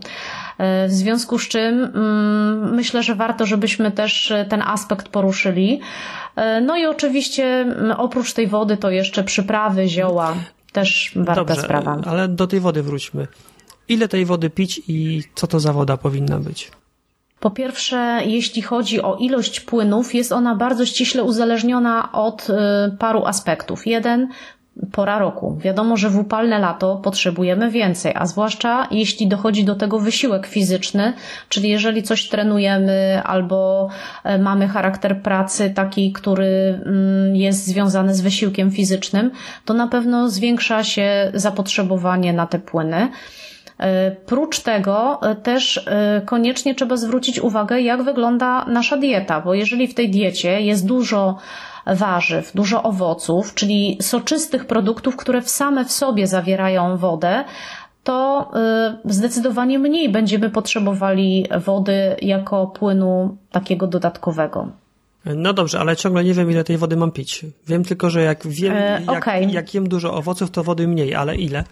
W 0.88 0.92
związku 0.92 1.38
z 1.38 1.48
czym 1.48 1.84
mm, 1.84 2.74
myślę, 2.74 3.02
że 3.02 3.14
warto, 3.14 3.46
żebyśmy 3.46 3.90
też 3.90 4.32
ten 4.48 4.62
aspekt 4.62 5.08
poruszyli. 5.08 5.80
No 6.62 6.76
i 6.76 6.86
oczywiście 6.86 7.66
oprócz 7.96 8.32
tej 8.32 8.46
wody 8.46 8.76
to 8.76 8.90
jeszcze 8.90 9.24
przyprawy, 9.24 9.88
zioła 9.88 10.34
też 10.72 11.12
warta 11.16 11.44
Dobrze, 11.44 11.62
sprawa. 11.62 11.98
Ale 12.06 12.28
do 12.28 12.46
tej 12.46 12.60
wody 12.60 12.82
wróćmy. 12.82 13.26
Ile 13.88 14.08
tej 14.08 14.24
wody 14.24 14.50
pić 14.50 14.80
i 14.88 15.22
co 15.34 15.46
to 15.46 15.60
za 15.60 15.72
woda 15.72 15.96
powinna 15.96 16.38
być? 16.38 16.70
Po 17.40 17.50
pierwsze, 17.50 18.20
jeśli 18.26 18.62
chodzi 18.62 19.02
o 19.02 19.16
ilość 19.16 19.60
płynów, 19.60 20.14
jest 20.14 20.32
ona 20.32 20.54
bardzo 20.54 20.86
ściśle 20.86 21.22
uzależniona 21.22 22.12
od 22.12 22.50
y, 22.50 22.54
paru 22.98 23.24
aspektów. 23.24 23.86
Jeden, 23.86 24.28
pora 24.92 25.18
roku. 25.18 25.56
Wiadomo, 25.60 25.96
że 25.96 26.10
w 26.10 26.18
upalne 26.18 26.58
lato 26.58 26.96
potrzebujemy 26.96 27.70
więcej, 27.70 28.12
a 28.14 28.26
zwłaszcza 28.26 28.88
jeśli 28.90 29.26
dochodzi 29.26 29.64
do 29.64 29.74
tego 29.74 29.98
wysiłek 29.98 30.46
fizyczny, 30.46 31.12
czyli 31.48 31.68
jeżeli 31.68 32.02
coś 32.02 32.28
trenujemy 32.28 33.22
albo 33.24 33.88
e, 34.24 34.38
mamy 34.38 34.68
charakter 34.68 35.22
pracy 35.22 35.70
taki, 35.70 36.12
który 36.12 36.80
mm, 36.86 37.36
jest 37.36 37.66
związany 37.66 38.14
z 38.14 38.20
wysiłkiem 38.20 38.70
fizycznym, 38.70 39.30
to 39.64 39.74
na 39.74 39.88
pewno 39.88 40.28
zwiększa 40.28 40.84
się 40.84 41.30
zapotrzebowanie 41.34 42.32
na 42.32 42.46
te 42.46 42.58
płyny. 42.58 43.08
E, 43.78 44.10
prócz 44.10 44.60
tego 44.60 45.20
e, 45.22 45.34
też 45.34 45.86
koniecznie 46.26 46.74
trzeba 46.74 46.96
zwrócić 46.96 47.40
uwagę, 47.40 47.80
jak 47.80 48.02
wygląda 48.02 48.64
nasza 48.64 48.96
dieta, 48.96 49.40
bo 49.40 49.54
jeżeli 49.54 49.88
w 49.88 49.94
tej 49.94 50.10
diecie 50.10 50.60
jest 50.60 50.86
dużo 50.86 51.38
warzyw, 51.86 52.52
dużo 52.54 52.82
owoców, 52.82 53.54
czyli 53.54 53.98
soczystych 54.00 54.66
produktów, 54.66 55.16
które 55.16 55.42
w 55.42 55.48
same 55.48 55.84
w 55.84 55.92
sobie 55.92 56.26
zawierają 56.26 56.96
wodę, 56.96 57.44
to 58.04 58.50
zdecydowanie 59.04 59.78
mniej 59.78 60.08
będziemy 60.08 60.50
potrzebowali 60.50 61.46
wody 61.64 62.16
jako 62.22 62.66
płynu 62.66 63.36
takiego 63.50 63.86
dodatkowego. 63.86 64.68
No 65.24 65.52
dobrze, 65.52 65.80
ale 65.80 65.96
ciągle 65.96 66.24
nie 66.24 66.34
wiem, 66.34 66.50
ile 66.50 66.64
tej 66.64 66.78
wody 66.78 66.96
mam 66.96 67.12
pić. 67.12 67.46
Wiem 67.66 67.84
tylko, 67.84 68.10
że 68.10 68.22
jak 68.22 68.46
wiem, 68.46 68.72
e, 68.76 69.00
okay. 69.06 69.40
jak, 69.42 69.52
jak 69.52 69.74
jem 69.74 69.88
dużo 69.88 70.14
owoców, 70.14 70.50
to 70.50 70.64
wody 70.64 70.88
mniej, 70.88 71.14
ale 71.14 71.36
ile? 71.36 71.64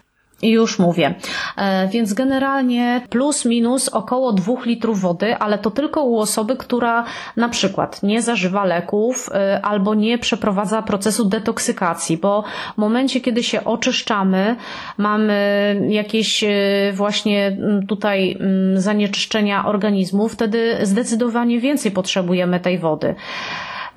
Już 0.43 0.79
mówię. 0.79 1.15
E, 1.57 1.87
więc 1.87 2.13
generalnie 2.13 3.01
plus 3.09 3.45
minus 3.45 3.89
około 3.89 4.33
2 4.33 4.53
litrów 4.65 5.01
wody, 5.01 5.35
ale 5.35 5.57
to 5.57 5.71
tylko 5.71 6.03
u 6.03 6.19
osoby, 6.19 6.55
która 6.55 7.03
na 7.35 7.49
przykład 7.49 8.03
nie 8.03 8.21
zażywa 8.21 8.65
leków 8.65 9.29
e, 9.33 9.59
albo 9.65 9.95
nie 9.95 10.17
przeprowadza 10.17 10.81
procesu 10.81 11.25
detoksykacji, 11.25 12.17
bo 12.17 12.43
w 12.73 12.77
momencie, 12.77 13.21
kiedy 13.21 13.43
się 13.43 13.63
oczyszczamy, 13.63 14.55
mamy 14.97 15.81
jakieś 15.89 16.43
e, 16.43 16.47
właśnie 16.93 17.57
tutaj 17.87 18.37
zanieczyszczenia 18.73 19.65
organizmu, 19.65 20.29
wtedy 20.29 20.77
zdecydowanie 20.81 21.59
więcej 21.59 21.91
potrzebujemy 21.91 22.59
tej 22.59 22.79
wody. 22.79 23.15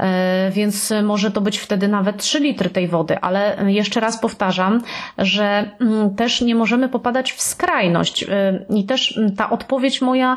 E, 0.04 0.50
więc 0.50 0.92
może 1.02 1.30
to 1.30 1.40
być 1.40 1.58
wtedy 1.58 1.88
nawet 1.88 2.16
3 2.16 2.40
litry 2.40 2.70
tej 2.70 2.88
wody, 2.88 3.18
ale 3.20 3.56
jeszcze 3.66 4.00
raz 4.00 4.20
powtarzam, 4.20 4.80
że 5.18 5.70
mm, 5.80 6.14
też 6.14 6.40
nie 6.40 6.54
możemy 6.54 6.88
popadać 6.88 7.32
w 7.32 7.40
skrajność. 7.40 8.22
E, 8.22 8.64
i 8.70 8.84
też 8.84 9.18
mm, 9.18 9.36
ta 9.36 9.50
odpowiedź 9.50 10.02
moja 10.02 10.36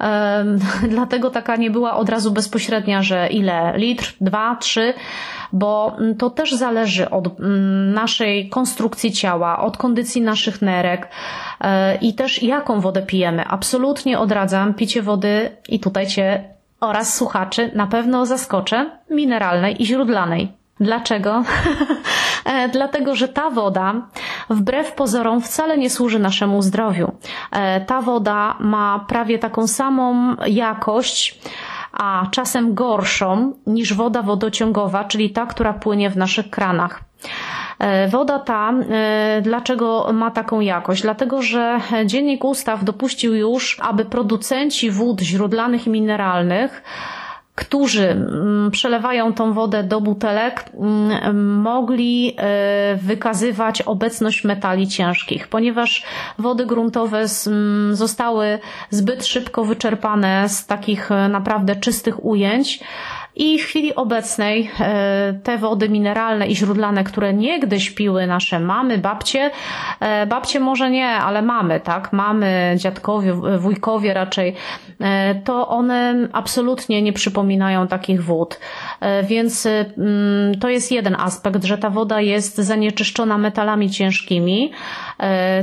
e, 0.00 0.44
dlatego 0.94 1.30
taka 1.30 1.56
nie 1.56 1.70
była 1.70 1.96
od 1.96 2.08
razu 2.08 2.32
bezpośrednia, 2.32 3.02
że 3.02 3.28
ile? 3.28 3.78
Litr, 3.78 4.14
dwa, 4.20 4.56
trzy, 4.56 4.94
bo 5.52 5.96
mm, 5.98 6.16
to 6.16 6.30
też 6.30 6.52
zależy 6.52 7.10
od 7.10 7.28
naszej 7.94 8.48
konstrukcji 8.48 9.12
ciała, 9.12 9.60
od 9.60 9.76
kondycji 9.76 10.22
naszych 10.22 10.62
nerek 10.62 11.08
i 12.00 12.14
też 12.14 12.42
jaką 12.42 12.80
wodę 12.80 13.02
pijemy. 13.02 13.44
Absolutnie 13.44 14.18
odradzam 14.18 14.74
picie 14.74 15.02
wody 15.02 15.50
i 15.68 15.80
tutaj 15.80 16.06
Cię 16.06 16.53
oraz 16.86 17.16
słuchaczy 17.16 17.70
na 17.74 17.86
pewno 17.86 18.26
zaskoczę 18.26 18.90
mineralnej 19.10 19.82
i 19.82 19.86
źródlanej. 19.86 20.52
Dlaczego? 20.80 21.42
E, 22.44 22.68
dlatego, 22.68 23.14
że 23.14 23.28
ta 23.28 23.50
woda 23.50 23.94
wbrew 24.50 24.92
pozorom 24.92 25.40
wcale 25.40 25.78
nie 25.78 25.90
służy 25.90 26.18
naszemu 26.18 26.62
zdrowiu. 26.62 27.12
E, 27.52 27.80
ta 27.80 28.02
woda 28.02 28.56
ma 28.60 29.04
prawie 29.08 29.38
taką 29.38 29.66
samą 29.66 30.36
jakość, 30.46 31.40
a 31.92 32.26
czasem 32.30 32.74
gorszą 32.74 33.52
niż 33.66 33.94
woda 33.94 34.22
wodociągowa, 34.22 35.04
czyli 35.04 35.30
ta, 35.30 35.46
która 35.46 35.72
płynie 35.72 36.10
w 36.10 36.16
naszych 36.16 36.50
kranach. 36.50 37.00
E, 37.84 38.08
woda 38.08 38.38
ta, 38.38 38.72
e, 38.90 39.40
dlaczego 39.42 40.12
ma 40.12 40.30
taką 40.30 40.60
jakość? 40.60 41.02
Dlatego, 41.02 41.42
że 41.42 41.80
Dziennik 42.06 42.44
Ustaw 42.44 42.84
dopuścił 42.84 43.34
już, 43.34 43.80
aby 43.82 44.04
producenci 44.04 44.90
wód 44.90 45.20
źródlanych 45.20 45.86
i 45.86 45.90
mineralnych 45.90 46.82
którzy 47.54 48.26
przelewają 48.70 49.32
tą 49.32 49.52
wodę 49.52 49.82
do 49.82 50.00
butelek, 50.00 50.64
mogli 51.34 52.34
e, 52.36 52.96
wykazywać 52.96 53.82
obecność 53.82 54.44
metali 54.44 54.88
ciężkich, 54.88 55.48
ponieważ 55.48 56.04
wody 56.38 56.66
gruntowe 56.66 57.28
zostały 57.90 58.58
zbyt 58.90 59.26
szybko 59.26 59.64
wyczerpane 59.64 60.48
z 60.48 60.66
takich 60.66 61.10
naprawdę 61.28 61.76
czystych 61.76 62.24
ujęć, 62.24 62.80
i 63.36 63.58
w 63.58 63.64
chwili 63.64 63.94
obecnej 63.94 64.70
e, 64.80 65.40
te 65.42 65.58
wody 65.58 65.88
mineralne 65.88 66.46
i 66.46 66.56
źródlane, 66.56 67.04
które 67.04 67.34
niegdyś 67.34 67.90
piły 67.90 68.26
nasze 68.26 68.60
mamy, 68.60 68.98
babcie, 68.98 69.50
e, 70.00 70.26
babcie 70.26 70.60
może 70.60 70.90
nie, 70.90 71.08
ale 71.08 71.42
mamy, 71.42 71.80
tak, 71.80 72.12
mamy, 72.12 72.74
dziadkowie, 72.78 73.32
wujkowie 73.58 74.14
raczej, 74.14 74.54
e, 75.00 75.34
to 75.34 75.68
one 75.68 76.28
absolutnie 76.32 77.02
nie 77.02 77.12
przypominają 77.12 77.88
takich 77.88 78.24
wód. 78.24 78.60
Więc 79.24 79.66
mm, 79.66 80.58
to 80.60 80.68
jest 80.68 80.92
jeden 80.92 81.16
aspekt, 81.18 81.64
że 81.64 81.78
ta 81.78 81.90
woda 81.90 82.20
jest 82.20 82.56
zanieczyszczona 82.56 83.38
metalami 83.38 83.90
ciężkimi, 83.90 84.72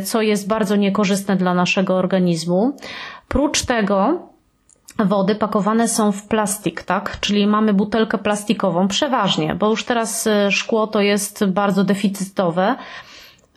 co 0.03 0.21
jest 0.21 0.47
bardzo 0.47 0.75
niekorzystne 0.75 1.35
dla 1.35 1.53
naszego 1.53 1.95
organizmu. 1.95 2.77
Prócz 3.27 3.65
tego, 3.65 4.30
wody 5.05 5.35
pakowane 5.35 5.87
są 5.87 6.11
w 6.11 6.27
plastik, 6.27 6.83
tak? 6.83 7.17
Czyli 7.19 7.47
mamy 7.47 7.73
butelkę 7.73 8.17
plastikową 8.17 8.87
przeważnie, 8.87 9.55
bo 9.55 9.69
już 9.69 9.83
teraz 9.83 10.27
e, 10.27 10.51
szkło 10.51 10.87
to 10.87 11.01
jest 11.01 11.45
bardzo 11.45 11.83
deficytowe. 11.83 12.75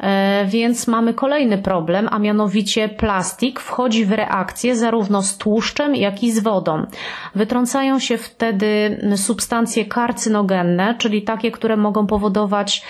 E, 0.00 0.44
więc 0.46 0.86
mamy 0.86 1.14
kolejny 1.14 1.58
problem, 1.58 2.08
a 2.10 2.18
mianowicie 2.18 2.88
plastik 2.88 3.60
wchodzi 3.60 4.04
w 4.04 4.12
reakcję 4.12 4.76
zarówno 4.76 5.22
z 5.22 5.36
tłuszczem, 5.36 5.94
jak 5.94 6.22
i 6.22 6.32
z 6.32 6.38
wodą. 6.38 6.86
Wytrącają 7.34 7.98
się 7.98 8.18
wtedy 8.18 9.00
substancje 9.16 9.84
karcynogenne, 9.84 10.94
czyli 10.98 11.22
takie, 11.22 11.50
które 11.50 11.76
mogą 11.76 12.06
powodować 12.06 12.82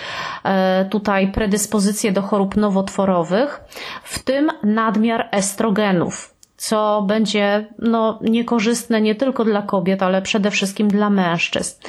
e, 0.43 0.85
tutaj 0.85 1.31
predyspozycje 1.31 2.11
do 2.11 2.21
chorób 2.21 2.55
nowotworowych, 2.55 3.61
w 4.03 4.23
tym 4.23 4.51
nadmiar 4.63 5.27
estrogenów 5.31 6.34
co 6.67 7.01
będzie 7.07 7.65
no, 7.79 8.19
niekorzystne 8.21 9.01
nie 9.01 9.15
tylko 9.15 9.45
dla 9.45 9.61
kobiet, 9.61 10.03
ale 10.03 10.21
przede 10.21 10.51
wszystkim 10.51 10.87
dla 10.87 11.09
mężczyzn. 11.09 11.81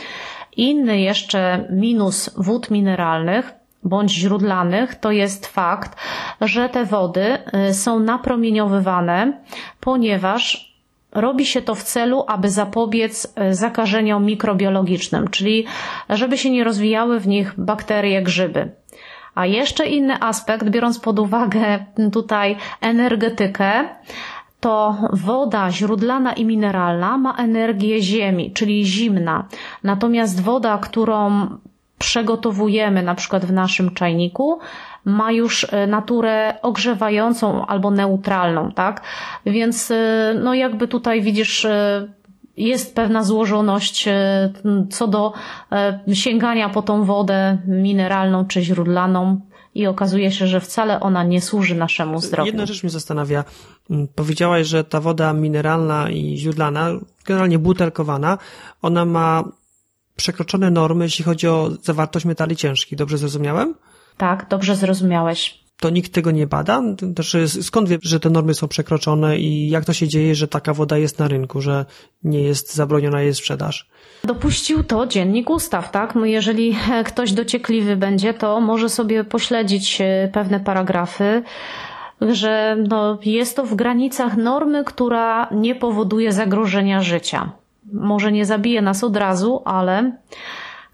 Inny 0.57 1.01
jeszcze 1.01 1.69
minus 1.71 2.31
wód 2.37 2.71
mineralnych 2.71 3.55
bądź 3.83 4.13
źródlanych 4.13 4.95
to 4.95 5.11
jest 5.11 5.47
fakt, 5.47 5.97
że 6.41 6.69
te 6.69 6.85
wody 6.85 7.39
y, 7.69 7.75
są 7.75 8.01
napromieniowywane, 8.01 9.33
ponieważ 9.81 10.75
robi 11.13 11.47
się 11.47 11.63
to 11.63 11.75
w 11.75 11.83
celu, 11.83 12.25
aby 12.29 12.51
zapobiec 12.51 13.25
y, 13.25 13.55
zakażeniom 13.55 14.25
mikrobiologicznym, 14.25 15.29
czyli 15.29 15.67
żeby 16.09 16.39
się 16.39 16.51
nie 16.51 16.65
rozwijały 16.65 17.21
w 17.21 17.29
nich 17.29 17.55
bakterie, 17.59 18.23
grzyby. 18.23 18.71
A 19.37 19.47
jeszcze 19.47 19.87
inny 19.87 20.21
aspekt, 20.21 20.69
biorąc 20.69 20.99
pod 20.99 21.19
uwagę 21.19 21.87
tutaj 22.13 22.57
energetykę, 22.81 23.89
to 24.61 24.97
woda 25.13 25.71
źródlana 25.71 26.33
i 26.33 26.45
mineralna 26.45 27.19
ma 27.19 27.35
energię 27.35 28.03
ziemi, 28.03 28.53
czyli 28.53 28.85
zimna. 28.87 29.45
Natomiast 29.85 30.43
woda, 30.43 30.79
którą 30.79 31.49
przegotowujemy 31.99 33.03
na 33.03 33.15
przykład 33.15 33.45
w 33.45 33.53
naszym 33.53 33.95
czajniku, 33.95 34.59
ma 35.05 35.33
już 35.33 35.67
e, 35.73 35.87
naturę 35.87 36.55
ogrzewającą 36.63 37.67
albo 37.67 37.91
neutralną, 37.91 38.73
tak? 38.73 39.03
Więc 39.47 39.91
e, 39.91 40.35
no 40.43 40.55
jakby 40.55 40.89
tutaj 40.89 41.23
widzisz 41.23 41.65
e, 41.65 42.09
jest 42.57 42.95
pewna 42.95 43.23
złożoność 43.23 44.09
co 44.91 45.07
do 45.07 45.33
sięgania 46.13 46.69
po 46.69 46.83
tą 46.83 47.05
wodę 47.05 47.59
mineralną 47.67 48.47
czy 48.47 48.63
źródlaną 48.63 49.41
i 49.79 49.87
okazuje 49.87 50.33
się, 50.33 50.47
że 50.47 50.61
wcale 50.61 51.01
ona 51.01 51.25
nie 51.25 51.41
służy 51.41 51.75
naszemu 51.75 52.21
zdrowiu. 52.21 52.47
Jedna 52.47 52.67
rzecz 52.67 52.83
mnie 52.83 52.91
zastanawia. 52.91 53.45
Mm, 53.91 54.09
powiedziałaś, 54.15 54.67
że 54.67 54.85
ta 54.85 55.01
woda 55.01 55.33
mineralna 55.33 56.11
i 56.11 56.37
źródlana, 56.39 56.91
generalnie 57.25 57.59
butelkowana, 57.59 58.39
ona 58.83 59.05
ma 59.05 59.45
przekroczone 60.17 60.71
normy, 60.71 61.05
jeśli 61.05 61.25
chodzi 61.25 61.49
o 61.49 61.71
zawartość 61.83 62.25
metali 62.25 62.57
ciężkich. 62.57 62.99
Dobrze 62.99 63.19
zrozumiałem? 63.19 63.75
Tak, 64.17 64.47
dobrze 64.51 64.77
zrozumiałeś. 64.77 65.67
To 65.81 65.91
nikt 65.91 66.13
tego 66.13 66.31
nie 66.31 66.47
bada? 66.47 66.83
Znaczy, 67.15 67.49
skąd 67.49 67.89
wie, 67.89 67.99
że 68.03 68.21
te 68.21 68.31
normy 68.31 68.55
są 68.55 68.69
przekroczone 68.69 69.39
i 69.39 69.69
jak 69.71 69.85
to 69.85 69.93
się 69.93 70.09
dzieje, 70.09 70.35
że 70.35 70.49
taka 70.49 70.75
woda 70.75 70.99
jest 70.99 71.19
na 71.19 71.29
rynku, 71.29 71.61
że 71.61 71.85
nie 72.25 72.43
jest 72.43 72.75
zabroniona 72.75 73.23
jej 73.23 73.35
sprzedaż? 73.35 73.89
Dopuścił 74.25 74.85
to 74.85 75.07
dziennik 75.07 75.51
ustaw, 75.51 75.91
tak? 75.91 76.15
No 76.15 76.25
jeżeli 76.25 76.77
ktoś 77.05 77.33
dociekliwy 77.33 77.97
będzie, 77.97 78.35
to 78.35 78.61
może 78.61 78.89
sobie 78.89 79.25
pośledzić 79.25 80.01
e, 80.01 80.31
pewne 80.33 80.61
paragrafy, 80.61 81.43
że 82.21 82.77
no, 82.89 83.19
jest 83.25 83.57
to 83.57 83.65
w 83.65 83.75
granicach 83.75 84.37
normy, 84.37 84.85
która 84.85 85.49
nie 85.51 85.75
powoduje 85.75 86.33
zagrożenia 86.33 87.03
życia. 87.03 87.53
Może 87.93 88.33
nie 88.33 88.47
zabije 88.47 88.83
nas 88.83 89.05
od 89.05 89.17
razu, 89.17 89.63
ale 89.65 90.13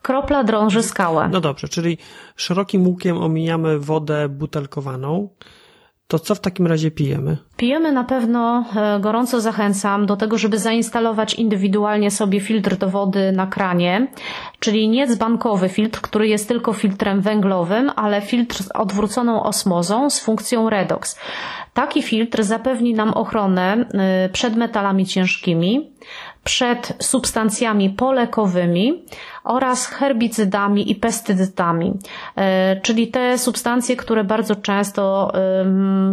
Kropla 0.02 0.44
drąży 0.44 0.82
skałę. 0.82 1.28
No 1.32 1.40
dobrze, 1.40 1.68
czyli 1.68 1.98
szerokim 2.36 2.86
łukiem 2.86 3.18
omijamy 3.18 3.78
wodę 3.78 4.28
butelkowaną. 4.28 5.28
To 6.12 6.18
co 6.18 6.34
w 6.34 6.40
takim 6.40 6.66
razie 6.66 6.90
pijemy? 6.90 7.36
Pijemy 7.56 7.92
na 7.92 8.04
pewno, 8.04 8.64
e, 8.76 9.00
gorąco 9.00 9.40
zachęcam 9.40 10.06
do 10.06 10.16
tego, 10.16 10.38
żeby 10.38 10.58
zainstalować 10.58 11.34
indywidualnie 11.34 12.10
sobie 12.10 12.40
filtr 12.40 12.76
do 12.76 12.88
wody 12.88 13.32
na 13.32 13.46
kranie, 13.46 14.06
czyli 14.60 14.88
nie 14.88 15.06
dzbankowy 15.06 15.68
filtr, 15.68 16.00
który 16.00 16.28
jest 16.28 16.48
tylko 16.48 16.72
filtrem 16.72 17.20
węglowym, 17.20 17.90
ale 17.96 18.20
filtr 18.20 18.62
z 18.62 18.70
odwróconą 18.70 19.42
osmozą 19.42 20.10
z 20.10 20.20
funkcją 20.20 20.70
redox. 20.70 21.18
Taki 21.74 22.02
filtr 22.02 22.42
zapewni 22.42 22.94
nam 22.94 23.10
ochronę 23.10 23.72
e, 23.94 24.28
przed 24.28 24.56
metalami 24.56 25.06
ciężkimi, 25.06 25.92
przed 26.44 26.92
substancjami 26.98 27.90
polekowymi 27.90 29.02
oraz 29.44 29.86
herbicydami 29.86 30.90
i 30.90 30.94
pestycydami, 30.94 31.92
e, 32.36 32.80
czyli 32.80 33.08
te 33.08 33.38
substancje, 33.38 33.96
które 33.96 34.24
bardzo 34.24 34.56
często 34.56 35.32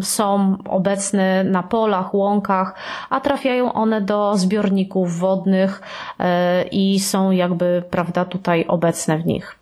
są 0.01 0.57
obecne 0.69 1.43
na 1.43 1.63
polach, 1.63 2.13
łąkach, 2.13 2.75
a 3.09 3.19
trafiają 3.19 3.73
one 3.73 4.01
do 4.01 4.37
zbiorników 4.37 5.19
wodnych 5.19 5.81
e, 6.19 6.63
i 6.63 6.99
są 6.99 7.31
jakby, 7.31 7.83
prawda, 7.89 8.25
tutaj 8.25 8.65
obecne 8.67 9.17
w 9.17 9.25
nich. 9.25 9.55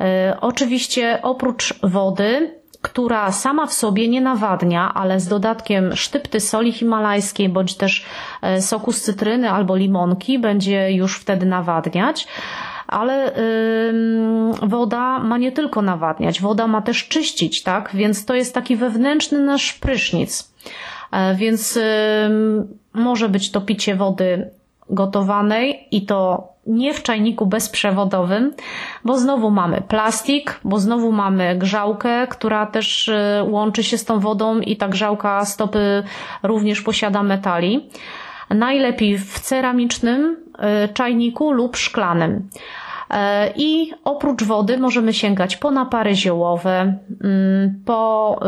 E, 0.00 0.36
oczywiście 0.40 1.18
oprócz 1.22 1.80
wody 1.82 2.63
która 2.84 3.32
sama 3.32 3.66
w 3.66 3.72
sobie 3.72 4.08
nie 4.08 4.20
nawadnia, 4.20 4.94
ale 4.94 5.20
z 5.20 5.28
dodatkiem 5.28 5.96
sztypty 5.96 6.40
soli 6.40 6.72
himalajskiej 6.72 7.48
bądź 7.48 7.76
też 7.76 8.04
e, 8.42 8.62
soku 8.62 8.92
z 8.92 9.02
cytryny 9.02 9.50
albo 9.50 9.76
limonki 9.76 10.38
będzie 10.38 10.92
już 10.92 11.18
wtedy 11.18 11.46
nawadniać. 11.46 12.26
Ale 12.86 13.32
yy, 14.62 14.68
woda 14.68 15.18
ma 15.18 15.38
nie 15.38 15.52
tylko 15.52 15.82
nawadniać, 15.82 16.40
woda 16.40 16.66
ma 16.66 16.82
też 16.82 17.08
czyścić, 17.08 17.62
tak? 17.62 17.90
Więc 17.94 18.24
to 18.24 18.34
jest 18.34 18.54
taki 18.54 18.76
wewnętrzny 18.76 19.38
nasz 19.38 19.72
prysznic. 19.72 20.52
Yy, 21.12 21.36
więc 21.36 21.76
yy, 21.76 21.82
może 22.94 23.28
być 23.28 23.50
to 23.50 23.60
picie 23.60 23.96
wody 23.96 24.50
gotowanej 24.90 25.88
i 25.90 26.06
to 26.06 26.48
nie 26.66 26.94
w 26.94 27.02
czajniku 27.02 27.46
bezprzewodowym, 27.46 28.52
bo 29.04 29.18
znowu 29.18 29.50
mamy 29.50 29.82
plastik, 29.88 30.60
bo 30.64 30.78
znowu 30.78 31.12
mamy 31.12 31.56
grzałkę, 31.56 32.26
która 32.26 32.66
też 32.66 33.08
y, 33.08 33.44
łączy 33.48 33.84
się 33.84 33.98
z 33.98 34.04
tą 34.04 34.20
wodą 34.20 34.60
i 34.60 34.76
ta 34.76 34.88
grzałka 34.88 35.44
stopy 35.44 36.02
również 36.42 36.82
posiada 36.82 37.22
metali. 37.22 37.90
Najlepiej 38.50 39.18
w 39.18 39.40
ceramicznym 39.40 40.36
y, 40.84 40.92
czajniku 40.92 41.52
lub 41.52 41.76
szklanym. 41.76 42.48
E, 43.10 43.52
I 43.56 43.92
oprócz 44.04 44.44
wody 44.44 44.78
możemy 44.78 45.12
sięgać 45.12 45.56
po 45.56 45.70
napary 45.70 46.14
ziołowe, 46.14 46.98
mm, 47.24 47.82
po 47.84 48.40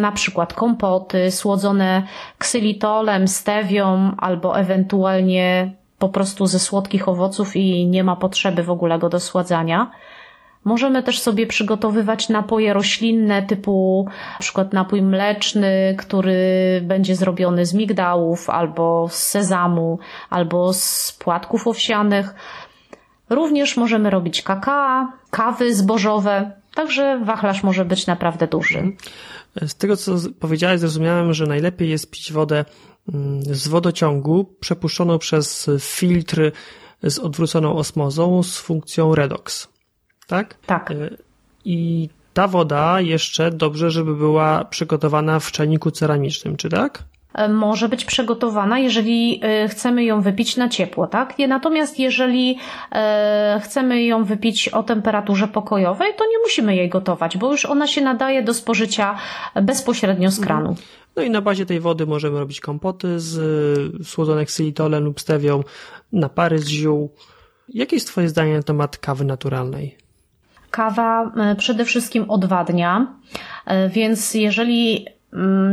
na 0.00 0.12
przykład 0.12 0.54
kompoty 0.54 1.30
słodzone 1.30 2.02
ksylitolem, 2.38 3.28
stewią 3.28 4.10
albo 4.18 4.58
ewentualnie 4.58 5.72
po 5.98 6.08
prostu 6.08 6.46
ze 6.46 6.58
słodkich 6.58 7.08
owoców 7.08 7.56
i 7.56 7.86
nie 7.86 8.04
ma 8.04 8.16
potrzeby 8.16 8.62
w 8.62 8.70
ogóle 8.70 8.98
go 8.98 9.08
do 9.08 9.20
sładzania. 9.20 9.90
Możemy 10.64 11.02
też 11.02 11.20
sobie 11.20 11.46
przygotowywać 11.46 12.28
napoje 12.28 12.72
roślinne 12.72 13.42
typu 13.42 14.06
na 14.32 14.38
przykład 14.38 14.72
napój 14.72 15.02
mleczny, 15.02 15.94
który 15.98 16.80
będzie 16.84 17.16
zrobiony 17.16 17.66
z 17.66 17.74
migdałów 17.74 18.50
albo 18.50 19.08
z 19.10 19.22
sezamu, 19.22 19.98
albo 20.30 20.72
z 20.72 21.12
płatków 21.18 21.66
owsianych. 21.66 22.34
Również 23.30 23.76
możemy 23.76 24.10
robić 24.10 24.42
kakao, 24.42 25.08
kawy 25.30 25.74
zbożowe, 25.74 26.50
także 26.74 27.20
wachlarz 27.24 27.62
może 27.62 27.84
być 27.84 28.06
naprawdę 28.06 28.46
duży. 28.46 28.92
Z 29.66 29.74
tego, 29.74 29.96
co 29.96 30.16
powiedziałeś, 30.40 30.80
zrozumiałem, 30.80 31.32
że 31.32 31.46
najlepiej 31.46 31.90
jest 31.90 32.10
pić 32.10 32.32
wodę 32.32 32.64
mm, 33.14 33.42
z 33.42 33.68
wodociągu 33.68 34.44
przepuszczoną 34.60 35.18
przez 35.18 35.70
filtr 35.80 36.52
z 37.02 37.18
odwróconą 37.18 37.76
osmozą 37.76 38.42
z 38.42 38.58
funkcją 38.58 39.14
redox. 39.14 39.68
Tak? 40.26 40.54
Tak. 40.66 40.90
E, 40.90 41.10
I 41.64 42.08
ta 42.34 42.48
woda 42.48 43.00
jeszcze 43.00 43.50
dobrze, 43.50 43.90
żeby 43.90 44.14
była 44.16 44.64
przygotowana 44.64 45.40
w 45.40 45.52
czajniku 45.52 45.90
ceramicznym, 45.90 46.56
czy 46.56 46.68
tak? 46.68 47.04
E, 47.36 47.48
może 47.48 47.88
być 47.88 48.04
przygotowana, 48.04 48.78
jeżeli 48.78 49.40
e, 49.42 49.68
chcemy 49.68 50.04
ją 50.04 50.20
wypić 50.20 50.56
na 50.56 50.68
ciepło, 50.68 51.06
tak? 51.06 51.34
Natomiast 51.48 51.98
jeżeli 51.98 52.58
e, 52.92 53.60
chcemy 53.64 54.04
ją 54.04 54.24
wypić 54.24 54.68
o 54.68 54.82
temperaturze 54.82 55.48
pokojowej, 55.48 56.12
to 56.16 56.24
nie 56.24 56.38
musimy 56.38 56.76
jej 56.76 56.88
gotować, 56.88 57.38
bo 57.38 57.52
już 57.52 57.64
ona 57.64 57.86
się 57.86 58.00
nadaje 58.00 58.42
do 58.42 58.54
spożycia 58.54 59.16
bezpośrednio 59.62 60.30
z 60.30 60.40
kranu. 60.40 60.68
Mhm. 60.68 60.86
No 61.16 61.22
i 61.22 61.30
na 61.30 61.40
bazie 61.40 61.66
tej 61.66 61.80
wody 61.80 62.06
możemy 62.06 62.38
robić 62.38 62.60
kompoty 62.60 63.20
z 63.20 64.06
słodzone 64.08 64.44
ksylitolem 64.44 65.04
lub 65.04 65.20
stewią, 65.20 65.62
napary 66.12 66.58
z 66.58 66.68
ziół. 66.68 67.10
Jakie 67.68 67.96
jest 67.96 68.08
Twoje 68.08 68.28
zdanie 68.28 68.56
na 68.56 68.62
temat 68.62 68.98
kawy 68.98 69.24
naturalnej? 69.24 69.96
Kawa 70.70 71.32
przede 71.58 71.84
wszystkim 71.84 72.30
odwadnia, 72.30 73.06
więc 73.90 74.34
jeżeli 74.34 75.06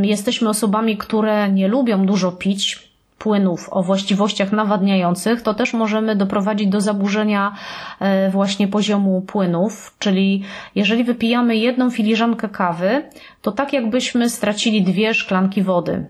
jesteśmy 0.02 0.48
osobami, 0.48 0.96
które 0.96 1.48
nie 1.48 1.68
lubią 1.68 2.06
dużo 2.06 2.32
pić 2.32 2.94
płynów 3.24 3.68
o 3.70 3.82
właściwościach 3.82 4.52
nawadniających, 4.52 5.42
to 5.42 5.54
też 5.54 5.72
możemy 5.72 6.16
doprowadzić 6.16 6.68
do 6.68 6.80
zaburzenia 6.80 7.54
e, 8.00 8.30
właśnie 8.30 8.68
poziomu 8.68 9.22
płynów, 9.22 9.96
czyli 9.98 10.42
jeżeli 10.74 11.04
wypijamy 11.04 11.56
jedną 11.56 11.90
filiżankę 11.90 12.48
kawy, 12.48 13.02
to 13.42 13.52
tak 13.52 13.72
jakbyśmy 13.72 14.30
stracili 14.30 14.82
dwie 14.82 15.14
szklanki 15.14 15.62
wody. 15.62 16.06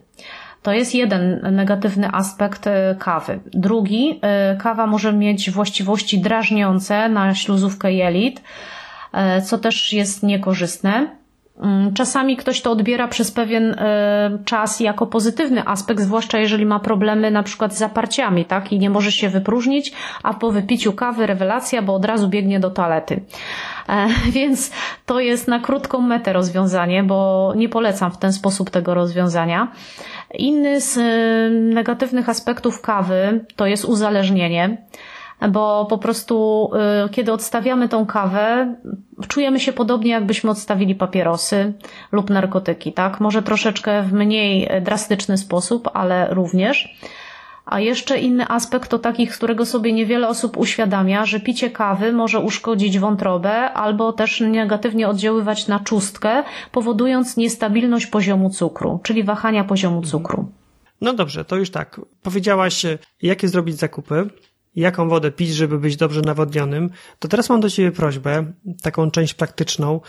To 0.63 0.73
jest 0.73 0.95
jeden 0.95 1.41
negatywny 1.53 2.09
aspekt 2.13 2.67
e, 2.67 2.97
kawy. 2.99 3.41
Drugi, 3.47 4.19
e, 4.23 4.57
kawa 4.57 4.87
może 4.87 5.13
mieć 5.13 5.51
właściwości 5.51 6.21
drażniące 6.21 7.09
na 7.09 7.35
śluzówkę 7.35 7.93
jelit, 7.93 8.43
co 9.45 9.59
też 9.59 9.93
jest 9.93 10.23
niekorzystne. 10.23 11.24
Mm, 11.61 11.95
czasami 11.95 12.37
ktoś 12.37 12.63
to 12.63 12.71
odbiera 12.71 13.09
przez 13.09 13.31
pewien 13.31 13.75
e, 13.79 14.39
czas 14.45 14.81
jako 14.81 15.07
pozytywny 15.07 15.67
aspekt, 15.67 16.01
zwłaszcza 16.01 16.39
jeżeli 16.39 16.67
ma 16.67 16.81
problemy 16.81 17.31
na 17.31 17.43
przykład 17.43 17.75
z 17.75 17.79
zaparciami, 17.79 18.45
tak? 18.45 18.73
I 18.73 18.79
nie 18.79 18.91
może 18.91 19.13
się 19.13 19.29
wypróżnić, 19.29 19.93
a 20.23 20.35
po 20.35 20.53
wypiciu 20.53 20.93
kawy 20.93 21.27
rewelacja, 21.27 21.83
bo 21.83 21.95
od 21.95 22.05
razu 22.05 22.29
biegnie 22.29 22.61
do 22.61 22.71
toalety. 22.71 23.21
E, 23.89 24.07
więc 24.37 24.71
to 25.07 25.21
jest 25.21 25.49
na 25.49 25.61
krótką 25.61 26.01
metę 26.01 26.33
rozwiązanie, 26.33 27.03
bo 27.03 27.53
nie 27.57 27.69
polecam 27.69 28.11
w 28.11 28.19
ten 28.19 28.33
sposób 28.33 28.71
tego 28.71 28.95
rozwiązania. 28.95 29.73
Inny 30.35 30.81
z 30.81 30.99
e, 30.99 31.51
negatywnych 31.75 32.29
aspektów 32.29 32.81
kawy 32.81 33.45
to 33.57 33.67
jest 33.67 33.85
uzależnienie 33.85 34.77
bo 35.49 35.87
po 35.91 35.99
prostu 35.99 36.71
y, 37.07 37.09
kiedy 37.09 37.33
odstawiamy 37.33 37.89
tą 37.89 38.07
kawę, 38.07 38.75
czujemy 39.29 39.61
się 39.61 39.73
podobnie 39.73 40.11
jakbyśmy 40.11 40.51
odstawili 40.51 40.95
papierosy 40.95 41.73
lub 42.13 42.31
narkotyki, 42.31 42.93
tak? 42.93 43.21
Może 43.21 43.43
troszeczkę 43.43 44.03
w 44.03 44.13
mniej 44.13 44.69
drastyczny 44.83 45.39
sposób, 45.39 45.91
ale 45.95 46.35
również. 46.35 46.99
A 47.67 47.81
jeszcze 47.81 48.19
inny 48.19 48.49
aspekt 48.49 48.91
to 48.91 48.99
taki, 48.99 49.27
którego 49.27 49.67
sobie 49.67 49.93
niewiele 49.93 50.29
osób 50.29 50.57
uświadamia, 50.57 51.27
że 51.27 51.41
picie 51.41 51.71
kawy 51.71 52.13
może 52.13 52.41
uszkodzić 52.41 52.99
wątrobę 52.99 53.73
albo 53.73 54.13
też 54.13 54.41
negatywnie 54.41 55.09
oddziaływać 55.09 55.69
na 55.69 55.81
czustkę, 55.81 56.43
powodując 56.73 57.37
niestabilność 57.37 58.07
poziomu 58.07 58.51
cukru, 58.51 59.01
czyli 59.03 59.25
wahania 59.25 59.65
poziomu 59.65 60.03
cukru. 60.03 60.53
No 61.01 61.13
dobrze, 61.13 61.45
to 61.45 61.57
już 61.57 61.71
tak. 61.71 62.01
Powiedziałaś, 62.23 62.87
jakie 63.23 63.49
zrobić 63.49 63.77
zakupy 63.77 64.31
jaką 64.77 65.09
wodę 65.09 65.31
pić, 65.31 65.55
żeby 65.55 65.79
być 65.79 65.97
dobrze 65.97 66.21
nawodnionym, 66.21 66.91
to 67.19 67.29
teraz 67.29 67.49
mam 67.49 67.61
do 67.61 67.71
Ciebie 67.71 67.93
prośbę, 67.93 68.45
taką 68.83 69.11
część 69.11 69.35
praktyczną 69.35 70.01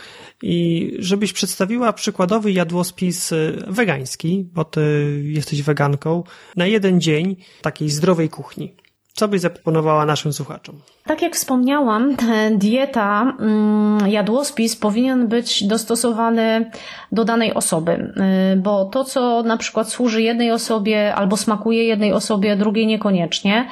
i 0.42 0.90
żebyś 0.98 1.32
przedstawiła 1.32 1.92
przykładowy 1.92 2.52
jadłospis 2.52 3.32
y, 3.32 3.64
wegański, 3.66 4.48
bo 4.54 4.64
Ty 4.64 5.20
jesteś 5.24 5.62
weganką, 5.62 6.24
na 6.56 6.66
jeden 6.66 7.00
dzień 7.00 7.36
takiej 7.62 7.90
zdrowej 7.90 8.28
kuchni. 8.28 8.74
Co 9.16 9.28
byś 9.28 9.40
zaproponowała 9.40 10.06
naszym 10.06 10.32
słuchaczom? 10.32 10.80
Tak 11.04 11.22
jak 11.22 11.34
wspomniałam, 11.34 12.16
dieta, 12.52 13.36
mm, 13.40 14.08
jadłospis 14.08 14.76
powinien 14.76 15.28
być 15.28 15.64
dostosowany 15.64 16.70
do 17.12 17.24
danej 17.24 17.54
osoby, 17.54 18.12
y, 18.52 18.56
bo 18.56 18.84
to, 18.84 19.04
co 19.04 19.42
na 19.42 19.56
przykład 19.56 19.88
służy 19.88 20.22
jednej 20.22 20.50
osobie 20.50 21.14
albo 21.14 21.36
smakuje 21.36 21.84
jednej 21.84 22.12
osobie, 22.12 22.56
drugiej 22.56 22.86
niekoniecznie, 22.86 23.68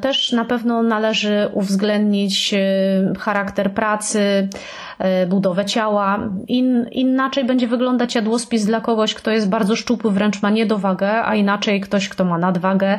też 0.00 0.32
na 0.32 0.44
pewno 0.44 0.82
należy 0.82 1.48
uwzględnić 1.52 2.54
e, 2.54 2.58
charakter 3.18 3.72
pracy, 3.72 4.20
e, 4.20 4.48
budowę 5.28 5.64
ciała. 5.64 6.18
In, 6.48 6.86
inaczej 6.92 7.44
będzie 7.44 7.66
wyglądać 7.68 8.14
jadłospis 8.14 8.64
dla 8.64 8.80
kogoś, 8.80 9.14
kto 9.14 9.30
jest 9.30 9.48
bardzo 9.48 9.76
szczupły, 9.76 10.10
wręcz 10.10 10.42
ma 10.42 10.50
niedowagę, 10.50 11.24
a 11.24 11.34
inaczej 11.34 11.80
ktoś, 11.80 12.08
kto 12.08 12.24
ma 12.24 12.38
nadwagę. 12.38 12.98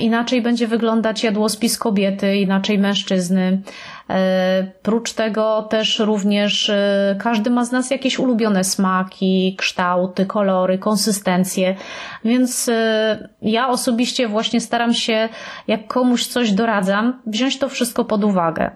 Inaczej 0.00 0.42
będzie 0.42 0.66
wyglądać 0.66 1.24
jadłospis 1.24 1.78
kobiety, 1.78 2.36
inaczej 2.36 2.78
mężczyzny. 2.78 3.62
E, 4.10 4.66
prócz 4.82 5.12
tego 5.12 5.62
też 5.62 5.98
również 5.98 6.70
e, 6.70 7.16
każdy 7.18 7.50
ma 7.50 7.64
z 7.64 7.72
nas 7.72 7.90
jakieś 7.90 8.18
ulubione 8.18 8.64
smaki, 8.64 9.56
kształty, 9.58 10.26
kolory, 10.26 10.78
konsystencje, 10.78 11.76
więc 12.24 12.68
e, 12.68 13.28
ja 13.42 13.68
osobiście 13.68 14.28
właśnie 14.28 14.60
staram 14.60 14.94
się, 14.94 15.28
jak 15.68 15.86
komuś 15.86 16.26
coś 16.26 16.52
doradzam, 16.52 17.22
wziąć 17.26 17.58
to 17.58 17.68
wszystko 17.68 18.04
pod 18.04 18.24
uwagę. 18.24 18.70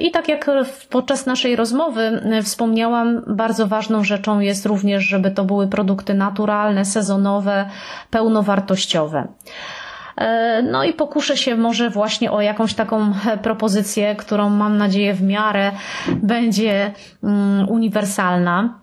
I 0.00 0.10
tak 0.10 0.28
jak 0.28 0.50
podczas 0.90 1.26
naszej 1.26 1.56
rozmowy 1.56 2.22
wspomniałam, 2.42 3.22
bardzo 3.26 3.66
ważną 3.66 4.04
rzeczą 4.04 4.40
jest 4.40 4.66
również, 4.66 5.04
żeby 5.04 5.30
to 5.30 5.44
były 5.44 5.68
produkty 5.68 6.14
naturalne, 6.14 6.84
sezonowe, 6.84 7.70
pełnowartościowe. 8.10 9.28
E, 10.16 10.62
no 10.62 10.84
i 10.84 10.92
pokuszę 10.92 11.36
się 11.36 11.56
może 11.56 11.90
właśnie 11.90 12.32
o 12.32 12.40
jakąś 12.40 12.74
taką 12.74 13.12
propozycję, 13.42 14.16
którą 14.16 14.50
mam 14.50 14.78
nadzieję 14.78 15.14
w 15.14 15.22
miarę 15.22 15.72
będzie 16.08 16.92
mm, 17.22 17.68
uniwersalna. 17.68 18.81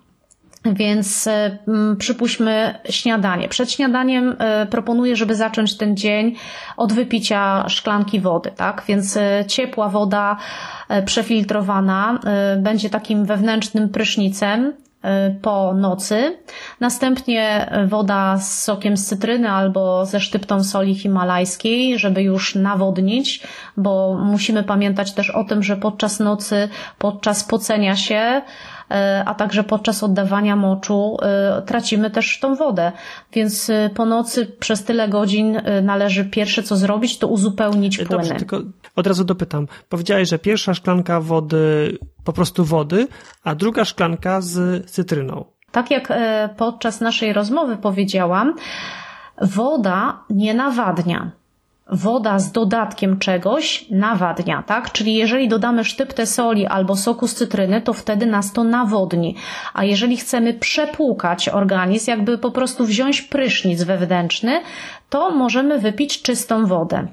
Więc 0.66 1.28
e, 1.28 1.58
przypuśćmy 1.98 2.80
śniadanie. 2.90 3.50
Przed 3.50 3.72
śniadaniem 3.72 4.36
e, 4.40 4.66
proponuję, 4.66 5.16
żeby 5.16 5.36
zacząć 5.36 5.78
ten 5.78 5.98
dzień 5.98 6.36
od 6.78 6.94
wypicia 6.94 7.70
szklanki 7.70 8.20
wody, 8.20 8.52
tak? 8.56 8.84
Więc 8.88 9.20
ciepła 9.48 9.90
woda 9.90 10.38
przefiltrowana 11.06 12.20
będzie 12.58 12.90
takim 12.90 13.26
wewnętrznym 13.26 13.90
prysznicem, 13.90 14.74
po 15.42 15.74
nocy. 15.74 16.38
Następnie 16.80 17.72
woda 17.88 18.38
z 18.38 18.64
sokiem 18.64 18.98
z 18.98 19.06
cytryny 19.06 19.50
albo 19.50 20.06
ze 20.06 20.20
sztyptą 20.20 20.64
soli 20.64 20.96
himalajskiej, 20.96 22.00
żeby 22.00 22.24
już 22.24 22.56
nawodnić, 22.56 23.44
bo 23.78 24.18
musimy 24.24 24.64
pamiętać 24.64 25.14
też 25.14 25.30
o 25.30 25.44
tym, 25.44 25.64
że 25.64 25.78
podczas 25.78 26.20
nocy, 26.20 26.70
podczas 26.98 27.44
pocenia 27.44 27.96
się, 27.96 28.42
E, 28.42 28.42
a 29.26 29.36
także 29.36 29.64
podczas 29.64 30.04
oddawania 30.04 30.56
moczu 30.56 31.18
e, 31.22 31.62
tracimy 31.62 32.12
też 32.12 32.40
tą 32.40 32.56
wodę. 32.56 32.92
Więc 33.34 33.70
e, 33.70 33.90
po 33.96 34.06
nocy 34.06 34.46
przez 34.46 34.84
tyle 34.84 35.10
godzin 35.10 35.62
należy 35.84 36.26
pierwsze 36.26 36.64
co 36.64 36.76
zrobić, 36.76 37.18
to 37.18 37.28
uzupełnić 37.28 37.98
płyny. 37.98 38.10
Dobrze, 38.10 38.36
tylko 38.36 38.62
od 38.96 39.08
razu 39.08 39.24
dopytam. 39.24 39.68
Powiedziałeś, 39.90 40.30
że 40.30 40.40
pierwsza 40.40 40.74
szklanka 40.74 41.22
wody, 41.22 41.98
po 42.24 42.34
prostu 42.34 42.66
wody, 42.66 43.08
a 43.44 43.56
druga 43.56 43.86
szklanka 43.86 44.42
z 44.42 44.86
cytryną. 44.92 45.46
Tak 45.72 45.92
jak 45.92 46.14
podczas 46.58 47.02
naszej 47.02 47.34
rozmowy 47.34 47.78
powiedziałam, 47.78 48.54
woda 49.42 50.24
nie 50.30 50.54
nawadnia 50.54 51.39
woda 51.92 52.40
z 52.40 52.52
dodatkiem 52.52 53.20
czegoś 53.20 53.86
nawadnia, 53.90 54.64
tak? 54.64 54.92
Czyli 54.92 55.16
jeżeli 55.16 55.48
dodamy 55.48 55.84
sztyptę 55.84 56.26
soli 56.26 56.66
albo 56.66 56.96
soku 56.96 57.28
z 57.28 57.36
cytryny, 57.36 57.82
to 57.82 57.94
wtedy 57.94 58.26
nas 58.26 58.54
to 58.54 58.64
nawodni. 58.64 59.36
A 59.74 59.84
jeżeli 59.84 60.18
chcemy 60.18 60.54
przepłukać 60.54 61.50
organizm, 61.50 62.12
jakby 62.12 62.38
po 62.38 62.52
prostu 62.52 62.86
wziąć 62.86 63.22
prysznic 63.22 63.84
wewnętrzny, 63.84 64.62
to 65.10 65.32
możemy 65.32 65.80
wypić 65.80 66.22
czystą 66.22 66.66
wodę. 66.66 67.08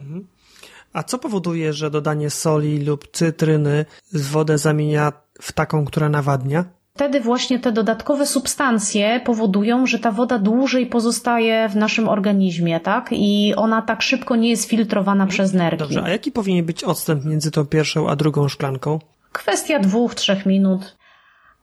A 0.92 1.02
co 1.02 1.18
powoduje, 1.18 1.72
że 1.72 1.90
dodanie 1.90 2.30
soli 2.30 2.84
lub 2.84 3.08
cytryny 3.12 3.84
z 4.06 4.28
wodę 4.28 4.58
zamienia 4.58 5.12
w 5.40 5.52
taką, 5.52 5.84
która 5.84 6.08
nawadnia? 6.08 6.64
Wtedy 6.97 7.20
właśnie 7.20 7.59
te 7.59 7.72
dodatkowe 7.72 8.26
substancje 8.26 9.20
powodują, 9.24 9.86
że 9.86 9.99
ta 9.99 10.12
woda 10.12 10.38
dłużej 10.38 10.86
pozostaje 10.86 11.68
w 11.68 11.76
naszym 11.76 12.09
organizmie, 12.09 12.80
tak? 12.80 13.09
I 13.12 13.55
ona 13.57 13.82
tak 13.82 14.03
szybko 14.03 14.36
nie 14.36 14.51
jest 14.51 14.68
filtrowana 14.68 15.24
mhm. 15.24 15.28
przez 15.28 15.53
nerki. 15.53 15.78
Dobrze, 15.78 16.03
a 16.03 16.09
jaki 16.09 16.32
powinien 16.32 16.64
być 16.64 16.84
odstęp 16.84 17.24
między 17.24 17.51
tą 17.51 17.66
pierwszą 17.66 18.09
a 18.09 18.16
drugą 18.16 18.49
szklanką? 18.49 18.99
Kwestia 19.32 19.78
dwóch, 19.78 20.14
trzech 20.14 20.47
minut. 20.47 20.97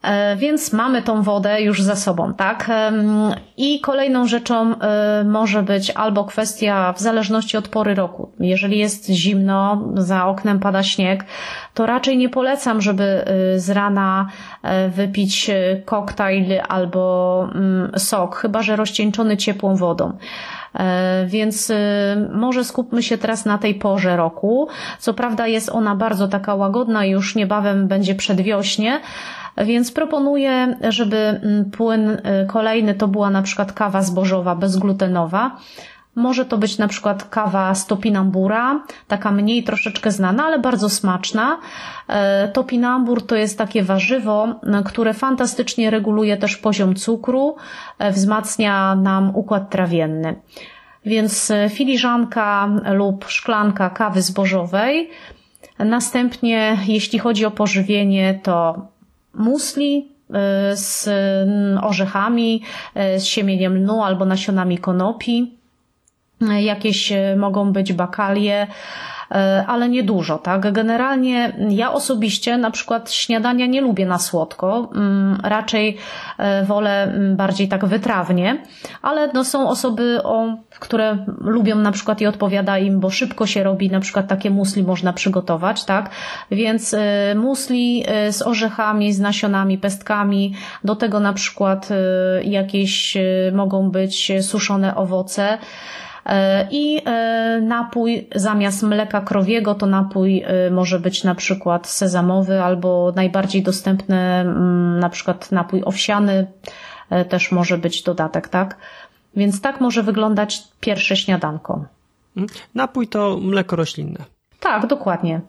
E, 0.03 0.35
więc 0.35 0.73
mamy 0.73 1.01
tą 1.01 1.21
wodę 1.21 1.61
już 1.61 1.81
za 1.81 1.95
sobą, 1.95 2.33
tak? 2.33 2.71
I 3.57 3.79
kolejną 3.79 4.27
rzeczą 4.27 4.75
e, 4.79 5.23
może 5.23 5.63
być 5.63 5.91
albo 5.91 6.23
kwestia 6.23 6.93
w 6.93 6.99
zależności 6.99 7.57
od 7.57 7.67
pory 7.67 7.95
roku. 7.95 8.31
Jeżeli 8.39 8.77
jest 8.77 9.09
zimno, 9.09 9.81
za 9.95 10.25
oknem 10.25 10.59
pada 10.59 10.83
śnieg, 10.83 11.25
to 11.73 11.85
raczej 11.85 12.17
nie 12.17 12.29
polecam, 12.29 12.81
żeby 12.81 13.03
e, 13.03 13.59
z 13.59 13.69
rana 13.69 14.27
wypić 14.89 15.51
koktajl 15.85 16.61
albo 16.69 17.47
sok, 17.97 18.35
chyba 18.35 18.61
że 18.61 18.75
rozcieńczony 18.75 19.37
ciepłą 19.37 19.75
wodą. 19.75 20.17
Więc 21.25 21.71
może 22.33 22.63
skupmy 22.63 23.03
się 23.03 23.17
teraz 23.17 23.45
na 23.45 23.57
tej 23.57 23.75
porze 23.75 24.17
roku. 24.17 24.67
Co 24.99 25.13
prawda 25.13 25.47
jest 25.47 25.69
ona 25.69 25.95
bardzo 25.95 26.27
taka 26.27 26.55
łagodna, 26.55 27.05
już 27.05 27.35
niebawem 27.35 27.87
będzie 27.87 28.15
przedwiośnie, 28.15 29.01
więc 29.57 29.91
proponuję, 29.91 30.77
żeby 30.89 31.17
mm, 31.17 31.71
płyn 31.71 32.09
y, 32.09 32.19
kolejny 32.47 32.93
to 32.93 33.07
była 33.07 33.29
na 33.29 33.41
przykład 33.41 33.73
kawa 33.73 34.01
zbożowa 34.01 34.55
bezglutenowa. 34.55 35.57
Może 36.15 36.45
to 36.45 36.57
być 36.57 36.77
na 36.77 36.87
przykład 36.87 37.29
kawa 37.29 37.75
z 37.75 37.87
topinambura, 37.87 38.83
taka 39.07 39.31
mniej 39.31 39.63
troszeczkę 39.63 40.11
znana, 40.11 40.45
ale 40.45 40.59
bardzo 40.59 40.89
smaczna. 40.89 41.59
E, 42.07 42.47
topinambur 42.47 43.27
to 43.27 43.35
jest 43.35 43.57
takie 43.57 43.83
warzywo, 43.83 44.47
które 44.85 45.13
fantastycznie 45.13 45.89
reguluje 45.89 46.37
też 46.37 46.57
poziom 46.57 46.95
cukru, 46.95 47.55
e, 47.99 48.11
wzmacnia 48.11 48.95
nam 48.95 49.35
układ 49.35 49.69
trawienny. 49.69 50.35
Więc 51.05 51.51
e, 51.51 51.69
filiżanka 51.69 52.69
lub 52.93 53.25
szklanka 53.27 53.89
kawy 53.89 54.21
zbożowej. 54.21 55.09
Następnie, 55.79 56.77
jeśli 56.87 57.19
chodzi 57.19 57.45
o 57.45 57.51
pożywienie, 57.51 58.39
to 58.43 58.87
musli 59.33 60.07
y, 60.29 60.33
z 60.77 61.09
orzechami, 61.81 62.61
y, 62.95 63.19
z 63.19 63.25
siemieniem 63.25 63.77
lnu 63.77 64.03
albo 64.03 64.25
nasionami 64.25 64.77
konopi. 64.77 65.57
Y, 66.41 66.61
jakieś 66.61 67.13
mogą 67.37 67.73
być 67.73 67.93
bakalie, 67.93 68.67
E, 68.67 69.22
ale 69.67 69.89
nie 69.89 70.03
dużo, 70.03 70.37
tak? 70.37 70.71
Generalnie 70.71 71.53
ja 71.69 71.93
osobiście 71.93 72.57
na 72.57 72.71
przykład 72.71 73.11
śniadania 73.11 73.65
nie 73.65 73.81
lubię 73.81 74.05
na 74.05 74.19
słodko, 74.19 74.89
mm, 74.95 75.39
raczej 75.43 75.97
e, 76.37 76.65
wolę 76.65 77.03
mm, 77.03 77.35
bardziej 77.35 77.67
tak 77.67 77.85
wytrawnie, 77.85 78.57
ale 79.01 79.29
no 79.33 79.43
są 79.43 79.69
osoby, 79.69 80.19
o, 80.23 80.57
które 80.79 81.17
lubią 81.41 81.75
na 81.75 81.91
przykład 81.91 82.21
i 82.21 82.27
odpowiada 82.27 82.77
im, 82.77 82.99
bo 82.99 83.09
szybko 83.09 83.45
się 83.45 83.63
robi, 83.63 83.89
na 83.89 83.99
przykład 83.99 84.27
takie 84.27 84.49
musli 84.49 84.83
można 84.83 85.13
przygotować, 85.13 85.85
tak? 85.85 86.09
Więc 86.51 86.93
e, 86.93 87.35
musli 87.35 88.05
z 88.31 88.41
orzechami, 88.41 89.13
z 89.13 89.19
nasionami, 89.19 89.77
pestkami, 89.77 90.53
do 90.83 90.95
tego 90.95 91.19
na 91.19 91.33
przykład 91.33 91.89
jakieś 92.43 93.17
mogą 93.53 93.91
być 93.91 94.31
suszone 94.41 94.95
owoce, 94.95 95.43
E, 95.43 95.57
I 96.71 97.01
e, 97.05 97.61
napój 97.61 98.27
zamiast 98.35 98.83
mleka 98.83 99.21
krowiego 99.21 99.75
to 99.75 99.85
napój 99.85 100.41
e, 100.41 100.71
może 100.71 100.99
być 100.99 101.23
na 101.23 101.35
przykład 101.35 101.87
sezamowy 101.87 102.63
albo 102.63 103.13
najbardziej 103.15 103.63
dostępny 103.63 104.17
mm, 104.17 104.99
na 104.99 105.09
przykład 105.09 105.51
napój 105.51 105.83
owsiany 105.83 106.47
też 107.29 107.51
może 107.51 107.77
być 107.77 108.03
dodatek, 108.03 108.47
tak? 108.47 108.77
Więc 109.35 109.61
tak 109.61 109.81
może 109.81 110.03
wyglądać 110.03 110.63
pierwsze 110.79 111.15
śniadanko. 111.15 111.85
Mhm. 112.37 112.59
Napój 112.75 113.07
to 113.07 113.37
mleko 113.41 113.75
roślinne. 113.75 114.19
Tak, 114.59 114.87
dokładnie. 114.87 115.41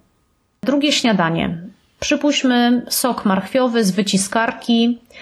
Drugie 0.63 0.93
śniadanie. 0.93 1.59
Przypuśćmy 2.01 2.87
sok 2.89 3.25
marchwiowy 3.25 3.85
z 3.85 3.91
wyciskarki, 3.91 4.99
e, 5.11 5.15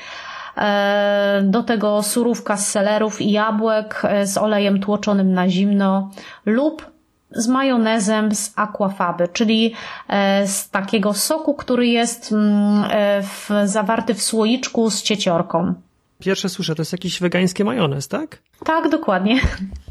do 1.43 1.63
tego 1.63 2.03
surówka 2.03 2.57
z 2.57 2.69
selerów 2.69 3.21
i 3.21 3.31
jabłek 3.31 4.03
e, 4.05 4.27
z 4.27 4.39
olejem 4.39 4.81
tłoczonym 4.81 5.33
na 5.33 5.49
zimno 5.49 6.11
lub 6.47 6.93
z 7.31 7.49
majonezem 7.49 8.35
z 8.35 8.53
aquafaby, 8.57 9.29
czyli 9.29 9.75
e, 10.09 10.47
z 10.47 10.71
takiego 10.71 11.15
soku, 11.15 11.55
który 11.55 11.87
jest 11.87 12.33
mm, 12.33 12.85
w, 13.23 13.51
zawarty 13.65 14.15
w 14.15 14.23
słoiczku 14.23 14.91
z 14.91 15.03
cieciorką. 15.03 15.75
Pierwsze 16.19 16.49
słyszę, 16.49 16.75
to 16.75 16.83
jest 16.83 16.93
jakiś 16.93 17.21
wegański 17.21 17.65
majonez, 17.65 18.09
tak? 18.09 18.39
Tak, 18.65 18.89
dokładnie. 18.89 19.41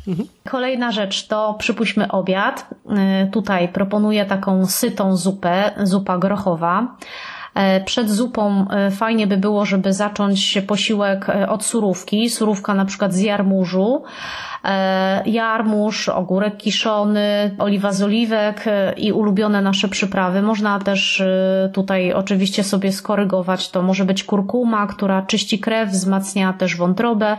Mhm. 0.07 0.27
Kolejna 0.49 0.91
rzecz 0.91 1.27
to 1.27 1.53
przypuśćmy 1.53 2.11
obiad. 2.11 2.67
Tutaj 3.31 3.69
proponuję 3.69 4.25
taką 4.25 4.65
sytą 4.65 5.17
zupę, 5.17 5.71
zupa 5.83 6.17
grochowa. 6.17 6.95
E, 7.53 7.81
przed 7.81 8.09
zupą 8.09 8.65
e, 8.69 8.91
fajnie 8.91 9.27
by 9.27 9.37
było, 9.37 9.65
żeby 9.65 9.93
zacząć 9.93 10.57
posiłek 10.67 11.29
e, 11.29 11.49
od 11.49 11.65
surówki. 11.65 12.29
Surówka 12.29 12.73
na 12.73 12.85
przykład 12.85 13.13
z 13.13 13.19
jarmużu. 13.19 14.03
Jarmuż, 15.25 16.09
ogórek 16.09 16.57
kiszony, 16.57 17.55
oliwa 17.59 17.91
z 17.91 18.01
oliwek 18.01 18.65
i 18.97 19.11
ulubione 19.11 19.61
nasze 19.61 19.87
przyprawy. 19.87 20.41
Można 20.41 20.79
też 20.79 21.23
tutaj 21.73 22.13
oczywiście 22.13 22.63
sobie 22.63 22.91
skorygować. 22.91 23.69
To 23.69 23.81
może 23.81 24.05
być 24.05 24.23
kurkuma, 24.23 24.87
która 24.87 25.21
czyści 25.21 25.59
krew, 25.59 25.89
wzmacnia 25.89 26.53
też 26.53 26.77
wątrobę. 26.77 27.37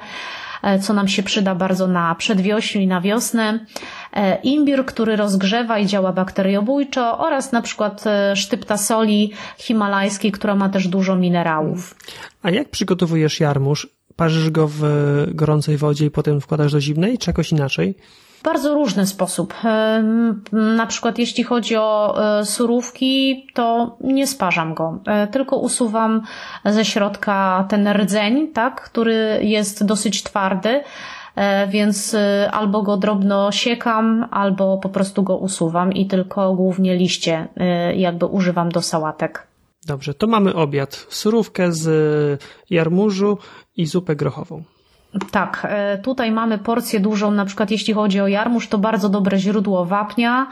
E, 0.63 0.79
co 0.79 0.93
nam 0.93 1.09
się 1.09 1.23
przyda 1.23 1.55
bardzo 1.55 1.87
na 1.87 2.15
przedwiośniu 2.15 2.81
i 2.81 2.87
na 2.87 3.01
wiosnę. 3.01 3.67
E, 4.13 4.41
imbir, 4.43 4.87
który 4.87 5.17
rozgrzewa 5.17 5.79
i 5.79 5.87
działa 5.87 6.13
bakteriobójczo 6.13 7.19
oraz 7.19 7.53
na 7.53 7.63
przykład 7.63 8.07
e, 8.07 8.37
sztypta 8.37 8.77
soli 8.77 9.33
himalajskiej, 9.59 10.33
która 10.33 10.55
ma 10.55 10.69
też 10.69 10.89
dużo 10.89 11.17
minerałów. 11.17 11.95
A 12.43 12.51
jak 12.51 12.69
przygotowujesz 12.69 13.41
jarmuż? 13.41 13.89
Parzysz 14.17 14.51
go 14.51 14.69
w 14.69 14.83
gorącej 15.35 15.77
wodzie 15.77 16.07
i 16.07 16.11
potem 16.11 16.41
wkładasz 16.41 16.73
do 16.73 16.81
zimnej, 16.81 17.19
czy 17.19 17.31
jakoś 17.31 17.53
inaczej? 17.53 17.95
Bardzo 18.43 18.75
różny 18.75 19.07
sposób. 19.07 19.55
Na 20.53 20.87
przykład 20.87 21.19
jeśli 21.19 21.45
chodzi 21.45 21.77
o 21.77 22.17
e, 22.39 22.45
surówki, 22.45 23.47
to 23.55 23.97
nie 24.01 24.27
sparzam 24.27 24.75
go, 24.75 24.99
e, 25.07 25.27
tylko 25.27 25.57
usuwam 25.57 26.23
ze 26.65 26.85
środka 26.85 27.67
ten 27.69 27.89
rdzeń, 27.89 28.49
tak, 28.53 28.81
który 28.81 29.41
jest 29.43 29.87
dosyć 29.87 30.23
twardy, 30.23 30.83
e, 31.37 31.67
więc 31.67 32.17
albo 32.53 32.83
go 32.83 32.97
drobno 32.97 33.53
siekam, 33.53 34.29
albo 34.31 34.79
po 34.79 34.89
prostu 34.89 35.23
go 35.23 35.37
usuwam 35.37 35.93
i 35.93 36.07
tylko 36.07 36.55
głównie 36.55 36.97
liście 36.97 37.49
jakby 37.97 38.27
używam 38.27 38.69
do 38.69 38.83
sałatek. 38.83 39.47
Dobrze, 39.87 40.15
to 40.15 40.27
mamy 40.27 40.55
obiad. 40.55 41.07
Surówkę 41.09 41.73
z 41.73 42.43
jarmużu 42.71 43.39
i 43.77 43.87
zupę 43.87 44.17
grochową. 44.17 44.63
Tak, 45.31 45.67
e, 45.71 45.99
tutaj 45.99 46.33
mamy 46.33 46.59
porcję 46.59 47.01
dużą, 47.01 47.31
na 47.31 47.45
przykład 47.45 47.71
jeśli 47.71 47.95
chodzi 47.95 48.21
o 48.21 48.29
jarmuż, 48.29 48.69
to 48.69 48.79
bardzo 48.79 49.09
dobre 49.09 49.39
źródło 49.39 49.85
wapnia, 49.85 50.47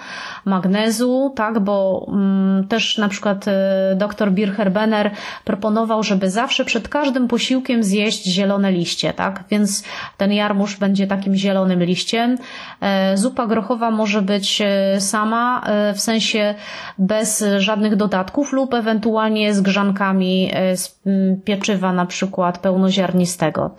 magnezu, 0.44 1.32
tak, 1.36 1.60
bo 1.60 2.06
mm, 2.08 2.68
też 2.68 2.98
na 2.98 3.08
przykład 3.08 3.48
e, 3.48 3.94
dr 3.96 4.32
Bircher-Benner 4.32 5.10
proponował, 5.44 6.02
żeby 6.02 6.30
zawsze 6.30 6.64
przed 6.64 6.88
każdym 6.88 7.28
posiłkiem 7.28 7.82
zjeść 7.82 8.24
zielone 8.24 8.72
liście, 8.72 9.12
tak, 9.12 9.44
więc 9.50 9.84
ten 10.16 10.32
jarmuż 10.32 10.76
będzie 10.76 11.06
takim 11.06 11.34
zielonym 11.34 11.82
liściem. 11.82 12.38
E, 12.80 13.16
zupa 13.16 13.46
grochowa 13.46 13.90
może 13.90 14.22
być 14.22 14.62
sama, 14.98 15.62
w 15.94 16.00
sensie 16.00 16.54
bez 16.98 17.44
żadnych 17.58 17.96
dodatków 17.96 18.52
lub 18.52 18.74
ewentualnie 18.74 19.54
z 19.54 19.60
grzankami 19.60 20.50
z 20.74 21.00
pieczywa 21.44 21.92
na 21.92 22.06
przykład 22.06 22.58
pełnoziarnistego 22.58 23.70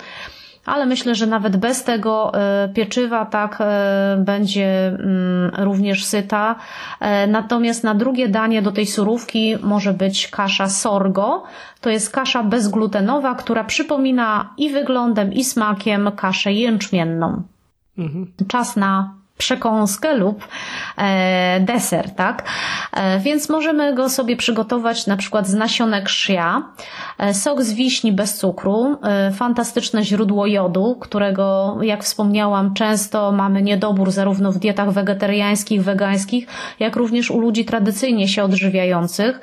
ale 0.71 0.85
myślę, 0.85 1.15
że 1.15 1.27
nawet 1.27 1.57
bez 1.57 1.83
tego 1.83 2.31
e, 2.33 2.69
pieczywa 2.69 3.25
tak 3.25 3.57
e, 3.59 4.17
będzie 4.25 4.87
mm, 4.87 5.51
również 5.57 6.05
syta. 6.05 6.55
E, 6.99 7.27
natomiast 7.27 7.83
na 7.83 7.95
drugie 7.95 8.29
danie 8.29 8.61
do 8.61 8.71
tej 8.71 8.85
surówki 8.85 9.55
może 9.63 9.93
być 9.93 10.27
kasza 10.27 10.69
sorgo. 10.69 11.43
To 11.81 11.89
jest 11.89 12.11
kasza 12.11 12.43
bezglutenowa, 12.43 13.35
która 13.35 13.63
przypomina 13.63 14.53
i 14.57 14.69
wyglądem, 14.69 15.33
i 15.33 15.43
smakiem 15.43 16.11
kaszę 16.15 16.53
jęczmienną. 16.53 17.43
Mhm. 17.97 18.27
Czas 18.47 18.75
na 18.75 19.20
przekąskę 19.41 20.13
lub 20.13 20.47
e, 20.97 21.59
deser, 21.59 22.15
tak? 22.15 22.43
E, 22.93 23.19
więc 23.19 23.49
możemy 23.49 23.95
go 23.95 24.09
sobie 24.09 24.35
przygotować 24.35 25.07
na 25.07 25.17
przykład 25.17 25.47
z 25.47 25.53
nasionek 25.53 26.09
szia, 26.09 26.63
e, 27.17 27.33
sok 27.33 27.61
z 27.63 27.73
wiśni 27.73 28.11
bez 28.11 28.37
cukru, 28.37 28.97
fantastyczne 29.33 30.03
źródło 30.03 30.47
jodu, 30.47 30.97
którego, 30.99 31.77
jak 31.81 32.03
wspomniałam, 32.03 32.73
często 32.73 33.31
mamy 33.31 33.61
niedobór 33.61 34.11
zarówno 34.11 34.51
w 34.51 34.57
dietach 34.57 34.91
wegetariańskich, 34.91 35.83
wegańskich, 35.83 36.47
jak 36.79 36.95
również 36.95 37.31
u 37.31 37.39
ludzi 37.39 37.65
tradycyjnie 37.65 38.27
się 38.27 38.43
odżywiających. 38.43 39.39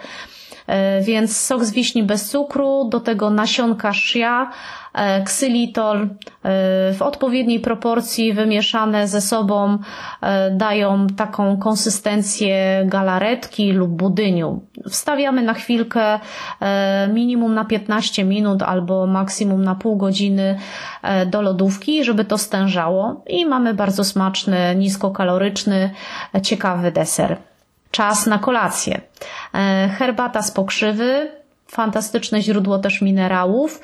Więc 1.02 1.36
sok 1.36 1.64
z 1.64 1.70
wiśni 1.72 2.02
bez 2.02 2.30
cukru, 2.30 2.88
do 2.90 3.00
tego 3.00 3.30
nasionka 3.30 3.92
shia, 3.92 4.50
E, 4.87 4.87
ksylitol 5.24 6.02
e, 6.02 6.08
w 6.94 6.98
odpowiedniej 7.00 7.60
proporcji 7.60 8.32
wymieszane 8.32 9.08
ze 9.08 9.20
sobą 9.20 9.78
e, 10.22 10.50
dają 10.50 11.06
taką 11.06 11.56
konsystencję 11.56 12.82
galaretki 12.86 13.72
lub 13.72 13.90
budyniu. 13.90 14.60
Wstawiamy 14.88 15.42
na 15.42 15.54
chwilkę 15.54 16.20
minimum 17.12 17.54
na 17.54 17.64
15 17.64 18.24
minut 18.24 18.62
albo 18.62 19.06
maksimum 19.06 19.64
na 19.64 19.74
pół 19.74 19.96
godziny 19.96 20.58
do 21.26 21.42
lodówki, 21.42 22.04
żeby 22.04 22.24
to 22.24 22.38
stężało 22.38 23.22
i 23.26 23.46
mamy 23.46 23.74
bardzo 23.74 24.04
smaczny, 24.04 24.76
niskokaloryczny, 24.76 25.90
ciekawy 26.42 26.92
deser. 26.92 27.36
Czas 27.90 28.26
na 28.26 28.38
kolację. 28.38 29.00
Herbata 29.98 30.42
z 30.42 30.50
pokrzywy, 30.50 31.30
fantastyczne 31.68 32.42
źródło 32.42 32.78
też 32.78 33.02
minerałów. 33.02 33.80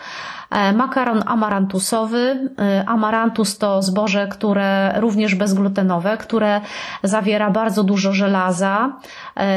E, 0.54 0.72
makaron 0.72 1.22
amarantusowy. 1.26 2.50
E, 2.58 2.84
amarantus 2.88 3.58
to 3.58 3.82
zboże, 3.82 4.28
które 4.28 5.00
również 5.00 5.34
bezglutenowe, 5.34 6.16
które 6.16 6.60
zawiera 7.02 7.50
bardzo 7.50 7.84
dużo 7.84 8.12
żelaza, 8.12 8.92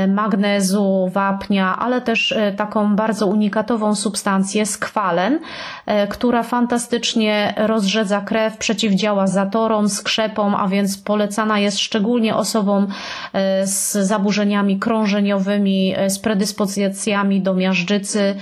magnezu, 0.08 1.10
wapnia, 1.14 1.80
ale 1.80 2.02
też 2.02 2.36
taką 2.58 2.96
bardzo 2.96 3.28
unikatową 3.28 3.96
substancję, 3.96 4.66
skwalen, 4.66 5.40
która 6.10 6.44
fantastycznie 6.44 7.54
rozrzedza 7.58 8.22
krew, 8.22 8.58
przeciwdziała 8.58 9.28
zatorom, 9.28 9.90
skrzepom, 9.90 10.56
a 10.56 10.68
więc 10.68 10.98
polecana 10.98 11.60
jest 11.60 11.80
szczególnie 11.80 12.36
osobom 12.36 12.88
z 13.64 13.92
zaburzeniami 13.92 14.80
krążeniowymi, 14.80 15.96
z 16.08 16.20
predyspozycjami 16.20 17.42
do 17.42 17.54
miażdżycy, 17.54 18.36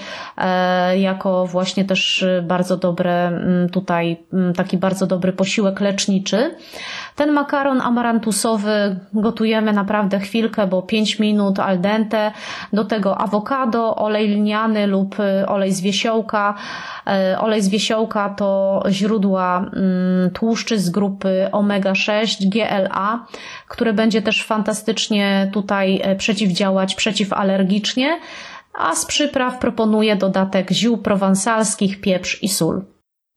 jako 0.98 1.46
właśnie 1.48 1.86
też 1.86 2.26
bardzo 2.44 2.78
dobre 2.78 3.28
mm, 3.28 3.70
tutaj, 3.70 4.18
mm, 4.34 4.54
taki 4.54 4.78
bardzo 4.78 5.08
dobry 5.08 5.34
posiłek 5.34 5.80
leczniczy. 5.80 6.56
Ten 7.16 7.32
makaron 7.32 7.82
amarantusowy 7.82 9.00
gotujemy 9.14 9.74
naprawdę 9.74 10.20
chwilkę, 10.20 10.68
bo 10.68 10.82
5 10.82 11.20
minut 11.20 11.60
al 11.60 11.80
dente. 11.80 12.32
Do 12.74 12.86
tego 12.86 13.18
awokado, 13.18 13.96
olej 13.96 14.28
lniany 14.28 14.88
lub 14.88 15.20
y, 15.20 15.48
olej 15.48 15.72
z 15.72 15.82
wiesiołka. 15.82 16.56
Y, 17.34 17.40
olej 17.40 17.62
z 17.62 17.70
wiesiołka 17.70 18.30
to 18.30 18.84
źródła 18.90 19.58
mm, 19.58 20.32
tłuszczy 20.32 20.80
z 20.80 20.90
grupy 20.90 21.50
omega-6, 21.52 22.50
GLA, 22.50 23.26
które 23.68 23.94
będzie 23.94 24.22
też 24.22 24.44
fantastycznie 24.44 25.50
tutaj 25.54 26.02
y, 26.12 26.16
przeciwdziałać 26.16 26.96
przeciwalergicznie 26.96 28.20
a 28.78 28.96
z 28.96 29.06
przypraw 29.06 29.60
proponuję 29.60 30.16
dodatek 30.16 30.72
ziół 30.72 30.98
prowansalskich, 30.98 32.02
pieprz 32.02 32.44
i 32.44 32.50
sól. 32.50 32.86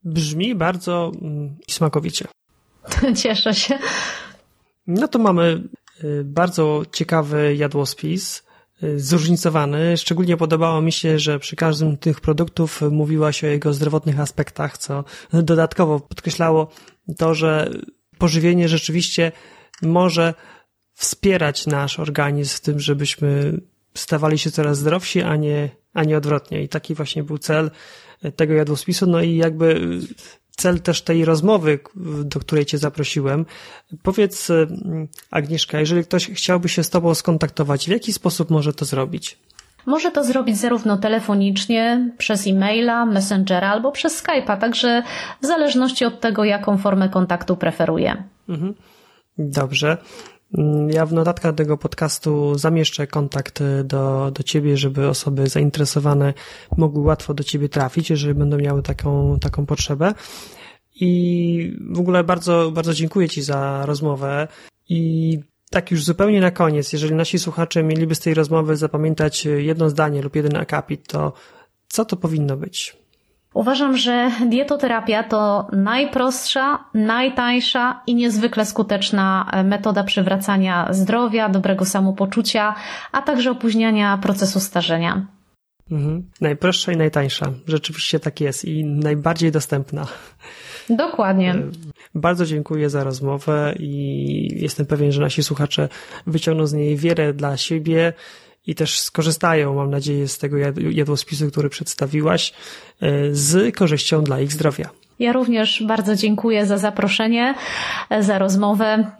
Brzmi 0.04 0.54
bardzo 0.54 1.12
mm, 1.22 1.56
smakowicie. 1.68 2.24
Cieszę 3.22 3.54
się. 3.54 3.78
No 4.86 5.08
to 5.08 5.18
mamy 5.18 5.62
y, 6.04 6.24
bardzo 6.24 6.82
ciekawy 6.92 7.54
jadłospis, 7.56 8.42
y, 8.82 9.00
zróżnicowany. 9.00 9.96
Szczególnie 9.96 10.36
podobało 10.36 10.80
mi 10.80 10.92
się, 10.92 11.18
że 11.18 11.38
przy 11.38 11.56
każdym 11.56 11.96
z 11.96 12.00
tych 12.00 12.20
produktów 12.20 12.80
mówiłaś 12.90 13.44
o 13.44 13.46
jego 13.46 13.72
zdrowotnych 13.72 14.20
aspektach, 14.20 14.78
co 14.78 15.04
dodatkowo 15.32 16.00
podkreślało 16.00 16.70
to, 17.18 17.34
że 17.34 17.70
pożywienie 18.18 18.68
rzeczywiście 18.68 19.32
może 19.82 20.34
wspierać 20.94 21.66
nasz 21.66 21.98
organizm 21.98 22.56
w 22.56 22.60
tym, 22.60 22.80
żebyśmy 22.80 23.60
stawali 23.94 24.38
się 24.38 24.50
coraz 24.50 24.78
zdrowsi, 24.78 25.22
a 25.22 25.36
nie, 25.36 25.70
a 25.94 26.04
nie 26.04 26.16
odwrotnie. 26.16 26.62
I 26.62 26.68
taki 26.68 26.94
właśnie 26.94 27.22
był 27.22 27.38
cel 27.38 27.70
tego 28.36 28.54
jadłospisu. 28.54 29.06
No 29.06 29.22
i 29.22 29.36
jakby 29.36 29.80
cel 30.58 30.80
też 30.80 31.02
tej 31.02 31.24
rozmowy, 31.24 31.78
do 32.24 32.40
której 32.40 32.66
Cię 32.66 32.78
zaprosiłem. 32.78 33.46
Powiedz, 34.02 34.48
Agnieszka, 35.30 35.80
jeżeli 35.80 36.04
ktoś 36.04 36.30
chciałby 36.30 36.68
się 36.68 36.84
z 36.84 36.90
Tobą 36.90 37.14
skontaktować, 37.14 37.86
w 37.86 37.90
jaki 37.90 38.12
sposób 38.12 38.50
może 38.50 38.72
to 38.72 38.84
zrobić? 38.84 39.38
Może 39.86 40.10
to 40.10 40.24
zrobić 40.24 40.58
zarówno 40.58 40.96
telefonicznie, 40.96 42.10
przez 42.18 42.46
e-maila, 42.46 43.06
messengera 43.06 43.68
albo 43.68 43.92
przez 43.92 44.22
Skype'a, 44.22 44.58
także 44.58 45.02
w 45.42 45.46
zależności 45.46 46.04
od 46.04 46.20
tego, 46.20 46.44
jaką 46.44 46.78
formę 46.78 47.08
kontaktu 47.08 47.56
preferuje. 47.56 48.24
Mhm. 48.48 48.74
Dobrze. 49.38 49.96
Mm, 50.54 50.90
ja 50.90 51.06
w 51.06 51.12
notatkach 51.12 51.54
tego 51.54 51.76
podcastu 51.76 52.58
zamieszczę 52.58 53.06
kontakt 53.06 53.62
do, 53.84 54.30
do 54.34 54.42
Ciebie, 54.42 54.76
żeby 54.76 55.08
osoby 55.08 55.46
zainteresowane 55.46 56.34
mogły 56.76 57.02
łatwo 57.02 57.34
do 57.34 57.44
Ciebie 57.44 57.68
trafić, 57.68 58.10
jeżeli 58.10 58.34
będą 58.34 58.56
miały 58.58 58.82
taką, 58.82 59.38
taką 59.40 59.66
potrzebę. 59.66 60.14
I 61.00 61.76
w 61.90 61.98
ogóle 61.98 62.24
bardzo, 62.24 62.70
bardzo 62.70 62.94
dziękuję 62.94 63.28
Ci 63.28 63.42
za 63.42 63.86
rozmowę 63.86 64.48
i 64.88 65.40
tak 65.70 65.90
już 65.90 66.04
zupełnie 66.04 66.40
na 66.40 66.50
koniec, 66.50 66.92
jeżeli 66.92 67.14
nasi 67.14 67.38
słuchacze 67.38 67.82
mieliby 67.82 68.14
z 68.14 68.20
tej 68.20 68.34
rozmowy 68.34 68.76
zapamiętać 68.76 69.44
jedno 69.44 69.90
zdanie 69.90 70.22
lub 70.22 70.36
jeden 70.36 70.56
akapit, 70.56 71.06
to 71.06 71.32
co 71.88 72.04
to 72.04 72.16
powinno 72.16 72.56
być? 72.56 72.96
Uważam, 73.54 73.96
że 73.96 74.30
dietoterapia 74.46 75.22
to 75.22 75.66
najprostsza, 75.72 76.84
najtańsza 76.94 78.00
i 78.06 78.14
niezwykle 78.14 78.66
skuteczna 78.66 79.50
metoda 79.64 80.04
przywracania 80.04 80.88
zdrowia, 80.90 81.48
dobrego 81.48 81.84
samopoczucia, 81.84 82.74
a 83.12 83.22
także 83.22 83.50
opóźniania 83.50 84.18
procesu 84.18 84.60
starzenia. 84.60 85.26
Mhm. 85.90 86.30
Najprostsza 86.40 86.92
i 86.92 86.96
najtańsza. 86.96 87.52
Rzeczywiście 87.66 88.20
tak 88.20 88.40
jest 88.40 88.64
i 88.64 88.84
najbardziej 88.84 89.52
dostępna. 89.52 90.06
Dokładnie. 90.90 91.54
E, 91.54 91.70
bardzo 92.14 92.46
dziękuję 92.46 92.90
za 92.90 93.04
rozmowę 93.04 93.74
i 93.78 94.60
jestem 94.62 94.86
pewien, 94.86 95.12
że 95.12 95.20
nasi 95.20 95.42
słuchacze 95.42 95.88
wyciągną 96.26 96.66
z 96.66 96.72
niej 96.72 96.96
wiele 96.96 97.32
dla 97.32 97.56
siebie 97.56 98.12
i 98.68 98.74
też 98.74 99.00
skorzystają, 99.00 99.74
mam 99.74 99.90
nadzieję, 99.90 100.28
z 100.28 100.38
tego 100.38 100.56
jadłospisu, 100.90 101.50
który 101.50 101.68
przedstawiłaś, 101.68 102.52
e, 103.00 103.34
z 103.34 103.76
korzyścią 103.76 104.24
dla 104.24 104.40
ich 104.40 104.52
zdrowia. 104.52 104.90
Ja 105.18 105.32
również 105.32 105.82
bardzo 105.86 106.16
dziękuję 106.16 106.66
za 106.66 106.78
zaproszenie, 106.78 107.54
e, 108.10 108.22
za 108.22 108.38
rozmowę 108.38 109.10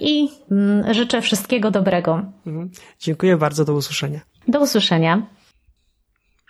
i 0.00 0.28
mm, 0.50 0.94
życzę 0.94 1.22
wszystkiego 1.22 1.70
dobrego. 1.70 2.22
Mhm. 2.46 2.70
Dziękuję 3.00 3.36
bardzo, 3.36 3.64
do 3.64 3.74
usłyszenia. 3.74 4.20
Do 4.48 4.60
usłyszenia. 4.60 5.26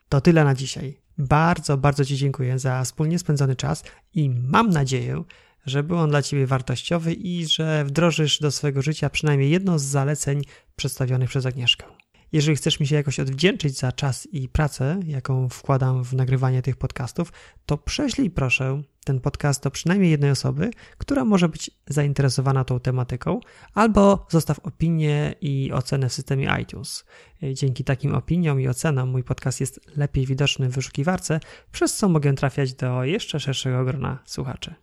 To 0.08 0.20
tyle 0.20 0.44
na 0.44 0.54
dzisiaj. 0.54 0.98
Bardzo, 1.18 1.76
bardzo 1.76 2.04
Ci 2.04 2.16
dziękuję 2.16 2.58
za 2.58 2.84
wspólnie 2.84 3.18
spędzony 3.18 3.56
czas 3.56 3.84
i 4.14 4.30
mam 4.30 4.70
nadzieję, 4.70 5.22
że 5.66 5.82
był 5.82 5.98
on 5.98 6.10
dla 6.10 6.22
Ciebie 6.22 6.46
wartościowy 6.46 7.12
i 7.12 7.46
że 7.46 7.84
wdrożysz 7.84 8.38
do 8.40 8.50
swojego 8.50 8.82
życia 8.82 9.10
przynajmniej 9.10 9.50
jedno 9.50 9.78
z 9.78 9.82
zaleceń 9.82 10.42
przedstawionych 10.76 11.28
przez 11.28 11.46
Agnieszkę. 11.46 11.84
Jeżeli 12.32 12.56
chcesz 12.56 12.80
mi 12.80 12.86
się 12.86 12.94
jakoś 12.94 13.20
odwdzięczyć 13.20 13.78
za 13.78 13.92
czas 13.92 14.28
i 14.32 14.48
pracę, 14.48 15.00
jaką 15.06 15.48
wkładam 15.48 16.04
w 16.04 16.12
nagrywanie 16.12 16.62
tych 16.62 16.76
podcastów, 16.76 17.32
to 17.66 17.78
prześlij 17.78 18.30
proszę 18.30 18.82
ten 19.04 19.20
podcast 19.20 19.62
do 19.62 19.70
przynajmniej 19.70 20.10
jednej 20.10 20.30
osoby, 20.30 20.70
która 20.98 21.24
może 21.24 21.48
być 21.48 21.70
zainteresowana 21.86 22.64
tą 22.64 22.80
tematyką, 22.80 23.40
albo 23.74 24.26
zostaw 24.30 24.58
opinię 24.58 25.34
i 25.40 25.72
ocenę 25.72 26.08
w 26.08 26.12
systemie 26.12 26.56
iTunes. 26.62 27.04
Dzięki 27.52 27.84
takim 27.84 28.14
opiniom 28.14 28.60
i 28.60 28.68
ocenom 28.68 29.08
mój 29.08 29.24
podcast 29.24 29.60
jest 29.60 29.80
lepiej 29.96 30.26
widoczny 30.26 30.68
w 30.68 30.74
wyszukiwarce, 30.74 31.40
przez 31.72 31.96
co 31.96 32.08
mogę 32.08 32.34
trafiać 32.34 32.74
do 32.74 33.04
jeszcze 33.04 33.40
szerszego 33.40 33.84
grona 33.84 34.18
słuchaczy. 34.24 34.74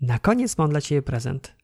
Na 0.00 0.18
koniec 0.18 0.58
mam 0.58 0.70
dla 0.70 0.80
Ciebie 0.80 1.02
prezent. 1.02 1.54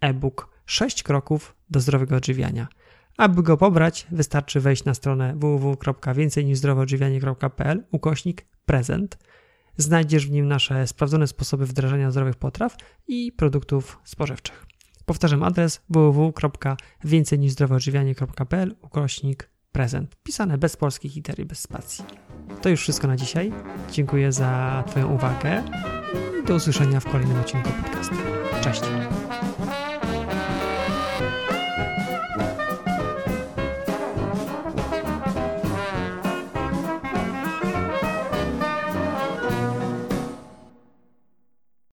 E-book 0.00 0.48
6 0.66 1.02
kroków 1.02 1.54
do 1.70 1.80
zdrowego 1.80 2.16
odżywiania– 2.16 2.68
aby 3.18 3.42
go 3.42 3.56
pobrać, 3.56 4.06
wystarczy 4.10 4.60
wejść 4.60 4.84
na 4.84 4.94
stronę 4.94 5.34
www.więcejniżzdrowoodżywianie.pl 5.36 7.84
ukośnik 7.90 8.46
prezent. 8.66 9.18
Znajdziesz 9.76 10.26
w 10.26 10.30
nim 10.30 10.48
nasze 10.48 10.86
sprawdzone 10.86 11.26
sposoby 11.26 11.66
wdrażania 11.66 12.10
zdrowych 12.10 12.36
potraw 12.36 12.76
i 13.08 13.32
produktów 13.32 13.98
spożywczych. 14.04 14.66
Powtarzam 15.06 15.42
adres 15.42 15.80
www.więcejniżzdrowoodżywianie.pl 15.90 18.74
ukośnik 18.82 19.50
prezent. 19.72 20.16
Pisane 20.22 20.58
bez 20.58 20.76
polskich 20.76 21.16
liter 21.16 21.40
i 21.40 21.44
bez 21.44 21.58
spacji. 21.58 22.04
To 22.62 22.68
już 22.68 22.80
wszystko 22.80 23.06
na 23.06 23.16
dzisiaj. 23.16 23.52
Dziękuję 23.92 24.32
za 24.32 24.84
Twoją 24.86 25.14
uwagę 25.14 25.62
do 26.46 26.54
usłyszenia 26.54 27.00
w 27.00 27.10
kolejnym 27.10 27.40
odcinku 27.40 27.70
podcastu. 27.82 28.16
Cześć! 28.62 28.82